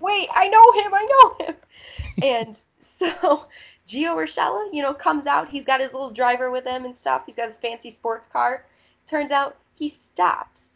wait, 0.00 0.28
I 0.34 0.48
know 0.48 0.72
him, 0.72 0.94
I 0.94 1.08
know 1.38 1.46
him, 1.46 1.54
and 2.22 2.58
so 2.80 3.46
Gio 3.88 4.14
Urshela, 4.16 4.68
you 4.72 4.82
know, 4.82 4.94
comes 4.94 5.26
out. 5.26 5.48
He's 5.48 5.64
got 5.64 5.80
his 5.80 5.92
little 5.92 6.10
driver 6.10 6.50
with 6.50 6.64
him 6.66 6.84
and 6.84 6.96
stuff. 6.96 7.22
He's 7.26 7.36
got 7.36 7.48
his 7.48 7.56
fancy 7.58 7.90
sports 7.90 8.28
car. 8.32 8.64
Turns 9.06 9.30
out 9.30 9.56
he 9.76 9.88
stops 9.88 10.67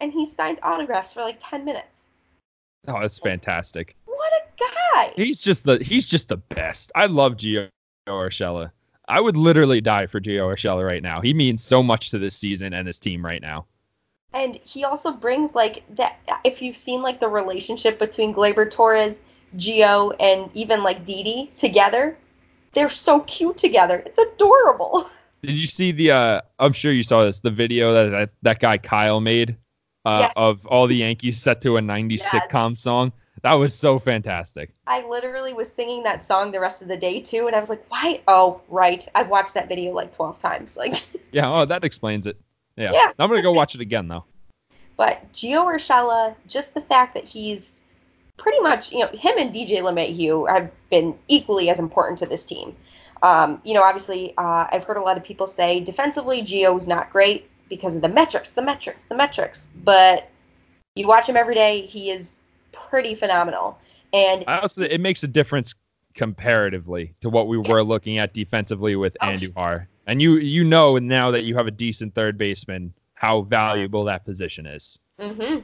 and 0.00 0.12
he 0.12 0.26
signs 0.26 0.58
autographs 0.62 1.12
for 1.12 1.22
like 1.22 1.38
10 1.42 1.64
minutes. 1.64 2.08
Oh, 2.86 3.00
that's 3.00 3.18
fantastic. 3.18 3.96
What 4.06 4.32
a 4.32 4.64
guy! 4.64 5.12
He's 5.16 5.38
just 5.38 5.64
the 5.64 5.78
he's 5.78 6.08
just 6.08 6.28
the 6.28 6.36
best. 6.36 6.90
I 6.94 7.06
love 7.06 7.36
Gio 7.36 7.68
Urshela. 8.08 8.70
I 9.08 9.20
would 9.20 9.36
literally 9.36 9.80
die 9.80 10.06
for 10.06 10.20
Gio 10.20 10.54
Urshela 10.54 10.86
right 10.86 11.02
now. 11.02 11.20
He 11.20 11.34
means 11.34 11.62
so 11.62 11.82
much 11.82 12.10
to 12.10 12.18
this 12.18 12.36
season 12.36 12.72
and 12.72 12.86
this 12.86 12.98
team 12.98 13.24
right 13.24 13.42
now. 13.42 13.66
And 14.32 14.56
he 14.56 14.84
also 14.84 15.10
brings 15.12 15.54
like 15.54 15.82
that. 15.96 16.18
If 16.44 16.62
you've 16.62 16.76
seen 16.76 17.02
like 17.02 17.20
the 17.20 17.28
relationship 17.28 17.98
between 17.98 18.34
Gleyber 18.34 18.70
Torres, 18.70 19.22
Gio, 19.56 20.14
and 20.20 20.50
even 20.54 20.82
like 20.82 21.04
Didi 21.04 21.50
together, 21.54 22.16
they're 22.74 22.90
so 22.90 23.20
cute 23.20 23.56
together. 23.56 24.02
It's 24.06 24.18
adorable. 24.18 25.10
Did 25.42 25.58
you 25.58 25.66
see 25.66 25.92
the? 25.92 26.10
uh 26.10 26.40
I'm 26.58 26.72
sure 26.72 26.92
you 26.92 27.02
saw 27.02 27.24
this. 27.24 27.40
The 27.40 27.50
video 27.50 27.92
that 27.92 28.10
that, 28.10 28.30
that 28.42 28.60
guy 28.60 28.78
Kyle 28.78 29.20
made 29.20 29.56
uh, 30.04 30.18
Yes. 30.26 30.32
of 30.36 30.66
all 30.66 30.86
the 30.86 30.96
Yankees 30.96 31.40
set 31.40 31.60
to 31.62 31.76
a 31.76 31.80
'90s 31.80 32.20
Yes. 32.20 32.34
sitcom 32.34 32.78
song. 32.78 33.12
That 33.42 33.52
was 33.54 33.72
so 33.74 33.98
fantastic. 34.00 34.70
I 34.88 35.06
literally 35.06 35.52
was 35.52 35.72
singing 35.72 36.02
that 36.02 36.22
song 36.22 36.50
the 36.50 36.58
rest 36.60 36.82
of 36.82 36.88
the 36.88 36.96
day 36.96 37.20
too, 37.20 37.46
and 37.46 37.54
I 37.54 37.60
was 37.60 37.68
like, 37.68 37.84
"Why? 37.88 38.20
Oh, 38.26 38.60
right. 38.68 39.06
I've 39.14 39.28
watched 39.28 39.54
that 39.54 39.68
video 39.68 39.92
like 39.92 40.14
twelve 40.14 40.38
times." 40.38 40.76
Like, 40.76 41.02
Yeah. 41.32 41.50
Oh, 41.52 41.64
that 41.64 41.84
explains 41.84 42.26
it. 42.26 42.36
Yeah. 42.76 42.92
Yeah. 42.92 43.12
I'm 43.18 43.28
gonna 43.30 43.42
go 43.42 43.52
watch 43.52 43.74
it 43.74 43.80
again 43.80 44.08
though. 44.08 44.24
but 44.96 45.32
Gio 45.32 45.64
Urshela, 45.64 46.34
just 46.48 46.74
the 46.74 46.80
fact 46.80 47.14
that 47.14 47.24
he's 47.24 47.82
pretty 48.36 48.60
much, 48.60 48.92
you 48.92 49.00
know, 49.00 49.08
him 49.08 49.36
and 49.38 49.52
DJ 49.54 49.78
LeMahieu 49.80 50.48
have 50.48 50.70
been 50.90 51.16
equally 51.28 51.70
as 51.70 51.78
important 51.78 52.18
to 52.20 52.26
this 52.26 52.44
team. 52.44 52.74
Um, 53.22 53.60
you 53.64 53.74
know, 53.74 53.82
obviously, 53.82 54.32
uh, 54.38 54.66
I've 54.70 54.84
heard 54.84 54.96
a 54.96 55.00
lot 55.02 55.16
of 55.16 55.24
people 55.24 55.46
say 55.48 55.80
defensively, 55.80 56.40
Gio's 56.42 56.86
not 56.86 57.10
great 57.10 57.48
because 57.68 57.94
of 57.96 58.02
the 58.02 58.08
metrics, 58.08 58.48
the 58.50 58.62
metrics, 58.62 59.04
the 59.04 59.14
metrics. 59.14 59.68
But 59.84 60.30
you 60.94 61.06
watch 61.06 61.28
him 61.28 61.36
every 61.36 61.54
day, 61.54 61.82
he 61.82 62.10
is 62.10 62.40
pretty 62.72 63.14
phenomenal. 63.14 63.78
And 64.12 64.44
I 64.46 64.58
also 64.58 64.82
it 64.82 65.00
makes 65.00 65.22
a 65.22 65.28
difference 65.28 65.74
comparatively 66.14 67.14
to 67.20 67.28
what 67.28 67.46
we 67.48 67.58
were 67.58 67.82
looking 67.82 68.18
at 68.18 68.34
defensively 68.34 68.96
with 68.96 69.16
Oh, 69.20 69.26
Andujar. 69.26 69.86
And 70.06 70.20
you 70.22 70.36
you 70.36 70.64
know 70.64 70.98
now 70.98 71.30
that 71.30 71.44
you 71.44 71.54
have 71.56 71.66
a 71.66 71.70
decent 71.70 72.14
third 72.14 72.38
baseman 72.38 72.92
how 73.14 73.42
valuable 73.42 74.04
that 74.04 74.24
position 74.24 74.66
is. 74.66 74.98
hmm 75.20 75.58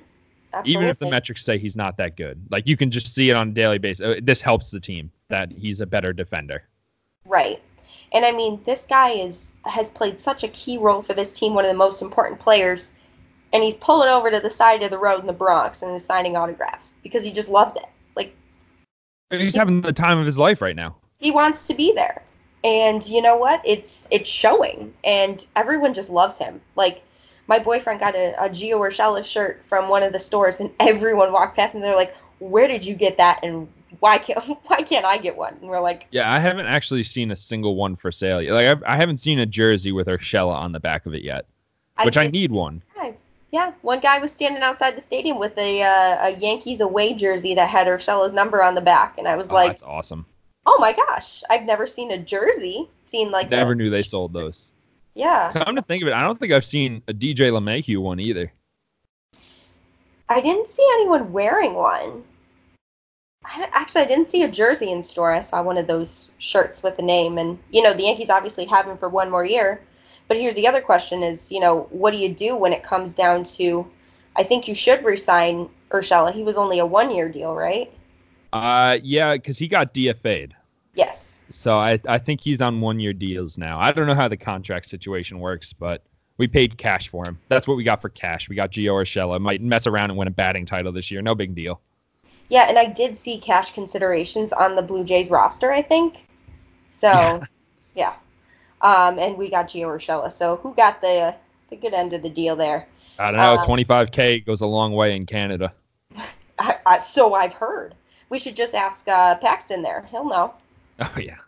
Even 0.64 0.88
if 0.88 0.98
the 0.98 1.08
metrics 1.10 1.44
say 1.44 1.58
he's 1.58 1.76
not 1.76 1.96
that 1.96 2.16
good. 2.16 2.40
Like 2.50 2.66
you 2.66 2.76
can 2.76 2.90
just 2.90 3.12
see 3.14 3.30
it 3.30 3.34
on 3.34 3.48
a 3.48 3.52
daily 3.52 3.78
basis. 3.78 4.04
Uh, 4.04 4.20
This 4.22 4.42
helps 4.42 4.70
the 4.70 4.80
team 4.80 5.10
that 5.28 5.50
he's 5.50 5.80
a 5.80 5.86
better 5.86 6.12
defender. 6.12 6.64
Right. 7.24 7.62
And 8.14 8.24
I 8.24 8.30
mean, 8.30 8.60
this 8.64 8.86
guy 8.86 9.10
is 9.10 9.54
has 9.64 9.90
played 9.90 10.20
such 10.20 10.44
a 10.44 10.48
key 10.48 10.78
role 10.78 11.02
for 11.02 11.14
this 11.14 11.32
team, 11.32 11.52
one 11.52 11.64
of 11.64 11.70
the 11.70 11.76
most 11.76 12.00
important 12.00 12.40
players, 12.40 12.92
and 13.52 13.62
he's 13.62 13.74
pulling 13.74 14.08
over 14.08 14.30
to 14.30 14.38
the 14.38 14.50
side 14.50 14.82
of 14.84 14.90
the 14.90 14.98
road 14.98 15.20
in 15.20 15.26
the 15.26 15.32
Bronx 15.32 15.82
and 15.82 15.92
is 15.92 16.04
signing 16.04 16.36
autographs 16.36 16.94
because 17.02 17.24
he 17.24 17.32
just 17.32 17.48
loves 17.48 17.74
it. 17.76 17.86
Like 18.14 18.34
He's 19.30 19.56
having 19.56 19.80
the 19.80 19.92
time 19.92 20.18
of 20.18 20.26
his 20.26 20.38
life 20.38 20.62
right 20.62 20.76
now. 20.76 20.94
he 21.18 21.30
wants 21.32 21.64
to 21.64 21.74
be 21.74 21.92
there. 21.92 22.22
And 22.62 23.06
you 23.06 23.20
know 23.20 23.36
what? 23.36 23.60
It's 23.64 24.06
it's 24.10 24.30
showing 24.30 24.94
and 25.02 25.44
everyone 25.56 25.92
just 25.92 26.08
loves 26.08 26.38
him. 26.38 26.60
Like 26.76 27.02
my 27.48 27.58
boyfriend 27.58 28.00
got 28.00 28.14
a, 28.14 28.32
a 28.42 28.48
Gio 28.48 28.78
Urshela 28.78 29.24
shirt 29.24 29.62
from 29.64 29.88
one 29.88 30.02
of 30.02 30.12
the 30.12 30.20
stores 30.20 30.60
and 30.60 30.70
everyone 30.80 31.32
walked 31.32 31.56
past 31.56 31.74
him 31.74 31.82
and 31.82 31.90
they're 31.90 31.96
like, 31.96 32.14
Where 32.38 32.68
did 32.68 32.84
you 32.84 32.94
get 32.94 33.16
that 33.16 33.40
and 33.42 33.68
why 34.00 34.18
can't 34.18 34.42
why 34.66 34.82
can't 34.82 35.04
I 35.06 35.18
get 35.18 35.36
one? 35.36 35.56
And 35.60 35.68
we're 35.70 35.80
like, 35.80 36.06
Yeah, 36.10 36.32
I 36.32 36.38
haven't 36.38 36.66
actually 36.66 37.04
seen 37.04 37.30
a 37.30 37.36
single 37.36 37.76
one 37.76 37.96
for 37.96 38.10
sale. 38.12 38.40
yet. 38.42 38.52
Like 38.52 38.66
I've, 38.66 38.82
I 38.84 38.96
haven't 38.96 39.18
seen 39.18 39.38
a 39.38 39.46
jersey 39.46 39.92
with 39.92 40.06
Urshela 40.06 40.54
on 40.54 40.72
the 40.72 40.80
back 40.80 41.06
of 41.06 41.14
it 41.14 41.22
yet, 41.22 41.46
which 42.04 42.16
I 42.16 42.24
did- 42.24 42.32
need 42.32 42.52
one. 42.52 42.82
Yeah, 43.52 43.72
one 43.82 44.00
guy 44.00 44.18
was 44.18 44.32
standing 44.32 44.64
outside 44.64 44.96
the 44.96 45.00
stadium 45.00 45.38
with 45.38 45.56
a 45.58 45.80
uh, 45.80 46.26
a 46.26 46.30
Yankees 46.40 46.80
away 46.80 47.14
jersey 47.14 47.54
that 47.54 47.68
had 47.68 47.86
Urshela's 47.86 48.32
number 48.32 48.60
on 48.64 48.74
the 48.74 48.80
back, 48.80 49.16
and 49.16 49.28
I 49.28 49.36
was 49.36 49.48
Oh, 49.48 49.54
like, 49.54 49.70
that's 49.70 49.84
awesome. 49.84 50.26
"Oh 50.66 50.76
my 50.80 50.92
gosh, 50.92 51.40
I've 51.48 51.62
never 51.62 51.86
seen 51.86 52.10
a 52.10 52.18
jersey 52.18 52.88
seen 53.06 53.30
like 53.30 53.50
that. 53.50 53.56
Never 53.58 53.70
that." 53.70 53.76
knew 53.76 53.90
they 53.90 54.02
sold 54.02 54.32
those. 54.32 54.72
Yeah, 55.14 55.52
Come 55.52 55.76
to 55.76 55.82
think 55.82 56.02
of 56.02 56.08
it, 56.08 56.14
I 56.14 56.22
don't 56.22 56.36
think 56.40 56.52
I've 56.52 56.64
seen 56.64 57.00
a 57.06 57.14
DJ 57.14 57.52
LeMahieu 57.52 57.98
one 57.98 58.18
either. 58.18 58.52
I 60.28 60.40
didn't 60.40 60.68
see 60.68 60.86
anyone 60.94 61.32
wearing 61.32 61.74
one. 61.74 62.24
I, 63.44 63.68
actually, 63.72 64.02
I 64.02 64.06
didn't 64.06 64.28
see 64.28 64.42
a 64.42 64.50
jersey 64.50 64.90
in 64.90 65.02
store. 65.02 65.32
I 65.32 65.40
saw 65.40 65.62
one 65.62 65.76
of 65.76 65.86
those 65.86 66.30
shirts 66.38 66.82
with 66.82 66.96
the 66.96 67.02
name, 67.02 67.38
and 67.38 67.58
you 67.70 67.82
know, 67.82 67.92
the 67.92 68.04
Yankees 68.04 68.30
obviously 68.30 68.64
have 68.66 68.86
him 68.86 68.96
for 68.96 69.08
one 69.08 69.30
more 69.30 69.44
year. 69.44 69.80
But 70.28 70.38
here's 70.38 70.54
the 70.54 70.66
other 70.66 70.80
question: 70.80 71.22
Is 71.22 71.52
you 71.52 71.60
know, 71.60 71.86
what 71.90 72.12
do 72.12 72.16
you 72.16 72.32
do 72.32 72.56
when 72.56 72.72
it 72.72 72.82
comes 72.82 73.14
down 73.14 73.44
to? 73.44 73.86
I 74.36 74.42
think 74.42 74.66
you 74.66 74.74
should 74.74 75.04
resign 75.04 75.68
Urshela. 75.90 76.32
He 76.32 76.42
was 76.42 76.56
only 76.56 76.80
a 76.80 76.86
one-year 76.86 77.28
deal, 77.28 77.54
right? 77.54 77.92
Uh, 78.52 78.98
yeah, 79.02 79.34
because 79.34 79.58
he 79.58 79.68
got 79.68 79.94
DFA'd. 79.94 80.54
Yes. 80.94 81.42
So 81.50 81.76
I, 81.76 82.00
I 82.08 82.18
think 82.18 82.40
he's 82.40 82.60
on 82.60 82.80
one 82.80 82.98
year 82.98 83.12
deals 83.12 83.58
now. 83.58 83.78
I 83.78 83.92
don't 83.92 84.06
know 84.06 84.14
how 84.14 84.28
the 84.28 84.36
contract 84.36 84.88
situation 84.88 85.38
works, 85.38 85.72
but 85.72 86.02
we 86.38 86.48
paid 86.48 86.78
cash 86.78 87.08
for 87.08 87.24
him. 87.26 87.38
That's 87.48 87.68
what 87.68 87.76
we 87.76 87.84
got 87.84 88.00
for 88.00 88.08
cash. 88.08 88.48
We 88.48 88.56
got 88.56 88.72
Gio 88.72 88.92
Urshela. 88.92 89.40
Might 89.40 89.60
mess 89.60 89.86
around 89.86 90.10
and 90.10 90.18
win 90.18 90.26
a 90.26 90.32
batting 90.32 90.66
title 90.66 90.90
this 90.90 91.10
year. 91.10 91.22
No 91.22 91.34
big 91.34 91.54
deal. 91.54 91.80
Yeah, 92.48 92.68
and 92.68 92.78
I 92.78 92.86
did 92.86 93.16
see 93.16 93.38
cash 93.38 93.72
considerations 93.72 94.52
on 94.52 94.76
the 94.76 94.82
Blue 94.82 95.04
Jays 95.04 95.30
roster, 95.30 95.72
I 95.72 95.82
think. 95.82 96.26
So, 96.90 97.42
yeah. 97.94 98.14
Um, 98.82 99.18
and 99.18 99.36
we 99.36 99.48
got 99.48 99.68
Gio 99.68 99.86
Urshela. 99.86 100.30
So 100.30 100.56
who 100.56 100.74
got 100.74 101.00
the 101.00 101.34
the 101.70 101.76
good 101.76 101.94
end 101.94 102.12
of 102.12 102.22
the 102.22 102.28
deal 102.28 102.54
there? 102.54 102.86
I 103.18 103.30
don't 103.30 103.40
know. 103.40 103.54
Uh, 103.54 103.66
25K 103.66 104.44
goes 104.44 104.60
a 104.60 104.66
long 104.66 104.92
way 104.92 105.16
in 105.16 105.24
Canada. 105.24 105.72
I, 106.58 106.76
I, 106.84 107.00
so 107.00 107.34
I've 107.34 107.54
heard. 107.54 107.94
We 108.28 108.38
should 108.38 108.56
just 108.56 108.74
ask 108.74 109.06
uh, 109.08 109.36
Paxton 109.36 109.82
there. 109.82 110.06
He'll 110.10 110.28
know. 110.28 110.54
Oh, 111.00 111.12
yeah. 111.18 111.38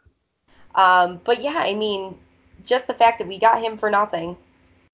Um, 0.75 1.21
but 1.25 1.41
yeah, 1.41 1.59
I 1.59 1.75
mean, 1.75 2.19
just 2.65 2.89
the 2.89 2.95
fact 2.95 3.21
that 3.21 3.29
we 3.29 3.39
got 3.39 3.63
him 3.63 3.79
for 3.79 3.91
nothing. 3.91 4.37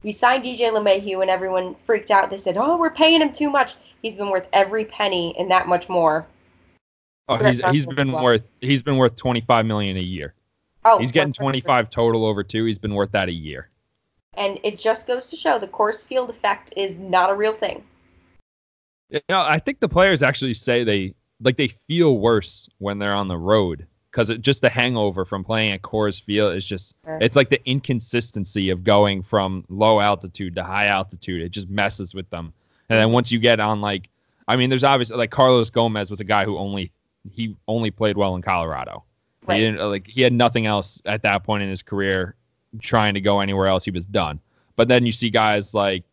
We 0.03 0.13
signed 0.13 0.45
DJ 0.45 0.71
LeMahieu, 0.71 1.23
and 1.23 1.31
everyone 1.31 1.75
freaked 1.87 2.11
out. 2.11 2.29
They 2.29 2.37
said, 2.37 2.59
"Oh, 2.59 2.77
we're 2.77 2.91
paying 2.91 3.23
him 3.23 3.33
too 3.33 3.49
much. 3.49 3.77
He's 4.03 4.17
been 4.17 4.29
worth 4.29 4.49
every 4.53 4.85
penny 4.85 5.35
and 5.39 5.51
that 5.51 5.69
much 5.69 5.89
more." 5.89 6.27
Oh, 7.29 7.37
he's 7.37 7.65
he's 7.71 7.87
been 7.87 8.13
like. 8.13 8.23
worth 8.23 8.43
he's 8.61 8.83
been 8.83 8.97
worth 8.97 9.17
25 9.17 9.65
million 9.65 9.97
a 9.97 10.01
year. 10.01 10.35
Oh, 10.85 10.99
He's 10.99 11.13
getting 11.13 11.33
100%. 11.33 11.37
25 11.37 11.91
total 11.91 12.27
over 12.27 12.43
two. 12.43 12.65
He's 12.65 12.79
been 12.79 12.95
worth 12.95 13.13
that 13.13 13.29
a 13.29 13.33
year. 13.33 13.69
And 14.35 14.59
it 14.65 14.79
just 14.79 15.07
goes 15.07 15.31
to 15.31 15.37
show 15.37 15.59
the 15.59 15.69
Coors 15.69 16.03
Field 16.03 16.29
effect 16.29 16.73
is 16.77 16.99
not 16.99 17.31
a 17.31 17.35
real 17.35 17.53
thing. 17.53 17.85
You 19.11 19.21
know, 19.29 19.41
I 19.41 19.59
think 19.59 19.81
the 19.81 19.89
players 19.89 20.23
actually 20.23 20.55
say 20.55 20.85
they 20.85 21.15
like 21.41 21.57
they 21.57 21.69
feel 21.87 22.19
worse 22.19 22.69
when 22.79 22.99
they're 22.99 23.15
on 23.15 23.29
the 23.29 23.37
road 23.37 23.87
because 24.11 24.31
it 24.31 24.41
just 24.41 24.61
the 24.63 24.69
hangover 24.69 25.25
from 25.25 25.45
playing 25.45 25.73
at 25.73 25.83
Coors 25.83 26.21
Field 26.21 26.57
is 26.57 26.67
just 26.67 26.95
Sure. 27.05 27.19
it's 27.21 27.37
like 27.37 27.51
the 27.51 27.65
inconsistency 27.69 28.71
of 28.71 28.85
going 28.85 29.23
from 29.23 29.65
low 29.69 30.01
altitude 30.01 30.55
to 30.57 30.65
high 30.65 30.87
altitude. 30.87 31.43
It 31.43 31.51
just 31.51 31.69
messes 31.69 32.15
with 32.15 32.29
them. 32.31 32.53
And 32.93 33.01
then 33.01 33.11
once 33.11 33.33
you 33.33 33.39
get 33.39 33.59
on 33.59 33.81
like, 33.81 34.11
I 34.49 34.57
mean, 34.57 34.69
there's 34.69 34.85
obviously 34.85 35.17
like 35.17 35.31
Carlos 35.31 35.71
Gomez 35.71 36.11
was 36.11 36.21
a 36.21 36.25
guy 36.25 36.45
who 36.45 36.59
only 36.59 36.93
he 37.33 37.57
only 37.67 37.91
played 37.91 38.19
well 38.19 38.35
in 38.37 38.43
Colorado. 38.43 39.03
Right. 39.47 39.57
He 39.57 39.63
didn't 39.63 39.81
like 39.89 40.07
he 40.07 40.21
had 40.21 40.35
nothing 40.35 40.67
else 40.67 41.01
at 41.07 41.23
that 41.23 41.43
point 41.43 41.63
in 41.63 41.71
his 41.71 41.83
career 41.83 42.35
trying 42.81 43.15
to 43.15 43.21
go 43.23 43.41
anywhere 43.41 43.67
else. 43.67 43.83
He 43.83 43.91
was 43.91 44.05
done. 44.05 44.39
But 44.77 44.89
then 44.89 45.07
you 45.07 45.13
see 45.13 45.31
guys 45.31 45.73
like 45.73 46.05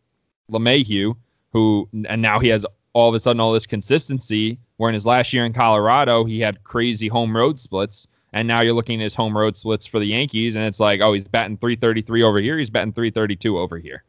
LeMahieu, 0.50 1.14
who 1.52 1.86
and 2.08 2.22
now 2.22 2.40
he 2.40 2.48
has 2.48 2.64
all 2.94 3.10
of 3.10 3.14
a 3.14 3.20
sudden 3.20 3.40
all 3.40 3.52
this 3.52 3.66
consistency. 3.66 4.58
Where 4.78 4.88
in 4.88 4.94
his 4.94 5.04
last 5.04 5.34
year 5.34 5.44
in 5.44 5.52
Colorado, 5.52 6.24
he 6.24 6.40
had 6.40 6.64
crazy 6.64 7.08
home 7.08 7.36
road 7.36 7.60
splits, 7.60 8.06
and 8.32 8.48
now 8.48 8.62
you're 8.62 8.72
looking 8.72 9.00
at 9.00 9.04
his 9.04 9.14
home 9.14 9.36
road 9.36 9.54
splits 9.54 9.84
for 9.84 9.98
the 9.98 10.06
Yankees, 10.06 10.56
and 10.56 10.64
it's 10.64 10.80
like, 10.80 11.02
oh, 11.02 11.12
he's 11.12 11.28
batting 11.28 11.58
333 11.58 12.22
over 12.22 12.40
here, 12.40 12.56
he's 12.56 12.70
batting 12.70 12.94
332 12.94 13.58
over 13.58 13.76
here. 13.76 14.02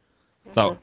So 0.52 0.70
Mhm. 0.70 0.72
I, 0.72 0.78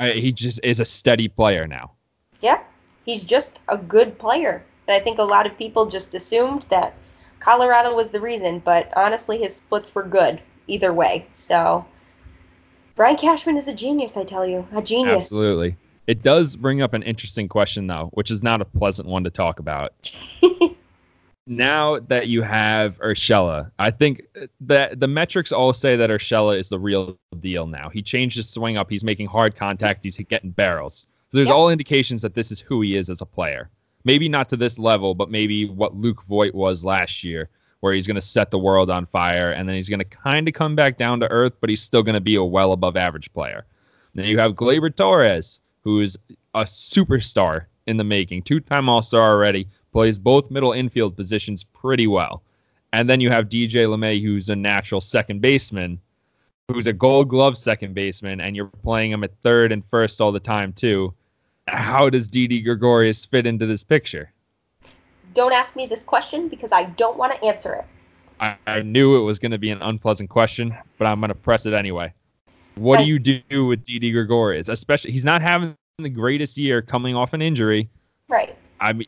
he 0.00 0.32
just 0.32 0.60
is 0.62 0.80
a 0.80 0.84
steady 0.84 1.28
player 1.28 1.66
now. 1.66 1.92
yeah, 2.40 2.60
he's 3.04 3.22
just 3.22 3.60
a 3.68 3.78
good 3.78 4.18
player. 4.18 4.64
And 4.86 4.94
I 4.94 5.00
think 5.02 5.18
a 5.18 5.22
lot 5.22 5.46
of 5.46 5.56
people 5.56 5.86
just 5.86 6.14
assumed 6.14 6.62
that 6.62 6.94
Colorado 7.40 7.94
was 7.94 8.10
the 8.10 8.20
reason, 8.20 8.58
but 8.58 8.92
honestly, 8.96 9.38
his 9.38 9.56
splits 9.56 9.94
were 9.94 10.02
good 10.02 10.40
either 10.66 10.92
way. 10.92 11.26
So 11.34 11.84
Brian 12.96 13.16
Cashman 13.16 13.56
is 13.56 13.68
a 13.68 13.74
genius, 13.74 14.16
I 14.16 14.24
tell 14.24 14.46
you, 14.46 14.66
a 14.74 14.82
genius. 14.82 15.26
Absolutely. 15.26 15.76
It 16.06 16.22
does 16.22 16.56
bring 16.56 16.82
up 16.82 16.92
an 16.92 17.02
interesting 17.02 17.48
question 17.48 17.86
though, 17.86 18.10
which 18.12 18.30
is 18.30 18.42
not 18.42 18.60
a 18.60 18.64
pleasant 18.64 19.08
one 19.08 19.24
to 19.24 19.30
talk 19.30 19.58
about. 19.58 19.94
now 21.46 21.98
that 22.00 22.28
you 22.28 22.42
have 22.42 22.98
Urshela, 22.98 23.70
I 23.78 23.90
think 23.90 24.22
that 24.62 25.00
the 25.00 25.08
metrics 25.08 25.52
all 25.52 25.72
say 25.72 25.96
that 25.96 26.10
Urshela 26.10 26.58
is 26.58 26.68
the 26.68 26.78
real 26.78 27.18
deal 27.40 27.66
now. 27.66 27.90
He 27.90 28.02
changed 28.02 28.36
his 28.36 28.48
swing 28.48 28.76
up. 28.78 28.88
He's 28.88 29.04
making 29.04 29.26
hard 29.26 29.54
contact. 29.56 30.04
He's 30.04 30.16
getting 30.16 30.50
barrels. 30.50 31.06
So 31.30 31.36
there's 31.38 31.48
Yep. 31.48 31.54
all 31.54 31.68
indications 31.70 32.22
that 32.22 32.34
this 32.34 32.50
is 32.50 32.60
who 32.60 32.80
he 32.80 32.96
is 32.96 33.10
as 33.10 33.20
a 33.20 33.26
player. 33.26 33.68
Maybe 34.04 34.28
not 34.28 34.48
to 34.50 34.56
this 34.56 34.78
level, 34.78 35.14
but 35.14 35.30
maybe 35.30 35.66
what 35.66 35.96
Luke 35.96 36.22
Voit 36.28 36.54
was 36.54 36.84
last 36.84 37.24
year, 37.24 37.48
where 37.80 37.92
he's 37.92 38.06
going 38.06 38.14
to 38.16 38.22
set 38.22 38.50
the 38.50 38.58
world 38.58 38.90
on 38.90 39.06
fire 39.06 39.52
and 39.52 39.68
then 39.68 39.76
he's 39.76 39.88
going 39.88 39.98
to 39.98 40.04
kind 40.04 40.48
of 40.48 40.54
come 40.54 40.74
back 40.74 40.96
down 40.96 41.20
to 41.20 41.30
earth, 41.30 41.52
but 41.60 41.68
he's 41.68 41.82
still 41.82 42.02
going 42.02 42.14
to 42.14 42.20
be 42.20 42.36
a 42.36 42.44
well 42.44 42.72
above 42.72 42.96
average 42.96 43.32
player. 43.34 43.66
Then 44.14 44.26
you 44.26 44.38
have 44.38 44.52
Gleyber 44.52 44.94
Torres, 44.94 45.60
who 45.82 46.00
is 46.00 46.16
a 46.54 46.62
superstar 46.64 47.64
in 47.86 47.96
the 47.98 48.04
making, 48.04 48.42
two 48.42 48.60
time 48.60 48.88
All 48.88 49.02
Star 49.02 49.30
already, 49.32 49.68
plays 49.94 50.18
both 50.18 50.50
middle 50.50 50.72
infield 50.72 51.16
positions 51.16 51.62
pretty 51.62 52.08
well. 52.08 52.42
And 52.92 53.08
then 53.08 53.20
you 53.20 53.30
have 53.30 53.48
DJ 53.48 53.86
LeMahieu, 53.86 54.22
who's 54.24 54.48
a 54.48 54.56
natural 54.56 55.00
second 55.00 55.40
baseman, 55.40 56.00
who's 56.68 56.88
a 56.88 56.92
gold 56.92 57.28
glove 57.28 57.56
second 57.56 57.94
baseman, 57.94 58.40
and 58.40 58.56
you're 58.56 58.66
playing 58.82 59.12
him 59.12 59.22
at 59.22 59.30
third 59.44 59.70
and 59.70 59.84
first 59.86 60.20
all 60.20 60.32
the 60.32 60.40
time, 60.40 60.72
too. 60.72 61.14
How 61.68 62.10
does 62.10 62.28
Didi 62.28 62.60
Gregorius 62.60 63.24
fit 63.24 63.46
into 63.46 63.66
this 63.66 63.84
picture? 63.84 64.32
Don't 65.32 65.52
ask 65.52 65.76
me 65.76 65.86
this 65.86 66.02
question 66.02 66.48
because 66.48 66.72
I 66.72 66.84
don't 66.84 67.16
want 67.16 67.32
to 67.32 67.44
answer 67.44 67.74
it. 67.74 67.84
I, 68.40 68.56
I 68.66 68.82
knew 68.82 69.16
it 69.16 69.22
was 69.22 69.38
going 69.38 69.52
to 69.52 69.58
be 69.58 69.70
an 69.70 69.80
unpleasant 69.80 70.28
question, 70.28 70.76
but 70.98 71.06
I'm 71.06 71.20
going 71.20 71.28
to 71.28 71.36
press 71.36 71.66
it 71.66 71.72
anyway. 71.72 72.12
What 72.74 72.98
do 72.98 73.04
you 73.04 73.20
do 73.20 73.66
with 73.66 73.84
Didi 73.84 74.10
Gregorius? 74.10 74.68
Especially, 74.68 75.12
he's 75.12 75.24
not 75.24 75.40
having 75.40 75.76
the 75.98 76.08
greatest 76.08 76.58
year 76.58 76.82
coming 76.82 77.14
off 77.14 77.32
an 77.32 77.40
injury. 77.40 77.88
Right. 78.28 78.56
I 78.80 78.92
mean, 78.92 79.06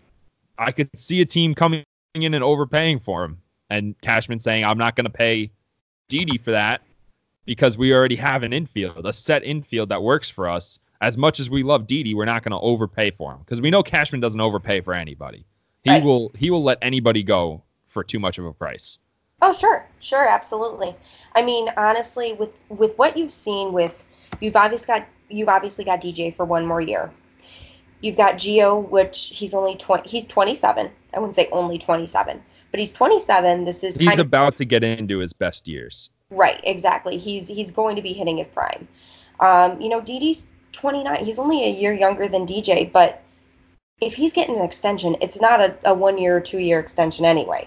I 0.58 0.72
could 0.72 0.88
see 0.96 1.20
a 1.20 1.26
team 1.26 1.54
coming 1.54 1.84
in 2.14 2.34
and 2.34 2.44
overpaying 2.44 3.00
for 3.00 3.24
him, 3.24 3.38
and 3.70 3.94
Cashman 4.00 4.38
saying, 4.38 4.64
"I'm 4.64 4.78
not 4.78 4.96
going 4.96 5.04
to 5.04 5.10
pay 5.10 5.50
Didi 6.08 6.38
for 6.38 6.50
that 6.52 6.82
because 7.44 7.78
we 7.78 7.92
already 7.94 8.16
have 8.16 8.42
an 8.42 8.52
infield, 8.52 9.06
a 9.06 9.12
set 9.12 9.44
infield 9.44 9.88
that 9.88 10.02
works 10.02 10.28
for 10.28 10.48
us. 10.48 10.78
As 11.00 11.18
much 11.18 11.40
as 11.40 11.50
we 11.50 11.62
love 11.62 11.86
Didi, 11.86 12.14
we're 12.14 12.24
not 12.24 12.42
going 12.42 12.52
to 12.52 12.60
overpay 12.60 13.10
for 13.12 13.32
him 13.32 13.38
because 13.40 13.60
we 13.60 13.70
know 13.70 13.82
Cashman 13.82 14.20
doesn't 14.20 14.40
overpay 14.40 14.80
for 14.80 14.94
anybody. 14.94 15.44
He 15.82 15.90
Right. 15.90 16.02
will 16.02 16.32
he 16.34 16.50
will 16.50 16.62
let 16.62 16.78
anybody 16.82 17.22
go 17.22 17.62
for 17.86 18.02
too 18.02 18.18
much 18.18 18.38
of 18.38 18.46
a 18.46 18.52
price. 18.52 18.98
Oh, 19.42 19.52
sure, 19.52 19.86
sure, 20.00 20.26
absolutely. 20.26 20.96
I 21.34 21.42
mean, 21.42 21.68
honestly, 21.76 22.32
with 22.32 22.50
with 22.70 22.96
what 22.98 23.16
you've 23.16 23.32
seen 23.32 23.72
with 23.72 24.04
you've 24.40 24.56
obviously 24.56 24.86
got 24.86 25.06
you've 25.28 25.48
obviously 25.48 25.84
got 25.84 26.00
DJ 26.00 26.34
for 26.34 26.44
one 26.44 26.64
more 26.64 26.80
year. 26.80 27.10
You've 28.00 28.16
got 28.16 28.34
Gio, 28.34 28.88
which 28.90 29.30
he's 29.32 29.54
only 29.54 29.76
twenty. 29.76 30.08
He's 30.08 30.26
twenty 30.26 30.54
seven. 30.54 30.90
I 31.14 31.18
wouldn't 31.18 31.34
say 31.36 31.48
only 31.52 31.78
twenty 31.78 32.06
seven, 32.06 32.42
but 32.70 32.80
he's 32.80 32.92
twenty 32.92 33.18
seven. 33.20 33.64
This 33.64 33.82
is 33.82 33.96
He's 33.96 34.08
kind 34.08 34.20
of 34.20 34.26
about 34.26 34.56
to 34.56 34.64
get 34.64 34.84
into 34.84 35.18
his 35.18 35.32
best 35.32 35.66
years. 35.66 36.10
right. 36.30 36.60
Exactly. 36.64 37.16
He's 37.18 37.48
he's 37.48 37.70
going 37.70 37.96
to 37.96 38.02
be 38.02 38.12
hitting 38.12 38.36
his 38.38 38.48
prime. 38.48 38.86
Um, 39.40 39.80
you 39.80 39.88
know, 39.88 40.00
Didi's 40.00 40.46
twenty 40.72 41.02
nine. 41.02 41.24
He's 41.24 41.38
only 41.38 41.64
a 41.64 41.70
year 41.70 41.92
younger 41.92 42.28
than 42.28 42.46
DJ, 42.46 42.90
but 42.92 43.22
if 44.02 44.14
he's 44.14 44.32
getting 44.34 44.56
an 44.56 44.62
extension, 44.62 45.16
it's 45.22 45.40
not 45.40 45.60
a, 45.60 45.74
a 45.84 45.94
one 45.94 46.18
year 46.18 46.36
or 46.36 46.40
two 46.40 46.58
year 46.58 46.78
extension 46.78 47.24
anyway. 47.24 47.66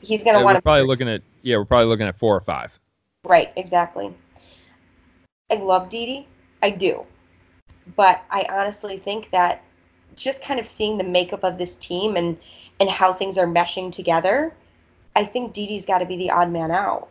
He's 0.00 0.22
going 0.22 0.34
to 0.34 0.40
Yeah, 0.40 0.44
want 0.44 0.56
to 0.56 0.62
probably 0.62 0.86
looking 0.86 1.08
at 1.08 1.22
yeah, 1.42 1.56
we're 1.56 1.64
probably 1.64 1.86
looking 1.86 2.06
at 2.06 2.18
four 2.18 2.36
or 2.36 2.40
five. 2.40 2.78
Right, 3.24 3.52
exactly. 3.56 4.12
I 5.50 5.54
love 5.54 5.88
Didi. 5.88 6.26
I 6.62 6.70
do. 6.70 7.06
But 7.96 8.22
I 8.30 8.46
honestly 8.50 8.98
think 8.98 9.30
that 9.30 9.62
just 10.16 10.42
kind 10.42 10.60
of 10.60 10.66
seeing 10.66 10.98
the 10.98 11.04
makeup 11.04 11.42
of 11.44 11.58
this 11.58 11.76
team 11.76 12.16
and 12.16 12.36
and 12.80 12.88
how 12.90 13.12
things 13.12 13.38
are 13.38 13.46
meshing 13.46 13.92
together, 13.92 14.52
I 15.14 15.24
think 15.24 15.52
Didi's 15.52 15.86
got 15.86 15.98
to 15.98 16.06
be 16.06 16.16
the 16.16 16.30
odd 16.30 16.50
man 16.50 16.70
out. 16.70 17.08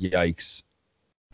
Yikes. 0.00 0.62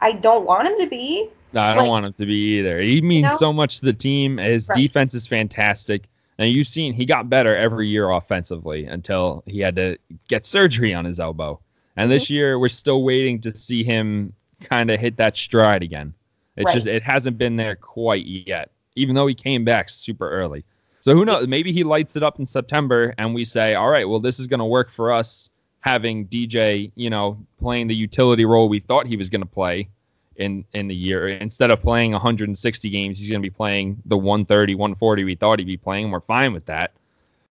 I 0.00 0.12
don't 0.12 0.46
want 0.46 0.68
him 0.68 0.78
to 0.78 0.86
be. 0.86 1.28
No, 1.52 1.60
I 1.60 1.74
don't 1.74 1.82
Like- 1.84 1.88
want 1.90 2.06
him 2.06 2.12
to 2.14 2.26
be 2.26 2.58
either. 2.58 2.80
He 2.80 3.00
means 3.00 3.24
know? 3.30 3.36
so 3.36 3.52
much 3.52 3.78
to 3.80 3.84
the 3.86 3.92
team. 3.92 4.38
His 4.38 4.68
Right. 4.68 4.76
defense 4.76 5.14
is 5.14 5.26
fantastic. 5.26 6.04
And 6.38 6.50
you've 6.50 6.66
seen 6.66 6.92
he 6.94 7.04
got 7.04 7.28
better 7.30 7.54
every 7.54 7.86
year 7.88 8.10
offensively 8.10 8.86
until 8.86 9.42
he 9.46 9.60
had 9.60 9.76
to 9.76 9.96
get 10.28 10.46
surgery 10.46 10.92
on 10.94 11.04
his 11.04 11.20
elbow. 11.20 11.60
And 11.96 12.10
this 12.10 12.24
Mm-hmm. 12.24 12.34
year 12.34 12.58
we're 12.58 12.68
still 12.70 13.02
waiting 13.04 13.40
to 13.42 13.54
see 13.56 13.84
him 13.84 14.32
kind 14.60 14.90
of 14.90 14.98
hit 14.98 15.16
that 15.18 15.36
stride 15.36 15.82
again. 15.82 16.12
It's 16.56 16.66
Right. 16.66 16.74
just 16.74 16.86
it 16.86 17.02
hasn't 17.02 17.38
been 17.38 17.56
there 17.56 17.76
quite 17.76 18.24
yet, 18.26 18.70
even 18.96 19.14
though 19.14 19.26
he 19.26 19.34
came 19.34 19.64
back 19.64 19.88
super 19.88 20.30
early. 20.30 20.64
So 21.00 21.14
who 21.14 21.24
knows? 21.24 21.48
Maybe 21.48 21.72
he 21.72 21.84
lights 21.84 22.16
it 22.16 22.22
up 22.22 22.38
in 22.38 22.46
September 22.46 23.14
and 23.18 23.34
we 23.34 23.44
say, 23.44 23.74
all 23.74 23.90
right, 23.90 24.08
well, 24.08 24.20
this 24.20 24.40
is 24.40 24.46
going 24.46 24.60
to 24.60 24.64
work 24.64 24.90
for 24.90 25.12
us 25.12 25.50
having 25.80 26.26
DJ, 26.28 26.90
you 26.94 27.10
know, 27.10 27.38
playing 27.60 27.88
the 27.88 27.94
utility 27.94 28.46
role 28.46 28.70
we 28.70 28.80
thought 28.80 29.06
he 29.06 29.16
was 29.16 29.28
going 29.28 29.42
to 29.42 29.46
play 29.46 29.88
in 30.36 30.64
in 30.72 30.88
the 30.88 30.94
year. 30.94 31.28
Instead 31.28 31.70
of 31.70 31.82
playing 31.82 32.12
160 32.12 32.90
games, 32.90 33.18
he's 33.18 33.28
going 33.28 33.42
to 33.42 33.46
be 33.46 33.54
playing 33.54 34.00
the 34.06 34.16
130, 34.16 34.74
140 34.74 35.24
we 35.24 35.34
thought 35.34 35.58
he'd 35.58 35.66
be 35.66 35.76
playing. 35.76 36.10
We're 36.10 36.20
fine 36.20 36.54
with 36.54 36.64
that. 36.66 36.92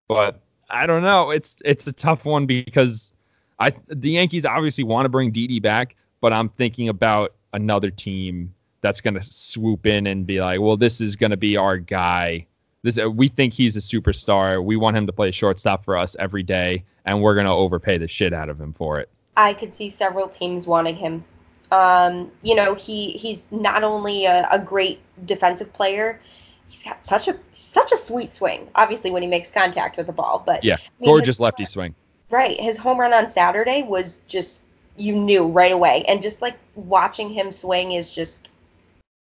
But 0.08 0.40
I 0.70 0.88
don't 0.88 1.04
know. 1.04 1.30
It's 1.30 1.58
it's 1.64 1.86
a 1.86 1.94
tough 1.94 2.26
one 2.26 2.46
because 2.48 3.14
I 3.60 3.74
the 3.88 4.12
Yankees 4.12 4.46
obviously 4.46 4.84
want 4.84 5.06
to 5.06 5.10
bring 5.10 5.32
Didi 5.32 5.60
back, 5.60 5.96
but 6.20 6.34
I'm 6.34 6.50
thinking 6.50 6.90
about 6.90 7.36
another 7.54 7.92
team 7.92 8.54
that's 8.84 9.02
going 9.02 9.16
to 9.16 9.24
swoop 9.24 9.88
in 9.88 10.06
and 10.06 10.28
be 10.28 10.40
like, 10.42 10.60
"Well, 10.60 10.78
this 10.78 11.02
is 11.02 11.16
going 11.16 11.32
to 11.32 11.38
be 11.38 11.58
our 11.58 11.78
guy. 11.78 12.46
This 12.84 13.00
we 13.16 13.30
think 13.30 13.54
he's 13.54 13.76
a 13.76 13.80
superstar. 13.80 14.64
We 14.64 14.76
want 14.76 14.96
him 14.96 15.08
to 15.08 15.14
play 15.14 15.32
shortstop 15.32 15.84
for 15.84 15.98
us 15.98 16.16
every 16.20 16.44
day, 16.44 16.84
and 17.06 17.20
we're 17.22 17.34
going 17.34 17.48
to 17.48 17.54
overpay 17.54 17.98
the 17.98 18.08
shit 18.08 18.34
out 18.34 18.50
of 18.50 18.62
him 18.62 18.74
for 18.74 19.00
it." 19.00 19.10
I 19.36 19.54
could 19.54 19.74
see 19.74 19.90
several 19.90 20.28
teams 20.28 20.68
wanting 20.68 20.96
him. 20.96 21.24
Um, 21.72 22.30
you 22.44 22.54
know, 22.54 22.76
he 22.76 23.14
he's 23.14 23.52
not 23.52 23.84
only 23.84 24.26
a, 24.26 24.48
a 24.52 24.60
great 24.60 25.00
defensive 25.26 25.74
player, 25.74 26.20
he's 26.68 26.84
got 26.84 27.04
such 27.04 27.28
a 27.30 27.38
such 27.54 27.92
a 27.94 27.98
sweet 27.98 28.32
swing. 28.32 28.70
Obviously, 28.76 29.10
when 29.10 29.24
he 29.24 29.28
makes 29.28 29.50
contact 29.50 29.98
with 29.98 30.08
the 30.08 30.14
ball, 30.14 30.44
but 30.46 30.64
Yeah, 30.64 30.76
I 30.76 30.78
mean, 31.00 31.10
gorgeous 31.10 31.40
lefty 31.40 31.66
swing. 31.66 31.96
Right. 32.30 32.60
His 32.60 32.78
home 32.78 33.00
run 33.00 33.14
on 33.14 33.30
Saturday 33.30 33.84
was 33.84 34.22
just 34.28 34.64
you 34.98 35.16
knew 35.16 35.48
right 35.48 35.72
away. 35.72 36.04
And 36.08 36.22
just 36.22 36.42
like 36.42 36.58
watching 36.76 37.30
him 37.30 37.52
swing 37.52 37.94
is 37.94 38.14
just 38.14 38.50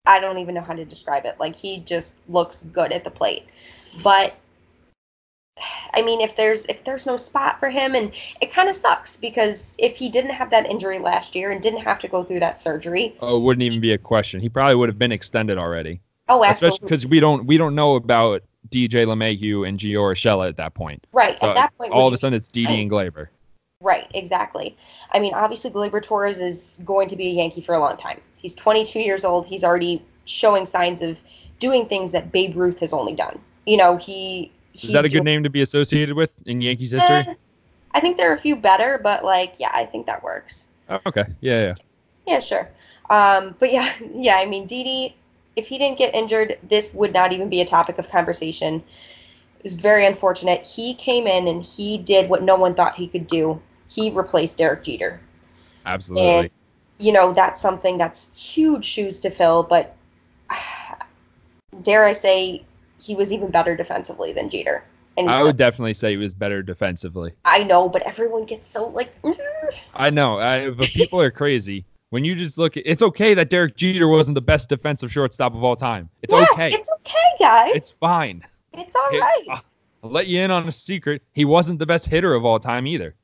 I 0.07 0.21
don't 0.21 0.39
even 0.39 0.55
know 0.55 0.63
how 0.63 0.75
to 0.75 0.85
describe 0.85 1.25
it. 1.27 1.37
Like 1.39 1.55
he 1.55 1.79
just 1.81 2.17
looks 2.29 2.63
good 2.73 2.93
at 2.93 3.05
the 3.05 3.11
plate. 3.11 3.47
But 4.03 4.35
I 5.95 6.03
mean 6.03 6.21
if 6.21 6.35
there's 6.35 6.65
if 6.67 6.83
there's 6.85 7.07
no 7.07 7.17
spot 7.17 7.61
for 7.61 7.69
him 7.71 7.95
and 7.95 8.11
it 8.41 8.51
kind 8.53 8.69
of 8.69 8.75
sucks 8.75 9.17
because 9.17 9.77
if 9.79 9.97
he 9.97 10.09
didn't 10.09 10.33
have 10.33 10.51
that 10.51 10.67
injury 10.67 10.99
last 10.99 11.35
year 11.35 11.53
and 11.53 11.63
didn't 11.63 11.83
have 11.83 11.99
to 12.01 12.09
go 12.09 12.25
through 12.25 12.41
that 12.41 12.59
surgery, 12.59 13.15
Oh, 13.21 13.37
it 13.37 13.41
wouldn't 13.41 13.63
even 13.63 13.81
be 13.81 13.93
a 13.93 13.99
question. 13.99 14.41
He 14.41 14.49
probably 14.49 14.75
would 14.75 14.89
have 14.89 14.99
been 14.99 15.13
extended 15.13 15.59
already. 15.59 16.01
oh 16.29 16.43
especially 16.43 16.67
absolutely 16.69 16.87
because 16.89 17.07
we 17.07 17.21
don't 17.21 17.47
we 17.47 17.57
don't 17.59 17.75
know 17.75 17.95
about 17.97 18.43
DJ 18.71 19.05
LeMahieu 19.07 19.69
and 19.69 19.79
Gio 19.79 20.01
Urshela 20.01 20.49
at 20.49 20.57
that 20.57 20.75
point. 20.75 21.07
right. 21.13 21.39
So 21.39 21.51
at 21.51 21.55
that 21.55 21.77
point 21.79 21.93
all 21.93 22.09
of 22.09 22.13
a 22.15 22.17
sudden 22.17 22.35
it's 22.37 22.49
Didi 22.49 22.81
and 22.83 22.91
Gleyber. 22.91 23.29
Right, 23.83 24.09
exactly. 24.15 24.77
I 25.11 25.19
mean, 25.19 25.35
obviously, 25.35 25.71
Gleyber 25.71 26.01
Torres 26.03 26.39
is 26.39 26.81
going 26.85 27.09
to 27.09 27.17
be 27.17 27.27
a 27.27 27.31
Yankee 27.31 27.61
for 27.61 27.75
a 27.75 27.81
long 27.81 27.97
time. 27.97 28.21
He's 28.37 28.55
22 28.55 29.01
years 29.01 29.25
old. 29.25 29.45
He's 29.45 29.65
already 29.65 30.05
showing 30.25 30.65
signs 30.65 31.03
of 31.03 31.21
doing 31.59 31.87
things 31.87 32.13
that 32.13 32.31
Babe 32.31 32.57
Ruth 32.57 32.79
has 32.79 32.93
only 32.93 33.15
done. 33.15 33.41
You 33.67 33.77
know, 33.77 33.97
he. 33.97 34.53
Is 34.75 34.93
that 34.93 35.05
a 35.05 35.09
good 35.09 35.25
name 35.25 35.43
to 35.43 35.51
be 35.51 35.63
associated 35.63 36.15
with 36.15 36.33
in 36.47 36.61
Yankees 36.61 36.93
history? 36.93 37.17
Eh, 37.17 37.35
I 37.93 38.01
think 38.01 38.17
there 38.17 38.31
are 38.31 38.35
a 38.35 38.39
few 38.39 38.55
better, 38.57 39.01
but 39.03 39.25
like, 39.25 39.55
yeah, 39.59 39.71
I 39.75 39.85
think 39.85 40.07
that 40.07 40.23
works. 40.23 40.69
Oh, 40.89 41.01
okay, 41.07 41.25
yeah, 41.41 41.61
yeah. 41.61 41.75
Yeah, 42.27 42.39
sure. 42.39 42.71
Um, 43.11 43.57
but 43.59 43.73
yeah, 43.73 43.93
yeah. 44.15 44.37
I 44.37 44.47
mean, 44.47 44.67
Didi, 44.67 45.17
if 45.57 45.67
he 45.67 45.77
didn't 45.77 45.99
get 45.99 46.15
injured, 46.15 46.59
this 46.69 46.95
would 46.95 47.13
not 47.13 47.33
even 47.33 47.49
be 47.49 47.61
a 47.61 47.67
topic 47.67 47.99
of 47.99 48.09
conversation. 48.09 48.83
It 49.59 49.65
was 49.65 49.75
very 49.75 50.07
unfortunate. 50.07 50.67
He 50.67 50.95
came 50.95 51.27
in 51.27 51.49
and 51.49 51.65
he 51.65 51.99
did 51.99 52.29
what 52.29 52.43
no 52.43 52.57
one 52.57 52.75
thought 52.75 52.95
he 52.95 53.07
could 53.09 53.27
do. 53.27 53.61
He 53.93 54.11
replaced 54.11 54.57
Derek 54.57 54.85
Jeter. 54.85 55.21
Absolutely. 55.85 56.29
And 56.29 56.51
you 56.99 57.13
know, 57.13 57.33
that's 57.33 57.61
something 57.61 57.99
that's 57.99 58.37
huge 58.39 58.85
shoes 58.85 59.19
to 59.21 59.31
fill, 59.31 59.63
but 59.65 59.97
dare 61.83 62.05
I 62.05 62.13
say 62.13 62.65
he 63.03 63.15
was 63.15 63.33
even 63.33 63.51
better 63.51 63.77
defensively 63.77 64.33
than 64.33 64.49
Jeter. 64.49 64.85
And 65.19 65.29
I 65.29 65.35
still- 65.35 65.47
would 65.47 65.57
definitely 65.57 65.95
say 65.95 66.13
he 66.13 66.17
was 66.17 66.33
better 66.33 66.63
defensively. 66.63 67.33
I 67.45 67.65
know, 67.65 67.89
but 67.89 68.03
everyone 68.03 68.45
gets 68.45 68.69
so 68.69 68.87
like 68.89 69.15
I 69.95 70.11
know, 70.11 70.39
I, 70.39 70.71
but 70.71 70.89
people 70.89 71.21
are 71.21 71.31
crazy. 71.31 71.85
When 72.11 72.25
you 72.25 72.35
just 72.35 72.59
look 72.59 72.77
at 72.77 72.83
it's 72.87 73.03
okay 73.03 73.35
that 73.35 73.51
Derek 73.51 73.77
Jeter 73.77 74.07
wasn't 74.09 74.35
the 74.37 74.41
best 74.43 74.69
defensive 74.69 75.11
shortstop 75.13 75.55
of 75.55 75.65
all 75.65 75.77
time. 75.77 76.09
It's 76.23 76.33
Yeah, 76.33 76.47
okay. 76.53 76.73
It's 76.73 76.89
okay, 77.01 77.29
guys. 77.39 77.73
It's 77.75 77.91
fine. 77.91 78.43
It's 78.75 78.95
all 78.95 79.11
Hey, 79.11 79.19
right. 79.21 79.63
I'll 80.03 80.11
let 80.11 80.27
you 80.27 80.41
in 80.41 80.51
on 80.51 80.69
a 80.69 80.73
secret. 80.73 81.23
He 81.33 81.45
wasn't 81.45 81.79
the 81.79 81.87
best 81.87 82.07
hitter 82.07 82.35
of 82.35 82.45
all 82.45 82.59
time 82.59 82.87
either. 82.87 83.15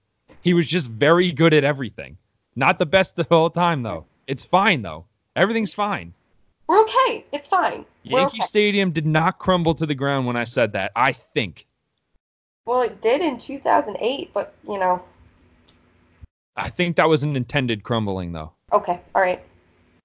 He 0.43 0.55
was 0.55 0.68
just 0.68 0.91
very 0.91 1.32
good 1.32 1.55
at 1.55 1.64
everything. 1.64 2.16
Not 2.57 2.78
the 2.78 2.86
best 2.86 3.18
of 3.18 3.30
all 3.30 3.51
time 3.51 3.82
though. 3.82 4.07
It's 4.26 4.45
fine 4.45 4.82
though. 4.82 5.05
Everything's 5.36 5.74
fine. 5.74 6.12
We're 6.66 6.82
okay. 6.82 7.24
It's 7.32 7.49
fine. 7.49 7.86
We're 8.11 8.20
Yankee 8.20 8.39
okay. 8.39 8.47
Stadium 8.47 8.91
did 8.91 9.07
not 9.07 9.39
crumble 9.39 9.74
to 9.74 9.86
the 9.86 9.95
ground 9.95 10.26
when 10.26 10.36
I 10.36 10.45
said 10.45 10.72
that. 10.72 10.93
I 10.95 11.12
think. 11.12 11.66
Well, 12.66 12.82
it 12.82 13.01
did 13.01 13.22
in 13.22 13.39
2008, 13.39 14.32
but 14.34 14.55
you 14.68 14.78
know. 14.78 15.03
I 16.57 16.68
think 16.68 16.97
that 16.97 17.09
was 17.09 17.22
an 17.22 17.36
intended 17.36 17.82
crumbling, 17.82 18.32
though. 18.32 18.53
Okay, 18.72 19.01
all 19.14 19.22
right. 19.22 19.43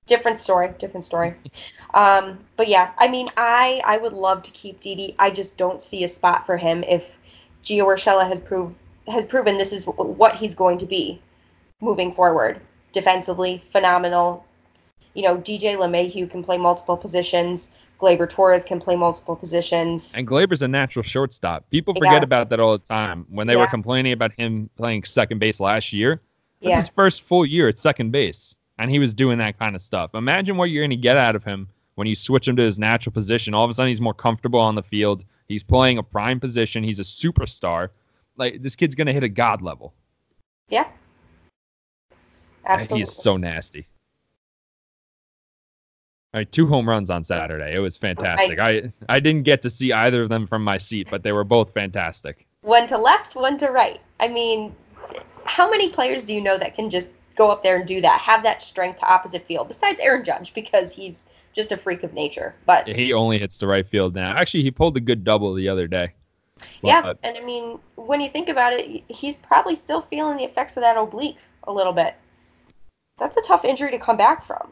Different 0.05 0.39
story, 0.39 0.73
different 0.79 1.03
story. 1.03 1.33
um, 1.93 2.39
but 2.55 2.69
yeah, 2.69 2.91
I 2.97 3.09
mean, 3.09 3.27
I 3.35 3.81
I 3.85 3.97
would 3.97 4.13
love 4.13 4.43
to 4.43 4.51
keep 4.51 4.79
Didi. 4.79 5.15
I 5.19 5.29
just 5.29 5.57
don't 5.57 5.81
see 5.81 6.05
a 6.05 6.07
spot 6.07 6.45
for 6.45 6.55
him 6.55 6.83
if 6.83 7.17
Gio 7.65 7.85
Urshela 7.85 8.27
has 8.27 8.39
proved 8.39 8.75
has 9.07 9.25
proven 9.25 9.57
this 9.57 9.73
is 9.73 9.85
what 9.85 10.35
he's 10.35 10.55
going 10.55 10.77
to 10.79 10.85
be 10.85 11.21
moving 11.81 12.11
forward. 12.11 12.59
Defensively, 12.91 13.57
phenomenal. 13.57 14.45
You 15.13 15.23
know, 15.23 15.37
DJ 15.37 15.75
LeMahieu 15.75 16.29
can 16.29 16.43
play 16.43 16.57
multiple 16.57 16.97
positions. 16.97 17.71
Gleyber 17.99 18.29
Torres 18.29 18.63
can 18.63 18.79
play 18.79 18.95
multiple 18.95 19.35
positions. 19.35 20.13
And 20.17 20.27
Gleyber's 20.27 20.61
a 20.61 20.67
natural 20.67 21.03
shortstop. 21.03 21.69
People 21.69 21.93
forget 21.93 22.13
Yeah. 22.13 22.23
about 22.23 22.49
that 22.49 22.59
all 22.59 22.73
the 22.73 22.83
time. 22.85 23.25
When 23.29 23.47
they 23.47 23.55
were 23.55 23.67
complaining 23.67 24.11
about 24.11 24.31
him 24.37 24.69
playing 24.77 25.03
second 25.03 25.39
base 25.39 25.59
last 25.59 25.93
year, 25.93 26.21
this 26.61 26.69
Yeah. 26.69 26.77
is 26.79 26.85
his 26.85 26.89
first 26.95 27.21
full 27.23 27.45
year 27.45 27.67
at 27.69 27.79
second 27.79 28.11
base, 28.11 28.55
and 28.79 28.89
he 28.89 28.99
was 28.99 29.13
doing 29.13 29.37
that 29.37 29.57
kind 29.59 29.75
of 29.75 29.81
stuff. 29.81 30.15
Imagine 30.15 30.57
what 30.57 30.69
you're 30.69 30.81
going 30.81 30.89
to 30.91 30.95
get 30.97 31.17
out 31.17 31.35
of 31.35 31.43
him 31.43 31.67
when 31.95 32.07
you 32.07 32.15
switch 32.15 32.47
him 32.47 32.55
to 32.55 32.63
his 32.63 32.79
natural 32.79 33.13
position. 33.13 33.53
All 33.53 33.63
of 33.63 33.69
a 33.69 33.73
sudden, 33.73 33.89
he's 33.89 34.01
more 34.01 34.13
comfortable 34.13 34.59
on 34.59 34.75
the 34.75 34.83
field. 34.83 35.23
He's 35.47 35.63
playing 35.63 35.97
a 35.97 36.03
prime 36.03 36.39
position. 36.39 36.83
He's 36.83 36.99
a 36.99 37.03
superstar. 37.03 37.89
Like 38.37 38.61
this 38.61 38.75
kid's 38.75 38.95
going 38.95 39.07
to 39.07 39.13
hit 39.13 39.23
a 39.23 39.29
god 39.29 39.61
level. 39.61 39.93
Yeah. 40.69 40.87
And 42.65 42.79
Absolutely. 42.79 42.97
He 42.97 43.03
is 43.03 43.13
so 43.13 43.37
nasty. 43.37 43.87
All 46.33 46.39
right, 46.39 46.51
two 46.51 46.65
home 46.65 46.89
runs 46.89 47.11
on 47.11 47.23
Saturday. 47.23 47.75
It 47.75 47.79
was 47.79 47.95
fantastic. 47.95 48.57
I 48.57 48.91
I 49.07 49.19
didn't 49.19 49.43
get 49.43 49.61
to 49.63 49.69
see 49.69 49.93
either 49.93 50.23
of 50.23 50.29
them 50.29 50.47
from 50.47 50.63
my 50.63 50.79
seat, 50.79 51.07
but 51.11 51.21
they 51.21 51.31
were 51.31 51.43
both 51.43 51.71
fantastic. 51.73 52.47
one 52.61 52.87
to 52.87 52.97
left, 52.97 53.35
one 53.35 53.57
to 53.59 53.67
right. 53.67 54.01
I 54.19 54.29
mean, 54.29 54.75
how 55.45 55.69
many 55.69 55.89
players 55.89 56.23
do 56.23 56.33
you 56.33 56.41
know 56.41 56.57
that 56.57 56.73
can 56.73 56.89
just 56.89 57.09
go 57.35 57.51
up 57.51 57.61
there 57.61 57.77
and 57.77 57.87
do 57.87 58.01
that? 58.01 58.19
Have 58.19 58.41
that 58.43 58.63
strength 58.63 58.99
to 59.01 59.05
opposite 59.05 59.45
field 59.45 59.67
besides 59.67 59.99
Aaron 59.99 60.23
Judge 60.23 60.55
because 60.55 60.91
he's 60.91 61.27
just 61.53 61.71
a 61.71 61.77
freak 61.77 62.01
of 62.01 62.13
nature. 62.13 62.55
But 62.65 62.87
He 62.87 63.13
only 63.13 63.37
hits 63.37 63.59
the 63.59 63.67
right 63.67 63.87
field 63.87 64.15
now. 64.15 64.35
Actually, 64.35 64.63
he 64.63 64.71
pulled 64.71 64.97
a 64.97 65.01
good 65.01 65.23
double 65.23 65.53
the 65.53 65.69
other 65.69 65.87
day. 65.87 66.13
Yeah, 66.81 66.99
uh, 66.99 67.13
and 67.23 67.37
I 67.37 67.41
mean, 67.41 67.79
when 67.95 68.21
you 68.21 68.29
think 68.29 68.49
about 68.49 68.73
it, 68.73 69.03
he's 69.07 69.37
probably 69.37 69.75
still 69.75 70.01
feeling 70.01 70.37
the 70.37 70.43
effects 70.43 70.77
of 70.77 70.81
that 70.81 70.97
oblique 70.97 71.37
a 71.63 71.73
little 71.73 71.93
bit. 71.93 72.15
That's 73.17 73.37
a 73.37 73.41
tough 73.41 73.65
injury 73.65 73.91
to 73.91 73.99
come 73.99 74.17
back 74.17 74.45
from. 74.45 74.69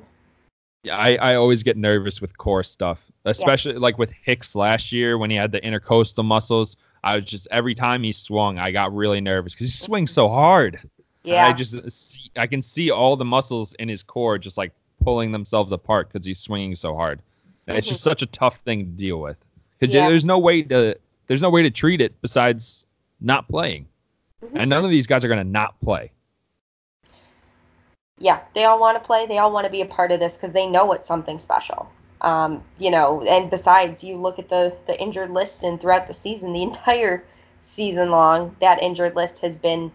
yeah, 0.83 0.97
I, 0.97 1.15
I 1.15 1.35
always 1.35 1.63
get 1.63 1.77
nervous 1.77 2.21
with 2.21 2.37
core 2.37 2.63
stuff, 2.63 3.11
especially 3.25 3.75
like 3.75 3.97
with 3.97 4.11
Hicks 4.11 4.55
last 4.55 4.91
year 4.91 5.17
when 5.17 5.29
he 5.29 5.35
had 5.35 5.51
the 5.51 5.63
intercostal 5.63 6.23
muscles. 6.23 6.75
I 7.03 7.15
was 7.15 7.25
just 7.25 7.47
every 7.51 7.73
time 7.73 8.03
he 8.03 8.11
swung, 8.11 8.59
I 8.59 8.71
got 8.71 8.93
really 8.93 9.21
nervous 9.21 9.53
because 9.53 9.67
he 9.67 9.73
mm-hmm. 9.73 9.85
swings 9.85 10.11
so 10.11 10.27
hard. 10.27 10.79
Yeah. 11.23 11.47
I 11.47 11.53
just 11.53 11.75
uh, 11.75 11.89
see, 11.89 12.29
I 12.35 12.47
can 12.47 12.61
see 12.61 12.91
all 12.91 13.15
the 13.15 13.25
muscles 13.25 13.73
in 13.75 13.89
his 13.89 14.03
core 14.03 14.37
just 14.37 14.57
like 14.57 14.71
pulling 15.03 15.31
themselves 15.31 15.71
apart 15.71 16.11
because 16.11 16.25
he's 16.25 16.39
swinging 16.39 16.75
so 16.75 16.95
hard. 16.95 17.21
And 17.67 17.77
it's 17.77 17.85
mm-hmm. 17.85 17.93
just 17.93 18.03
such 18.03 18.21
a 18.21 18.27
tough 18.27 18.59
thing 18.61 18.85
to 18.85 18.91
deal 18.91 19.21
with 19.21 19.37
because 19.79 19.93
Yeah. 19.93 20.09
there's 20.09 20.25
no 20.25 20.39
way 20.39 20.63
to 20.63 20.97
there's 21.31 21.41
no 21.41 21.49
way 21.49 21.61
to 21.61 21.71
treat 21.71 22.01
it 22.01 22.13
besides 22.21 22.85
not 23.21 23.47
playing. 23.47 23.87
Mhm. 24.43 24.51
And 24.55 24.69
none 24.69 24.83
of 24.83 24.91
these 24.91 25.07
guys 25.07 25.23
are 25.23 25.29
going 25.29 25.37
to 25.37 25.49
not 25.49 25.79
play. 25.79 26.11
yeah, 28.17 28.39
they 28.53 28.65
all 28.65 28.77
want 28.79 29.01
to 29.01 29.03
play. 29.03 29.25
They 29.25 29.37
all 29.37 29.51
want 29.51 29.63
to 29.63 29.71
be 29.71 29.79
a 29.79 29.85
part 29.85 30.11
of 30.11 30.19
this 30.19 30.35
because 30.35 30.51
they 30.51 30.67
know 30.67 30.91
it's 30.91 31.07
something 31.07 31.39
special. 31.39 31.89
Um, 32.19 32.61
you 32.79 32.91
know, 32.91 33.21
and 33.23 33.49
besides, 33.49 34.03
you 34.03 34.17
look 34.17 34.39
at 34.39 34.49
the 34.49 34.75
the 34.87 34.99
injured 35.01 35.31
list, 35.31 35.63
and 35.63 35.79
throughout 35.79 36.07
the 36.07 36.13
season, 36.13 36.51
the 36.51 36.63
entire 36.71 37.23
season 37.61 38.11
long, 38.11 38.53
that 38.59 38.83
injured 38.83 39.15
list 39.15 39.41
has 39.41 39.57
been 39.57 39.89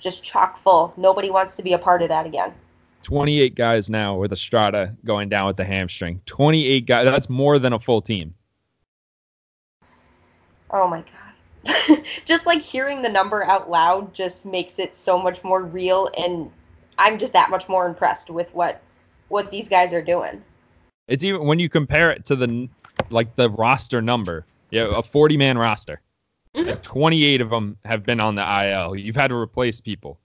just 0.00 0.24
chock 0.24 0.58
full. 0.58 0.92
Nobody 0.96 1.30
wants 1.30 1.54
to 1.56 1.62
be 1.62 1.72
a 1.72 1.78
part 1.78 2.02
of 2.02 2.08
that 2.08 2.26
again. 2.26 2.52
28 3.04 3.54
guys 3.54 3.88
now 3.88 4.16
with 4.16 4.32
Estrada 4.32 4.96
going 5.04 5.28
down 5.28 5.46
with 5.46 5.56
the 5.56 5.64
hamstring. 5.64 6.20
28 6.26 6.86
guys. 6.86 7.04
That's 7.04 7.30
more 7.30 7.60
than 7.60 7.72
a 7.72 7.78
full 7.78 8.02
team. 8.02 8.34
Oh 10.72 10.88
my 10.88 11.02
god. 11.02 12.04
just 12.24 12.46
like 12.46 12.60
hearing 12.60 13.02
the 13.02 13.08
number 13.08 13.44
out 13.44 13.70
loud 13.70 14.12
just 14.14 14.44
makes 14.44 14.78
it 14.78 14.96
so 14.96 15.18
much 15.18 15.44
more 15.44 15.62
real 15.62 16.10
and 16.18 16.50
I'm 16.98 17.18
just 17.18 17.32
that 17.34 17.50
much 17.50 17.68
more 17.68 17.86
impressed 17.86 18.30
with 18.30 18.52
what 18.54 18.82
what 19.28 19.50
these 19.50 19.68
guys 19.68 19.92
are 19.92 20.02
doing. 20.02 20.42
It's 21.08 21.24
even 21.24 21.46
when 21.46 21.58
you 21.58 21.68
compare 21.68 22.10
it 22.10 22.24
to 22.26 22.36
the 22.36 22.68
like 23.10 23.34
the 23.36 23.50
roster 23.50 24.02
number. 24.02 24.46
Yeah, 24.70 24.86
a 24.96 25.02
40 25.02 25.36
man 25.36 25.58
roster. 25.58 26.00
Mhm. 26.54 26.82
28 26.82 27.40
of 27.40 27.50
them 27.50 27.76
have 27.84 28.04
been 28.04 28.20
on 28.20 28.34
the 28.34 28.42
IL. 28.42 28.96
You've 28.96 29.16
had 29.16 29.28
to 29.28 29.34
replace 29.34 29.80
people. 29.80 30.18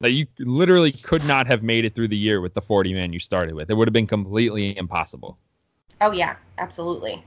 That 0.00 0.10
you 0.10 0.26
literally 0.38 0.92
could 0.92 1.24
not 1.26 1.46
have 1.46 1.62
made 1.62 1.84
it 1.84 1.94
through 1.94 2.08
the 2.08 2.16
year 2.16 2.40
with 2.40 2.54
the 2.54 2.60
40 2.60 2.92
man 2.92 3.12
you 3.12 3.20
started 3.20 3.54
with. 3.54 3.70
It 3.70 3.74
would 3.74 3.86
have 3.86 3.92
been 3.92 4.06
completely 4.06 4.76
impossible. 4.76 5.38
Oh 6.00 6.10
yeah, 6.10 6.36
absolutely. 6.58 7.24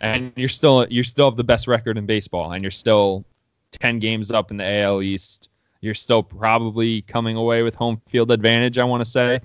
And 0.00 0.32
you're 0.36 0.48
still 0.48 0.86
you 0.90 1.02
still 1.02 1.30
have 1.30 1.36
the 1.36 1.44
best 1.44 1.66
record 1.66 1.96
in 1.98 2.06
baseball, 2.06 2.52
and 2.52 2.62
you're 2.62 2.70
still 2.70 3.24
10 3.72 3.98
games 3.98 4.30
up 4.30 4.50
in 4.50 4.56
the 4.56 4.82
AL 4.82 5.02
East. 5.02 5.50
You're 5.80 5.94
still 5.94 6.22
probably 6.22 7.02
coming 7.02 7.36
away 7.36 7.62
with 7.62 7.74
home 7.74 8.00
field 8.08 8.30
advantage. 8.30 8.78
I 8.78 8.84
want 8.84 9.04
to 9.04 9.10
say. 9.10 9.40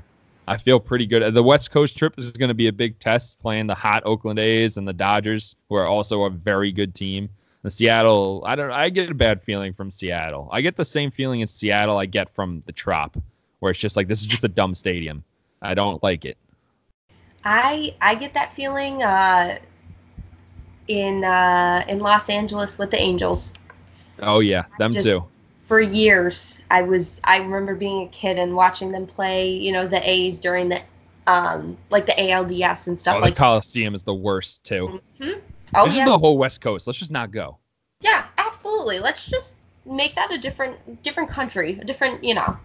I 0.47 0.57
feel 0.57 0.79
pretty 0.79 1.05
good. 1.05 1.35
The 1.35 1.43
West 1.43 1.69
Coast 1.69 1.95
trip 1.95 2.15
is 2.17 2.31
going 2.31 2.47
to 2.47 2.55
be 2.55 2.67
a 2.69 2.73
big 2.73 2.97
test, 2.97 3.39
playing 3.39 3.67
the 3.67 3.75
hot 3.75 4.01
Oakland 4.03 4.39
A's 4.39 4.77
and 4.77 4.87
the 4.87 4.93
Dodgers, 4.93 5.55
who 5.69 5.75
are 5.75 5.85
also 5.85 6.23
a 6.23 6.29
very 6.31 6.71
good 6.71 6.95
team. 6.95 7.29
The 7.61 7.69
Seattle, 7.69 8.41
I 8.47 8.55
don't. 8.55 8.71
I 8.71 8.89
get 8.89 9.11
a 9.11 9.13
bad 9.13 9.43
feeling 9.43 9.73
from 9.73 9.91
Seattle. 9.91 10.49
I 10.51 10.61
get 10.61 10.75
the 10.75 10.85
same 10.85 11.11
feeling 11.11 11.41
in 11.41 11.47
Seattle 11.47 11.97
I 11.97 12.07
get 12.07 12.33
from 12.33 12.61
the 12.61 12.71
Trop, 12.71 13.15
where 13.59 13.69
it's 13.69 13.79
just 13.79 13.95
like 13.95 14.07
this 14.07 14.21
is 14.21 14.25
just 14.25 14.43
a 14.43 14.47
dumb 14.47 14.73
stadium. 14.73 15.23
I 15.61 15.75
don't 15.75 16.01
like 16.01 16.25
it. 16.25 16.37
I 17.43 17.95
I 18.01 18.15
get 18.15 18.33
that 18.33 18.55
feeling 18.55 19.03
uh, 19.03 19.59
in 20.89 21.23
uh, 21.23 21.85
in 21.87 21.99
Los 21.99 22.29
Angeles 22.29 22.77
with 22.77 22.91
the 22.91 22.97
Angels. 22.99 23.53
Oh 24.21 24.39
yeah, 24.39 24.65
them 24.77 24.91
Just- 24.91 25.05
too. 25.07 25.23
For 25.67 25.79
years, 25.79 26.63
I 26.71 26.81
was 26.81 27.21
I 27.25 27.37
remember 27.37 27.75
being 27.75 28.07
a 28.07 28.09
kid 28.09 28.39
and 28.39 28.55
watching 28.55 28.91
them 28.91 29.05
play. 29.05 29.47
You 29.51 29.71
know 29.71 29.87
the 29.87 30.01
A's 30.09 30.39
during 30.39 30.67
the 30.67 30.81
um, 31.27 31.77
like 31.91 32.07
the 32.07 32.13
ALDS 32.13 32.87
and 32.87 32.99
stuff 32.99 33.17
Oh, 33.17 33.19
like. 33.19 33.35
the 33.35 33.37
Coliseum 33.39 33.93
is 33.93 34.01
the 34.01 34.15
worst 34.15 34.63
too. 34.63 34.99
Mhm. 35.19 35.39
Oh 35.75 35.85
this 35.85 35.93
yeah, 35.95 36.01
is 36.01 36.09
the 36.09 36.17
whole 36.17 36.39
West 36.39 36.59
Coast. 36.59 36.87
Let's 36.87 36.97
just 36.97 37.11
not 37.11 37.29
go. 37.31 37.59
yeah, 38.01 38.25
absolutely. 38.39 38.97
Let's 38.99 39.27
just 39.27 39.57
make 39.85 40.15
that 40.15 40.31
a 40.31 40.39
different 40.39 41.03
different 41.03 41.29
country, 41.29 41.77
a 41.79 41.85
different 41.85 42.23
you 42.23 42.33
know. 42.33 42.57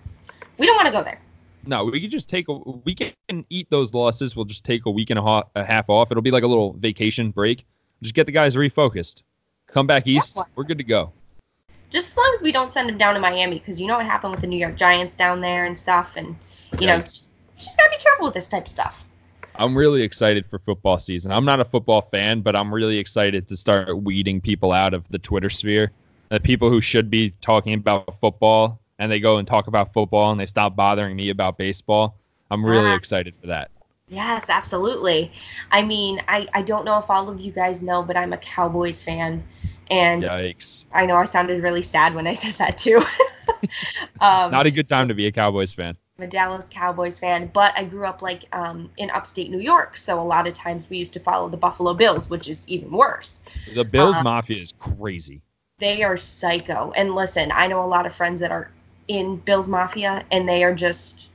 We 0.57 0.65
don't 0.67 0.77
want 0.77 0.87
to 0.87 0.93
go 0.93 1.05
there. 1.05 1.21
No, 1.67 1.85
we 1.85 2.01
can 2.01 2.09
just 2.09 2.31
take 2.31 2.49
a 2.49 2.55
we 2.55 2.95
can 2.95 3.13
eat 3.51 3.69
those 3.69 3.93
losses. 3.93 4.35
We'll 4.35 4.47
just 4.47 4.65
take 4.65 4.87
a 4.87 4.91
week 4.91 5.11
and 5.11 5.19
a 5.19 5.43
half 5.63 5.91
off. 5.91 6.11
It'll 6.11 6.23
be 6.23 6.31
like 6.31 6.43
a 6.43 6.47
little 6.47 6.73
vacation 6.73 7.31
break. 7.33 7.67
Just 8.03 8.15
get 8.15 8.27
the 8.27 8.33
guys 8.33 8.57
refocused. 8.57 9.23
Come 9.67 9.87
back 9.87 10.07
east. 10.07 10.39
We're 10.55 10.65
good 10.65 10.79
to 10.79 10.85
go. 10.85 11.13
Just 11.91 12.11
as 12.11 12.17
long 12.17 12.33
as 12.37 12.43
we 12.43 12.53
don't 12.53 12.73
send 12.73 12.89
them 12.89 12.99
down 12.99 13.15
to 13.15 13.21
Miami, 13.21 13.59
because 13.59 13.81
you 13.81 13.87
know 13.87 13.97
what 13.97 14.07
happened 14.07 14.33
with 14.33 14.41
the 14.41 14.47
New 14.47 14.59
York 14.59 14.77
Giants 14.77 15.15
down 15.15 15.41
there 15.41 15.65
and 15.67 15.79
stuff, 15.79 16.17
and 16.17 16.37
you 16.81 16.87
know, 16.87 16.99
just, 17.01 17.35
just 17.57 17.79
gotta 17.79 17.91
be 17.91 18.03
careful 18.03 18.27
with 18.27 18.35
this 18.35 18.49
type 18.49 18.65
of 18.65 18.69
stuff. 18.69 19.05
I'm 19.57 19.77
really 19.77 20.03
excited 20.03 20.45
for 20.51 20.59
football 20.59 20.99
season. 20.99 21.31
I'm 21.31 21.45
not 21.45 21.61
a 21.61 21.65
football 21.65 22.03
fan, 22.11 22.41
but 22.41 22.57
I'm 22.57 22.75
really 22.75 22.99
excited 22.99 23.47
to 23.49 23.57
start 23.57 24.03
weeding 24.03 24.41
people 24.41 24.73
out 24.73 24.93
of 24.95 25.09
the 25.11 25.19
Twitter 25.19 25.49
sphere. 25.49 25.93
The 26.31 26.41
people 26.41 26.69
who 26.69 26.81
should 26.81 27.09
be 27.11 27.31
talking 27.41 27.75
about 27.75 28.19
football 28.21 28.81
and 28.99 29.13
they 29.13 29.21
go 29.21 29.37
and 29.37 29.47
talk 29.47 29.69
about 29.69 29.93
football 29.93 30.33
and 30.33 30.41
they 30.41 30.47
stop 30.47 30.75
bothering 30.75 31.15
me 31.15 31.31
about 31.31 31.57
baseball. 31.57 32.17
I'm 32.51 32.65
really 32.67 32.91
Ah. 32.91 32.97
excited 32.97 33.35
for 33.41 33.47
that. 33.47 33.71
Yes, 34.09 34.51
absolutely. 34.51 35.33
I 35.71 35.83
mean, 35.83 36.21
I, 36.29 36.47
I 36.53 36.63
don't 36.63 36.85
know 36.85 36.99
if 36.99 37.09
all 37.11 37.29
of 37.29 37.41
you 37.41 37.51
guys 37.53 37.83
know, 37.83 38.03
but 38.03 38.17
I'm 38.17 38.33
a 38.33 38.39
Cowboys 38.39 39.03
fan. 39.03 39.43
And 39.91 40.25
Yikes. 40.25 40.87
I 40.93 41.07
know 41.07 41.17
I 41.17 41.25
sounded 41.25 41.63
really 41.63 41.83
sad 41.83 42.15
when 42.15 42.27
I 42.27 42.35
said 42.43 42.55
that 42.59 42.77
too. 42.77 42.99
um, 44.21 44.51
Not 44.51 44.67
a 44.67 44.71
good 44.71 44.89
time 44.89 45.09
to 45.09 45.15
be 45.15 45.27
a 45.27 45.33
Cowboys 45.33 45.73
fan. 45.73 45.97
I'm 46.19 46.25
a 46.25 46.27
Dallas 46.29 46.67
Cowboys 46.71 47.19
fan, 47.19 47.51
but 47.53 47.73
I 47.77 47.85
grew 47.85 48.07
up 48.07 48.23
like 48.23 48.45
um, 48.53 48.89
in 48.99 49.11
upstate 49.11 49.51
New 49.51 49.59
York. 49.59 49.97
So 49.97 50.21
a 50.21 50.23
lot 50.23 50.47
of 50.47 50.55
times 50.55 50.89
we 50.89 50.99
used 50.99 51.13
to 51.15 51.21
follow 51.21 51.49
the 51.49 51.57
Buffalo 51.57 51.93
Bills, 51.93 52.31
which 52.31 52.49
is 52.49 52.69
even 52.69 52.93
worse. 52.93 53.41
The 53.75 53.85
Bills 53.85 54.17
Uh, 54.17 54.23
Mafia 54.23 54.63
is 54.63 54.73
crazy. 54.79 55.43
They 55.81 56.05
are 56.05 56.17
psycho. 56.17 56.93
And 56.95 57.17
listen, 57.17 57.51
I 57.53 57.67
know 57.67 57.85
a 57.85 57.87
lot 57.89 58.07
of 58.07 58.15
friends 58.15 58.39
that 58.41 58.53
are 58.53 58.71
in 59.09 59.39
Bills 59.39 59.69
Mafia, 59.69 60.25
and 60.31 60.49
they 60.49 60.63
are 60.63 60.75
just. 60.75 61.31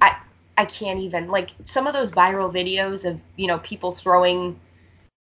I, 0.00 0.16
I 0.58 0.64
can't 0.64 0.98
even 0.98 1.28
like 1.28 1.50
some 1.62 1.86
of 1.86 1.92
those 1.94 2.10
viral 2.12 2.52
videos 2.52 3.08
of 3.08 3.18
you 3.36 3.46
know 3.46 3.58
people 3.60 3.92
throwing 3.92 4.58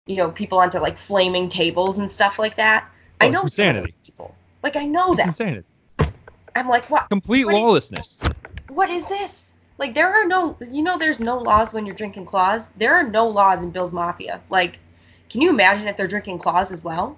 you 0.06 0.18
know 0.18 0.30
people 0.30 0.58
onto 0.60 0.78
like 0.80 0.98
flaming 0.98 1.48
tables 1.48 2.00
and 2.00 2.12
stuff 2.12 2.38
like 2.38 2.58
that 2.58 2.86
Oh, 3.22 3.26
i 3.26 3.30
know 3.30 3.44
insanity. 3.44 3.94
people 4.04 4.36
like 4.62 4.76
i 4.76 4.84
know 4.86 5.14
It's 5.14 5.18
that 5.20 5.28
insanity. 5.28 5.68
i'm 6.56 6.68
like 6.68 6.90
what 6.90 7.08
Complete 7.10 7.46
What 7.46 7.54
is- 7.56 7.60
lawlessness. 7.62 8.22
what 8.70 8.90
is 8.90 9.06
this 9.08 9.54
like 9.78 9.94
there 9.94 10.14
are 10.14 10.26
no 10.28 10.58
you 10.70 10.82
know 10.84 10.98
there's 10.98 11.20
no 11.22 11.38
laws 11.38 11.72
when 11.72 11.86
you're 11.86 11.96
drinking 11.96 12.26
claws 12.26 12.70
there 12.70 12.94
are 12.96 13.08
no 13.08 13.26
laws 13.28 13.62
in 13.64 13.70
bill's 13.72 13.94
mafia 13.94 14.42
like 14.50 14.80
can 15.30 15.40
you 15.40 15.50
imagine 15.50 15.88
if 15.88 15.96
they're 15.96 16.08
drinking 16.08 16.40
claws 16.40 16.72
as 16.74 16.84
well 16.84 17.18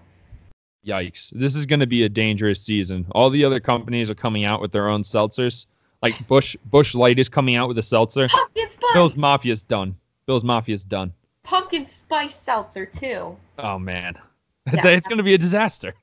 Yikes! 0.85 1.31
This 1.33 1.55
is 1.55 1.65
going 1.65 1.79
to 1.79 1.87
be 1.87 2.03
a 2.03 2.09
dangerous 2.09 2.61
season. 2.61 3.05
All 3.11 3.29
the 3.29 3.45
other 3.45 3.61
companies 3.61 4.09
are 4.09 4.15
coming 4.15 4.43
out 4.43 4.59
with 4.59 4.73
their 4.73 4.89
own 4.89 5.01
seltzers. 5.01 5.65
Like 6.03 6.27
Busch 6.27 6.55
Busch 6.65 6.93
Light 6.93 7.17
is 7.17 7.29
coming 7.29 7.55
out 7.55 7.69
with 7.69 7.77
a 7.77 7.81
seltzer. 7.83 8.27
Pumpkin 8.27 8.69
spice. 8.69 8.93
Bill's 8.93 9.15
Mafia's 9.15 9.63
done. 9.63 9.95
Bill's 10.25 10.43
Mafia's 10.43 10.83
done. 10.83 11.13
Pumpkin 11.43 11.85
spice 11.85 12.35
seltzer 12.35 12.85
too. 12.85 13.35
Oh 13.57 13.79
man, 13.79 14.17
Yeah. 14.73 14.85
it's 14.87 15.07
going 15.07 15.17
to 15.17 15.23
be 15.23 15.33
a 15.33 15.37
disaster. 15.37 15.93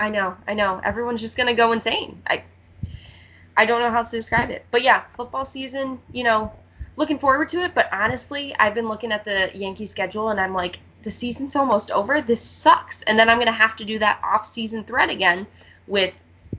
I 0.00 0.08
know, 0.10 0.36
I 0.48 0.54
know. 0.54 0.80
Everyone's 0.84 1.20
just 1.20 1.36
gonna 1.36 1.54
go 1.54 1.72
insane. 1.72 2.20
I, 2.28 2.44
I 3.56 3.66
don't 3.66 3.80
know 3.82 3.90
how 3.90 4.02
to 4.02 4.10
describe 4.10 4.50
it. 4.50 4.64
But 4.70 4.82
yeah, 4.82 5.02
football 5.16 5.44
season. 5.44 5.98
You 6.12 6.24
know, 6.24 6.52
looking 6.96 7.18
forward 7.18 7.48
to 7.50 7.58
it. 7.58 7.74
But 7.74 7.92
honestly, 7.92 8.54
I've 8.58 8.74
been 8.74 8.88
looking 8.88 9.12
at 9.12 9.24
the 9.24 9.50
Yankee 9.54 9.86
schedule, 9.86 10.30
and 10.30 10.40
I'm 10.40 10.54
like, 10.54 10.78
the 11.02 11.10
season's 11.10 11.54
almost 11.56 11.90
over. 11.90 12.20
This 12.20 12.40
sucks. 12.40 13.02
And 13.02 13.18
then 13.18 13.28
I'm 13.28 13.38
gonna 13.38 13.52
have 13.52 13.74
to 13.76 13.84
do 13.84 13.98
that 13.98 14.20
off-season 14.24 14.84
thread 14.84 15.10
again 15.10 15.46
with 15.88 16.14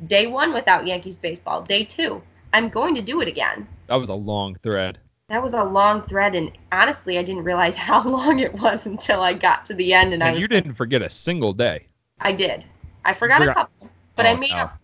day 0.07 0.27
one 0.27 0.53
without 0.53 0.86
Yankees 0.86 1.15
baseball. 1.17 1.61
Day 1.61 1.84
two, 1.86 2.21
I'm 2.54 2.70
going 2.70 2.95
to 2.95 3.01
do 3.01 3.22
it 3.22 3.28
again. 3.28 3.68
That 3.88 3.95
was 3.95 4.10
a 4.10 4.14
long 4.14 4.56
thread. 4.56 4.99
That 5.30 5.41
was 5.41 5.54
a 5.54 5.64
long 5.64 6.04
thread, 6.04 6.36
and 6.36 6.51
honestly, 6.72 7.18
I 7.18 7.24
didn't 7.24 7.43
realize 7.43 7.76
how 7.89 8.08
long 8.08 8.39
it 8.39 8.54
was 8.54 8.86
until 8.86 9.22
I 9.22 9.34
got 9.34 9.66
to 9.66 9.74
the 9.74 9.93
end, 9.93 10.14
and 10.14 10.24
I 10.24 10.28
And 10.28 10.36
was. 10.36 10.41
you 10.41 10.47
didn't 10.47 10.74
forget 10.74 11.01
a 11.01 11.10
single 11.10 11.54
day. 11.54 11.88
I 12.20 12.32
did. 12.32 12.64
I 13.04 13.14
forgot 13.14 13.41
a 13.41 13.47
couple, 13.54 13.89
but 14.16 14.26
I 14.26 14.34
Oh, 14.34 14.38
made 14.38 14.51
no. 14.51 14.58
up. 14.58 14.80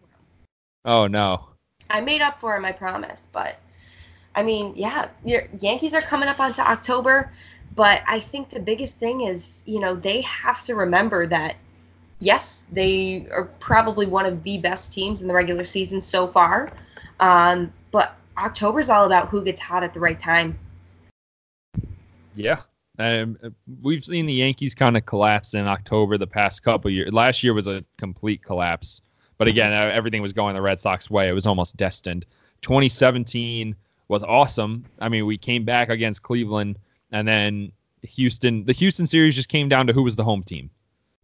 Oh 0.86 1.08
no. 1.08 1.46
I 1.90 2.02
made 2.02 2.22
up 2.22 2.40
for 2.40 2.56
him, 2.56 2.66
I 2.66 2.72
promise. 2.72 3.30
But 3.32 3.58
I 4.36 4.44
mean, 4.44 4.74
yeah, 4.76 5.10
your 5.24 5.44
Yankees 5.60 5.94
are 5.94 6.02
coming 6.02 6.30
up 6.30 6.40
onto 6.40 6.62
October, 6.62 7.32
but 7.76 8.02
I 8.08 8.20
think 8.20 8.50
the 8.50 8.60
biggest 8.60 8.98
thing 8.98 9.22
is, 9.22 9.64
you 9.66 9.80
know, 9.80 9.96
they 9.96 10.22
have 10.22 10.64
to 10.66 10.76
remember 10.76 11.28
that 11.28 11.56
yes, 12.20 12.66
they 12.72 13.28
are 13.32 13.46
probably 13.60 14.06
one 14.06 14.26
of 14.26 14.44
the 14.44 14.58
best 14.58 14.92
teams 14.94 15.22
in 15.22 15.28
the 15.28 15.34
regular 15.34 15.64
season 15.64 16.02
so 16.02 16.28
far. 16.28 16.72
Um, 17.20 17.72
but 17.92 18.16
October's 18.38 18.90
all 18.90 19.06
about 19.06 19.30
who 19.30 19.44
gets 19.44 19.60
hot 19.60 19.84
at 19.84 19.94
the 19.94 20.00
right 20.00 20.20
time. 20.20 20.58
Yeah. 22.36 22.62
Um, 22.98 23.38
we've 23.82 24.04
seen 24.04 24.26
the 24.26 24.34
Yankees 24.34 24.76
kind 24.76 24.98
of 24.98 25.06
collapse 25.06 25.54
in 25.54 25.66
October 25.68 26.18
the 26.18 26.28
past 26.28 26.64
couple 26.64 26.92
years. 26.92 27.12
Last 27.14 27.44
year 27.44 27.54
was 27.54 27.68
a 27.68 27.84
complete 27.98 28.44
collapse, 28.44 29.02
but 29.38 29.48
again, 29.48 29.72
uh, 29.72 29.90
everything 29.94 30.22
was 30.22 30.34
going 30.34 30.54
the 30.56 30.62
Red 30.62 30.80
Sox 30.82 31.10
way. 31.10 31.30
It 31.30 31.34
was 31.34 31.46
almost 31.48 31.78
destined. 31.78 32.26
2017 32.62 33.74
was 34.10 34.24
awesome. 34.24 34.84
I 35.00 35.08
mean, 35.08 35.26
we 35.26 35.38
came 35.38 35.64
back 35.64 35.88
against 35.90 36.24
Cleveland, 36.24 36.78
and 37.14 37.26
then 37.26 37.72
Houston. 38.04 38.66
The 38.66 38.74
Houston 38.74 39.08
series 39.08 39.34
just 39.36 39.48
came 39.50 39.70
down 39.70 39.88
to 39.88 39.94
who 39.94 40.04
was 40.04 40.18
the 40.18 40.24
home 40.26 40.44
team, 40.44 40.70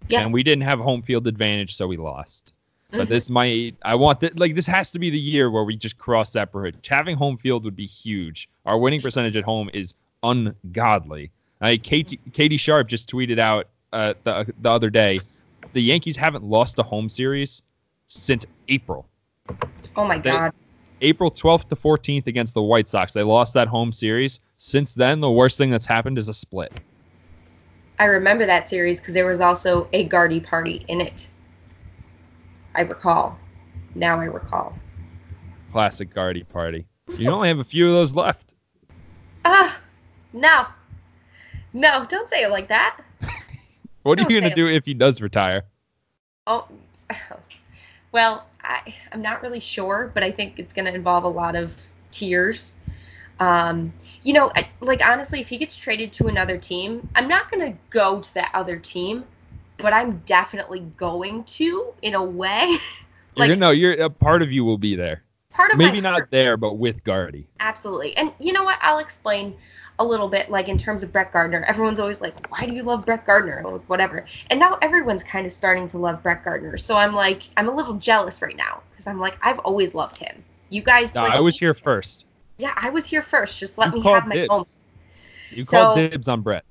Yeah. 0.07 0.21
and 0.21 0.31
we 0.33 0.43
didn't 0.43 0.63
have 0.63 0.79
home 0.79 1.01
field 1.01 1.27
advantage, 1.27 1.75
so 1.75 1.87
we 1.87 1.97
lost. 1.97 2.53
But 2.91 3.09
this 3.09 3.29
might, 3.29 3.75
I 3.83 3.95
want 3.95 4.19
that, 4.21 4.37
like, 4.37 4.55
this 4.55 4.67
has 4.67 4.91
to 4.91 4.99
be 4.99 5.09
the 5.09 5.19
year 5.19 5.51
where 5.51 5.63
we 5.63 5.75
just 5.75 5.97
cross 5.97 6.31
that 6.31 6.51
bridge. 6.51 6.75
Having 6.87 7.17
home 7.17 7.37
field 7.37 7.65
would 7.65 7.75
be 7.75 7.85
huge. 7.85 8.47
Our 8.65 8.77
winning 8.77 9.01
percentage 9.01 9.35
at 9.35 9.43
home 9.43 9.69
is 9.73 9.93
ungodly. 10.23 11.31
Like, 11.61 11.83
Katie, 11.83 12.19
Katie 12.31 12.57
Sharp 12.57 12.87
just 12.87 13.09
tweeted 13.09 13.39
out 13.39 13.67
uh, 13.91 14.13
the, 14.23 14.53
the 14.61 14.69
other 14.69 14.89
day 14.89 15.19
the 15.73 15.81
Yankees 15.81 16.15
haven't 16.15 16.43
lost 16.43 16.79
a 16.79 16.83
home 16.83 17.09
series 17.09 17.63
since 18.07 18.45
April. 18.69 19.07
Oh 19.95 20.05
my 20.05 20.17
They- 20.17 20.31
God. 20.31 20.53
April 21.01 21.29
12th 21.29 21.67
to 21.67 21.75
14th 21.75 22.25
against 22.27 22.53
the 22.53 22.61
White 22.61 22.87
Sox. 22.87 23.11
They 23.11 23.21
lost 23.21 23.53
that 23.53 23.67
home 23.67 23.91
series. 23.91 24.39
Since 24.57 24.93
then, 24.93 25.19
the 25.19 25.29
worst 25.29 25.57
thing 25.57 25.69
that's 25.69 25.85
happened 25.85 26.17
is 26.17 26.29
a 26.29 26.33
split. 26.33 26.71
I 27.99 28.05
remember 28.05 28.45
that 28.45 28.69
series 28.69 29.01
because 29.01 29.13
there 29.13 29.25
was 29.25 29.41
also 29.41 29.89
a 29.91 30.05
Gardy 30.05 30.39
party 30.39 30.85
in 30.87 31.01
it. 31.01 31.27
I 32.75 32.81
recall. 32.81 33.39
Now 33.95 34.19
I 34.19 34.25
recall. 34.25 34.77
Classic 35.71 36.13
Gardy 36.13 36.43
party. 36.43 36.85
You 37.17 37.29
only 37.29 37.47
have 37.47 37.59
a 37.59 37.63
few 37.63 37.87
of 37.87 37.93
those 37.93 38.13
left. 38.13 38.53
Ah, 39.47 39.77
no. 40.33 40.65
No, 41.71 42.03
don't 42.09 42.27
say 42.27 42.41
it 42.41 42.49
like 42.49 42.67
that. 42.69 42.97
What 44.01 44.19
are 44.19 44.23
you 44.23 44.39
going 44.39 44.49
to 44.49 44.55
do 44.55 44.67
if 44.67 44.85
he 44.85 44.93
does 44.93 45.19
retire? 45.19 45.63
Oh, 46.45 46.67
well, 48.11 48.45
I, 48.63 48.93
I'm 49.11 49.21
not 49.21 49.41
really 49.41 49.59
sure, 49.59 50.11
but 50.13 50.23
I 50.23 50.29
think 50.29 50.59
it's 50.59 50.73
going 50.73 50.85
to 50.85 50.93
involve 50.93 51.23
a 51.23 51.29
lot 51.29 51.55
of 51.55 51.73
tears. 52.11 52.75
Um, 53.39 53.91
you 54.21 54.33
know, 54.33 54.51
I, 54.55 54.69
like 54.79 55.03
honestly, 55.03 55.41
if 55.41 55.47
he 55.49 55.57
gets 55.57 55.75
traded 55.75 56.13
to 56.13 56.27
another 56.27 56.55
team, 56.57 57.07
I'm 57.15 57.27
not 57.27 57.49
going 57.49 57.71
to 57.71 57.77
go 57.89 58.21
to 58.21 58.33
that 58.35 58.51
other 58.53 58.77
team, 58.77 59.25
but 59.77 59.93
I'm 59.93 60.21
definitely 60.25 60.81
going 60.97 61.43
to 61.45 61.93
in 62.01 62.15
a 62.15 62.23
way. 62.23 62.67
You're 62.69 62.79
Like- 63.35 63.49
gonna, 63.49 63.55
no, 63.59 63.71
you're 63.71 63.93
a 64.01 64.09
part 64.09 64.41
of 64.41 64.51
you 64.51 64.63
will 64.63 64.77
be 64.77 64.95
there. 64.95 65.21
Part 65.49 65.71
of 65.71 65.77
Maybe 65.77 65.99
not 66.01 66.31
there, 66.31 66.55
but 66.57 66.75
with 66.75 67.03
Gardy. 67.03 67.47
Absolutely. 67.59 68.15
And 68.17 68.31
you 68.39 68.53
know 68.53 68.63
what? 68.63 68.77
I'll 68.81 68.99
explain 68.99 69.55
a 69.99 70.05
little 70.05 70.27
bit, 70.29 70.49
like 70.49 70.67
in 70.69 70.77
terms 70.77 71.03
of 71.03 71.11
Brett 71.13 71.31
Gardner. 71.31 71.63
Everyone's 71.67 71.99
always 71.99 72.19
like, 72.21 72.49
why 72.51 72.65
do 72.65 72.73
you 72.73 72.83
love 72.83 73.05
Brett 73.05 73.25
Gardner? 73.25 73.61
Or 73.65 73.79
whatever. 73.87 74.25
And 74.49 74.59
now 74.59 74.77
everyone's 74.81 75.23
kind 75.23 75.45
of 75.45 75.51
starting 75.53 75.87
to 75.89 75.97
love 75.97 76.21
Brett 76.23 76.43
Gardner. 76.43 76.77
So 76.77 76.95
I'm 76.97 77.13
like, 77.13 77.43
I'm 77.57 77.67
a 77.69 77.73
little 77.75 77.93
jealous 77.95 78.41
right 78.41 78.55
now 78.57 78.81
because 78.91 79.07
I'm 79.07 79.19
like, 79.19 79.37
I've 79.41 79.59
always 79.59 79.93
loved 79.93 80.17
him. 80.17 80.43
You 80.69 80.81
guys, 80.81 81.13
No, 81.15 81.23
like, 81.23 81.33
I 81.33 81.39
was 81.39 81.57
here 81.57 81.73
first. 81.73 82.25
Yeah, 82.57 82.73
I 82.77 82.89
was 82.89 83.05
here 83.05 83.21
first. 83.21 83.57
Just 83.59 83.77
let 83.77 83.93
you 83.95 84.01
me 84.01 84.09
have 84.09 84.27
my 84.27 84.35
dibs. 84.35 84.49
moment. 84.49 84.79
You 85.51 85.63
So- 85.65 85.71
called 85.71 85.97
dibs 85.97 86.27
on 86.27 86.41
Brett. 86.41 86.63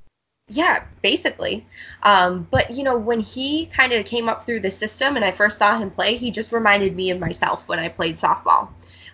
Yeah, 0.48 0.84
basically. 1.02 1.66
Um, 2.02 2.46
but 2.50 2.70
you 2.70 2.82
know, 2.82 2.98
when 2.98 3.20
he 3.20 3.66
kind 3.66 3.92
of 3.92 4.04
came 4.04 4.28
up 4.28 4.44
through 4.44 4.60
the 4.60 4.70
system 4.70 5.16
and 5.16 5.24
I 5.24 5.32
first 5.32 5.58
saw 5.58 5.78
him 5.78 5.90
play, 5.90 6.16
he 6.16 6.30
just 6.30 6.52
reminded 6.52 6.94
me 6.94 7.10
of 7.10 7.18
myself 7.18 7.66
when 7.68 7.78
I 7.78 7.88
played 7.88 8.16
softball. 8.16 8.68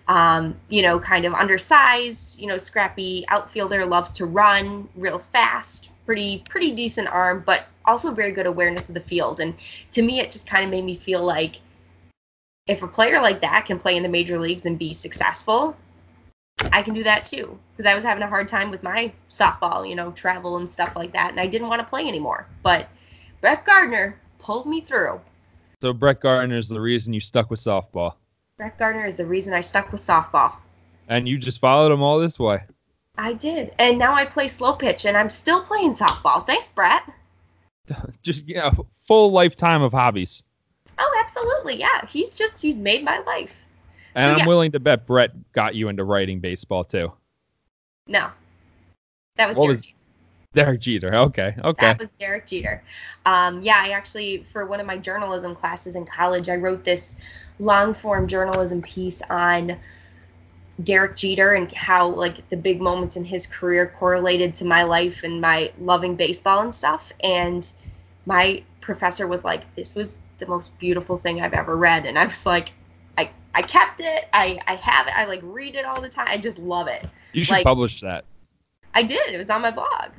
Um, 0.09 0.57
you 0.69 0.83
know, 0.83 0.99
kind 0.99 1.25
of 1.25 1.35
undersized, 1.35 2.41
you 2.41 2.49
know, 2.49 2.59
scrappy 2.59 3.25
outfielder, 3.29 3.87
loves 3.87 4.11
to 4.13 4.27
run 4.27 4.89
real 4.97 5.21
fast, 5.21 5.91
pretty 6.05 6.43
pretty 6.49 6.73
decent 6.73 7.07
arm, 7.09 7.45
but 7.47 7.67
also 7.85 8.11
very 8.11 8.33
good 8.33 8.47
awareness 8.47 8.89
of 8.89 8.95
the 8.95 9.01
field. 9.01 9.39
And 9.39 9.55
to 9.93 10.03
me, 10.03 10.19
it 10.21 10.33
just 10.33 10.49
kind 10.49 10.65
of 10.65 10.71
made 10.71 10.85
me 10.85 10.97
feel 10.97 11.23
like 11.25 11.61
if 12.67 12.83
a 12.83 12.89
player 12.89 13.21
like 13.23 13.41
that 13.41 13.67
can 13.67 13.79
play 13.79 13.97
in 13.97 14.03
the 14.03 14.09
major 14.09 14.39
leagues 14.39 14.67
and 14.67 14.79
be 14.79 14.93
successful, 14.93 15.77
I 16.73 16.83
can 16.83 16.95
do 16.95 17.03
that 17.05 17.27
too. 17.27 17.59
Because 17.73 17.91
I 17.91 17.95
was 17.95 18.05
having 18.05 18.23
a 18.23 18.29
hard 18.29 18.49
time 18.49 18.71
with 18.71 18.83
my 18.83 19.13
softball, 19.31 19.89
you 19.89 19.95
know, 19.95 20.11
travel 20.13 20.57
and 20.57 20.69
stuff 20.69 20.95
like 20.97 21.13
that, 21.13 21.31
and 21.31 21.41
I 21.41 21.47
didn't 21.47 21.69
want 21.69 21.81
to 21.81 21.87
play 21.87 22.07
anymore. 22.07 22.47
But 22.63 22.89
Brett 23.41 23.65
Gardner 23.65 24.19
pulled 24.39 24.67
me 24.67 24.81
through. 24.81 25.21
So 25.81 25.93
Brett 25.93 26.21
Gardner 26.21 26.57
is 26.57 26.69
the 26.69 26.81
reason 26.81 27.13
you 27.13 27.21
stuck 27.21 27.51
with 27.51 27.61
softball, 27.61 28.15
Brett 28.59 28.77
Gardner 28.77 29.07
is 29.07 29.17
the 29.17 29.25
reason 29.25 29.55
I 29.55 29.63
stuck 29.63 29.91
with 29.91 30.03
softball. 30.03 30.53
and 31.09 31.27
you 31.27 31.39
just 31.39 31.61
followed 31.61 31.91
him 31.91 32.03
all 32.03 32.19
this 32.19 32.39
way. 32.39 32.63
I 33.17 33.33
did. 33.33 33.73
And 33.79 33.99
now 33.99 34.13
I 34.13 34.27
play 34.27 34.49
slow 34.49 34.75
pitch, 34.75 35.07
and 35.07 35.17
I'm 35.17 35.31
still 35.31 35.63
playing 35.63 35.95
softball. 35.95 36.47
Thanks, 36.47 36.71
Brett. 36.71 37.03
Just 38.23 38.47
yeah, 38.47 38.71
full 38.99 39.33
lifetime 39.33 39.83
of 39.83 39.93
hobbies. 39.93 40.45
Oh, 40.99 41.23
absolutely. 41.25 41.77
Yeah. 41.81 42.07
He's 42.07 42.31
just, 42.31 42.61
he's 42.63 42.77
made 42.77 43.03
my 43.03 43.19
life. 43.21 43.60
And 44.15 44.37
So, 44.37 44.43
I'm 44.43 44.49
willing 44.49 44.73
to 44.73 44.81
bet 44.81 45.07
Brett 45.07 45.31
got 45.53 45.75
you 45.75 45.89
into 45.89 46.05
writing 46.05 46.41
baseball 46.41 46.85
too. 46.85 47.13
No. 48.07 48.31
That 49.37 49.49
was 49.49 49.57
What 49.57 49.65
Derek 49.67 49.77
was- 49.77 49.83
Jeter. 49.83 49.97
Derek 50.53 50.81
Jeter. 50.81 51.15
Okay, 51.15 51.55
okay. 51.63 51.87
That 51.87 51.99
was 52.01 52.11
Derek 52.19 52.45
Jeter. 52.49 52.83
Um, 53.25 53.63
yeah, 53.63 53.77
I 53.79 53.91
actually, 53.91 54.43
for 54.43 54.67
one 54.67 54.81
of 54.81 54.87
my 54.87 54.99
journalism 54.99 55.55
classes 55.55 55.95
in 55.95 56.05
college, 56.05 56.49
I 56.49 56.57
wrote 56.57 56.83
this 56.83 57.17
long 57.61 57.95
form 57.95 58.27
journalism 58.27 58.83
piece 58.83 59.23
on 59.31 59.77
Derek 60.83 61.15
Jeter 61.15 61.55
and 61.55 61.71
how, 61.73 62.09
like, 62.09 62.49
the 62.49 62.57
big 62.57 62.81
moments 62.81 63.17
in 63.17 63.25
his 63.25 63.47
career 63.47 63.95
correlated 63.97 64.53
to 64.57 64.65
my 64.65 64.83
life 64.83 65.23
and 65.23 65.41
my 65.41 65.71
loving 65.79 66.17
baseball 66.17 66.63
and 66.63 66.75
stuff. 66.75 67.13
And 67.23 67.71
my 68.27 68.65
professor 68.81 69.29
was 69.29 69.45
like, 69.45 69.73
This 69.77 69.95
was 69.95 70.19
the 70.39 70.47
most 70.47 70.77
beautiful 70.81 71.17
thing 71.17 71.41
I've 71.43 71.55
ever 71.55 71.77
read. 71.77 72.07
And 72.07 72.19
I 72.19 72.27
was 72.27 72.45
like, 72.45 72.73
I, 73.55 73.63
kept 73.63 74.01
it. 74.01 74.29
I, 74.33 74.59
I 74.67 74.77
have 74.77 75.07
it. 75.07 75.13
I 75.17 75.25
like 75.25 75.41
read 75.43 75.75
it 75.75 75.85
all 75.85 76.01
the 76.01 76.09
time. 76.09 76.27
I 76.29 76.37
just 76.39 76.59
love 76.59 76.87
it. 76.89 77.07
You 77.33 77.45
should 77.45 77.55
like- 77.55 77.65
publish 77.65 78.01
that. 78.01 78.25
I 78.95 79.03
did. 79.03 79.33
It 79.33 79.39
was 79.39 79.51
on 79.51 79.63
my 79.63 79.71
blog. 79.71 80.11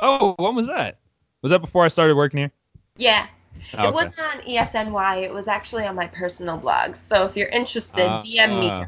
Oh, 0.00 0.34
when 0.38 0.54
was 0.56 0.66
that? 0.66 0.98
Was 1.42 1.50
that 1.50 1.60
before 1.60 1.84
I 1.84 1.88
started 1.88 2.16
working 2.16 2.38
here? 2.38 2.50
Yeah. 2.96 3.26
Oh, 3.74 3.84
It 3.84 3.86
okay. 3.86 3.90
wasn't 3.94 4.18
on 4.20 4.40
ESNY. 4.42 5.22
It 5.22 5.32
was 5.32 5.46
actually 5.48 5.84
on 5.86 5.94
my 5.94 6.06
personal 6.08 6.56
blog. 6.56 6.96
So 6.96 7.24
if 7.24 7.36
you're 7.36 7.48
interested, 7.48 8.06
Ah, 8.06 8.20
DM 8.20 8.60
me. 8.60 8.68
ah. 8.70 8.86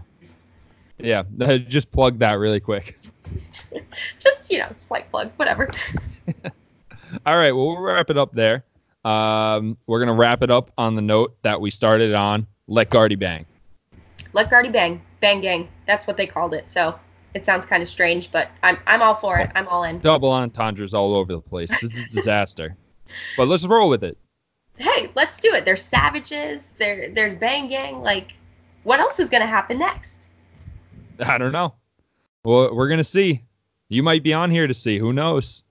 Yeah, 0.98 1.22
just 1.68 1.92
plug 1.92 2.18
that 2.18 2.34
really 2.34 2.58
quick. 2.60 2.98
Just 4.18 4.50
you 4.50 4.58
know, 4.58 4.72
slight 4.76 5.08
plug, 5.10 5.30
whatever. 5.36 5.70
All 7.26 7.36
right, 7.36 7.52
well, 7.52 7.68
we'll 7.68 7.80
wrap 7.80 8.10
it 8.10 8.18
up 8.18 8.32
there. 8.32 8.64
Um, 9.04 9.76
we're 9.86 10.00
gonna 10.00 10.14
wrap 10.14 10.42
it 10.42 10.50
up 10.50 10.72
on 10.76 10.96
the 10.96 11.02
note 11.02 11.36
that 11.42 11.60
we 11.60 11.70
started 11.70 12.14
on. 12.14 12.46
Let 12.66 12.90
Gardy 12.90 13.14
bang. 13.14 13.46
Let 14.32 14.50
Gardy 14.50 14.68
bang, 14.68 15.00
bang 15.20 15.40
gang. 15.40 15.68
That's 15.86 16.06
what 16.06 16.16
they 16.16 16.26
called 16.26 16.54
it. 16.54 16.70
So 16.70 16.98
it 17.34 17.44
sounds 17.44 17.66
kind 17.66 17.82
of 17.82 17.88
strange, 17.88 18.30
but 18.32 18.50
I'm 18.62 18.78
I'm 18.86 19.02
all 19.02 19.14
for 19.14 19.38
it. 19.38 19.50
I'm 19.54 19.68
all 19.68 19.84
in. 19.84 19.98
Double 20.00 20.30
entendres 20.32 20.94
all 20.94 21.14
over 21.14 21.32
the 21.32 21.40
place. 21.40 21.70
This 21.80 21.92
is 21.92 22.06
a 22.06 22.08
disaster. 22.10 22.76
but 23.36 23.48
let's 23.48 23.64
roll 23.66 23.88
with 23.88 24.04
it. 24.04 24.16
hey, 24.76 25.10
let's 25.14 25.38
do 25.38 25.52
it. 25.54 25.64
There's 25.64 25.82
Savages. 25.82 26.72
There, 26.78 27.10
there's 27.10 27.34
Bang 27.34 27.68
Gang. 27.68 28.00
Like, 28.00 28.32
what 28.84 29.00
else 29.00 29.18
is 29.18 29.30
gonna 29.30 29.46
happen 29.46 29.78
next? 29.78 30.28
I 31.20 31.38
don't 31.38 31.52
know. 31.52 31.74
Well, 32.44 32.74
we're 32.74 32.88
gonna 32.88 33.04
see. 33.04 33.42
You 33.88 34.02
might 34.02 34.22
be 34.22 34.32
on 34.34 34.50
here 34.50 34.66
to 34.66 34.74
see. 34.74 34.98
Who 34.98 35.12
knows? 35.12 35.62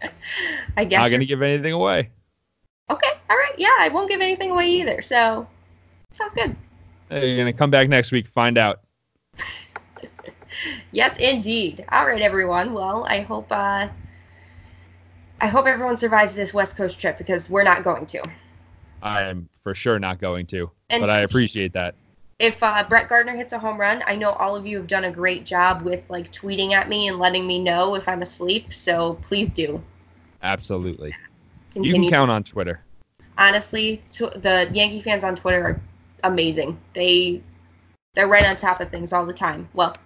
I 0.76 0.84
guess. 0.84 1.02
Not 1.02 1.10
gonna 1.10 1.24
give 1.24 1.42
anything 1.42 1.72
away. 1.72 2.10
Okay. 2.90 3.10
All 3.28 3.36
right. 3.36 3.54
Yeah, 3.58 3.76
I 3.78 3.88
won't 3.88 4.08
give 4.08 4.20
anything 4.20 4.50
away 4.52 4.68
either. 4.68 5.02
So, 5.02 5.46
sounds 6.12 6.34
good. 6.34 6.54
You're 7.10 7.36
gonna 7.36 7.52
come 7.52 7.70
back 7.70 7.88
next 7.88 8.12
week, 8.12 8.28
find 8.28 8.58
out. 8.58 8.80
Yes, 10.90 11.18
indeed. 11.18 11.84
All 11.92 12.06
right, 12.06 12.22
everyone. 12.22 12.72
Well, 12.72 13.04
I 13.10 13.20
hope. 13.20 13.48
uh 13.50 13.88
I 15.40 15.46
hope 15.48 15.66
everyone 15.66 15.98
survives 15.98 16.34
this 16.34 16.54
West 16.54 16.78
Coast 16.78 16.98
trip 16.98 17.18
because 17.18 17.50
we're 17.50 17.62
not 17.62 17.84
going 17.84 18.06
to. 18.06 18.22
I 19.02 19.22
am 19.24 19.50
for 19.60 19.74
sure 19.74 19.98
not 19.98 20.18
going 20.18 20.46
to, 20.46 20.70
And 20.88 21.02
but 21.02 21.10
I 21.10 21.20
appreciate 21.20 21.74
that. 21.74 21.94
if 22.38 22.62
uh, 22.62 22.82
Brett 22.88 23.08
Gardner 23.08 23.36
hits 23.36 23.52
a 23.52 23.58
home 23.58 23.78
run, 23.78 24.02
I 24.06 24.16
know 24.16 24.30
all 24.32 24.56
of 24.56 24.66
you 24.66 24.78
have 24.78 24.86
done 24.86 25.04
a 25.04 25.10
great 25.10 25.44
job 25.44 25.82
with 25.82 26.02
like 26.08 26.32
tweeting 26.32 26.72
at 26.72 26.88
me 26.88 27.08
and 27.08 27.18
letting 27.18 27.46
me 27.46 27.58
know 27.58 27.96
if 27.96 28.08
I'm 28.08 28.22
asleep. 28.22 28.72
So 28.72 29.18
please 29.22 29.52
do 29.52 29.82
Absolutely. 30.42 31.14
You 31.74 31.92
can 31.92 32.08
count 32.08 32.30
on 32.30 32.44
Twitter. 32.44 32.80
Honestly, 33.36 34.02
t- 34.10 34.30
the 34.36 34.70
Yankee 34.72 35.02
fans 35.02 35.24
on 35.24 35.36
Twitter 35.36 35.62
are 35.62 35.80
amazing. 36.24 36.78
They 36.94 37.42
they're 38.14 38.28
right 38.28 38.44
on 38.44 38.56
top 38.56 38.80
of 38.80 38.90
things 38.90 39.12
all 39.12 39.26
the 39.26 39.32
time. 39.32 39.68
Well, 39.74 39.96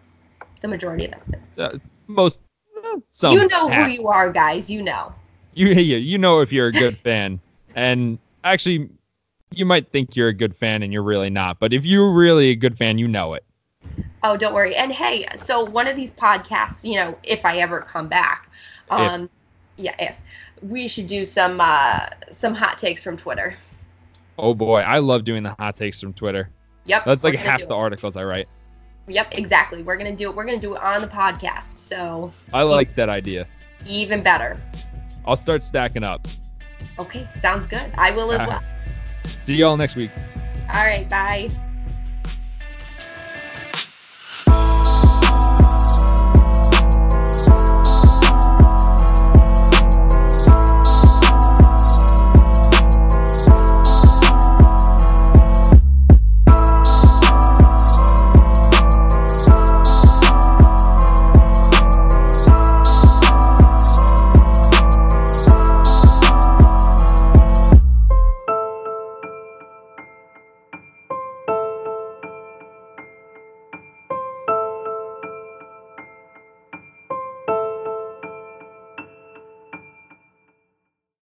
the 0.61 0.68
majority 0.68 1.06
of 1.06 1.12
them. 1.12 1.42
Uh, 1.56 1.78
most, 2.06 2.40
some. 3.11 3.32
you 3.32 3.46
know 3.48 3.68
half. 3.68 3.86
who 3.86 3.92
you 3.92 4.08
are, 4.08 4.30
guys. 4.30 4.70
You 4.70 4.82
know. 4.82 5.12
you 5.54 5.68
you 5.68 5.96
you 5.96 6.18
know 6.18 6.40
if 6.40 6.52
you're 6.52 6.68
a 6.68 6.72
good 6.72 6.96
fan 7.06 7.40
and 7.74 8.18
actually 8.44 8.88
you 9.52 9.64
might 9.64 9.90
think 9.90 10.14
you're 10.16 10.28
a 10.28 10.34
good 10.34 10.54
fan 10.54 10.82
and 10.82 10.92
you're 10.92 11.02
really 11.02 11.30
not 11.30 11.58
but 11.58 11.72
if 11.72 11.84
you're 11.84 12.12
really 12.12 12.50
a 12.50 12.54
good 12.54 12.76
fan 12.76 12.98
you 12.98 13.08
know 13.08 13.34
it 13.34 13.44
Oh, 14.22 14.36
don't 14.36 14.52
worry. 14.52 14.74
And 14.74 14.92
hey, 14.92 15.26
so 15.36 15.64
one 15.64 15.86
of 15.86 15.96
these 15.96 16.11
podcasts, 16.11 16.84
you 16.84 16.96
know, 16.96 17.16
if 17.22 17.44
I 17.46 17.58
ever 17.58 17.80
come 17.80 18.08
back, 18.08 18.50
um, 18.90 19.30
yeah, 19.76 19.94
if 19.98 20.14
we 20.62 20.88
should 20.88 21.06
do 21.06 21.24
some 21.24 21.61
uh, 21.61 22.06
some 22.30 22.54
hot 22.54 22.76
takes 22.78 23.02
from 23.02 23.16
Twitter. 23.16 23.56
Oh 24.41 24.55
boy 24.55 24.80
i 24.80 24.99
love 24.99 25.24
doing 25.24 25.43
the 25.43 25.55
hot 25.59 25.76
takes 25.76 26.01
from 26.01 26.12
twitter 26.12 26.51
Yep, 26.86 27.05
that's 27.05 27.22
like 27.24 27.34
half 27.34 27.61
the 27.61 27.74
articles 27.74 28.16
i 28.16 28.24
write 28.24 28.49
Yep, 29.09 29.28
exactly. 29.32 29.82
We're 29.82 29.97
gonna 29.97 30.14
do 30.14 30.30
it. 30.30 30.36
We're 30.36 30.45
gonna 30.45 30.59
do 30.61 30.76
it 30.76 30.82
on 30.82 31.01
the 31.01 31.09
podcast. 31.09 31.78
So 31.78 32.32
i 32.53 32.62
like 32.62 32.95
that 32.95 33.09
idea 33.09 33.47
even 33.86 34.22
better. 34.22 34.61
i'll 35.26 35.36
start 35.36 35.64
stacking 35.64 36.05
up 36.05 36.28
Okay, 36.99 37.26
sounds 37.34 37.66
good. 37.66 37.91
I 37.97 38.11
will 38.12 38.30
as 38.32 38.47
well. 38.49 38.62
see 39.43 39.55
y'all 39.57 39.76
next 39.76 39.97
week 39.97 40.11
All 40.68 40.84
right, 40.84 41.09
bye. 41.09 41.51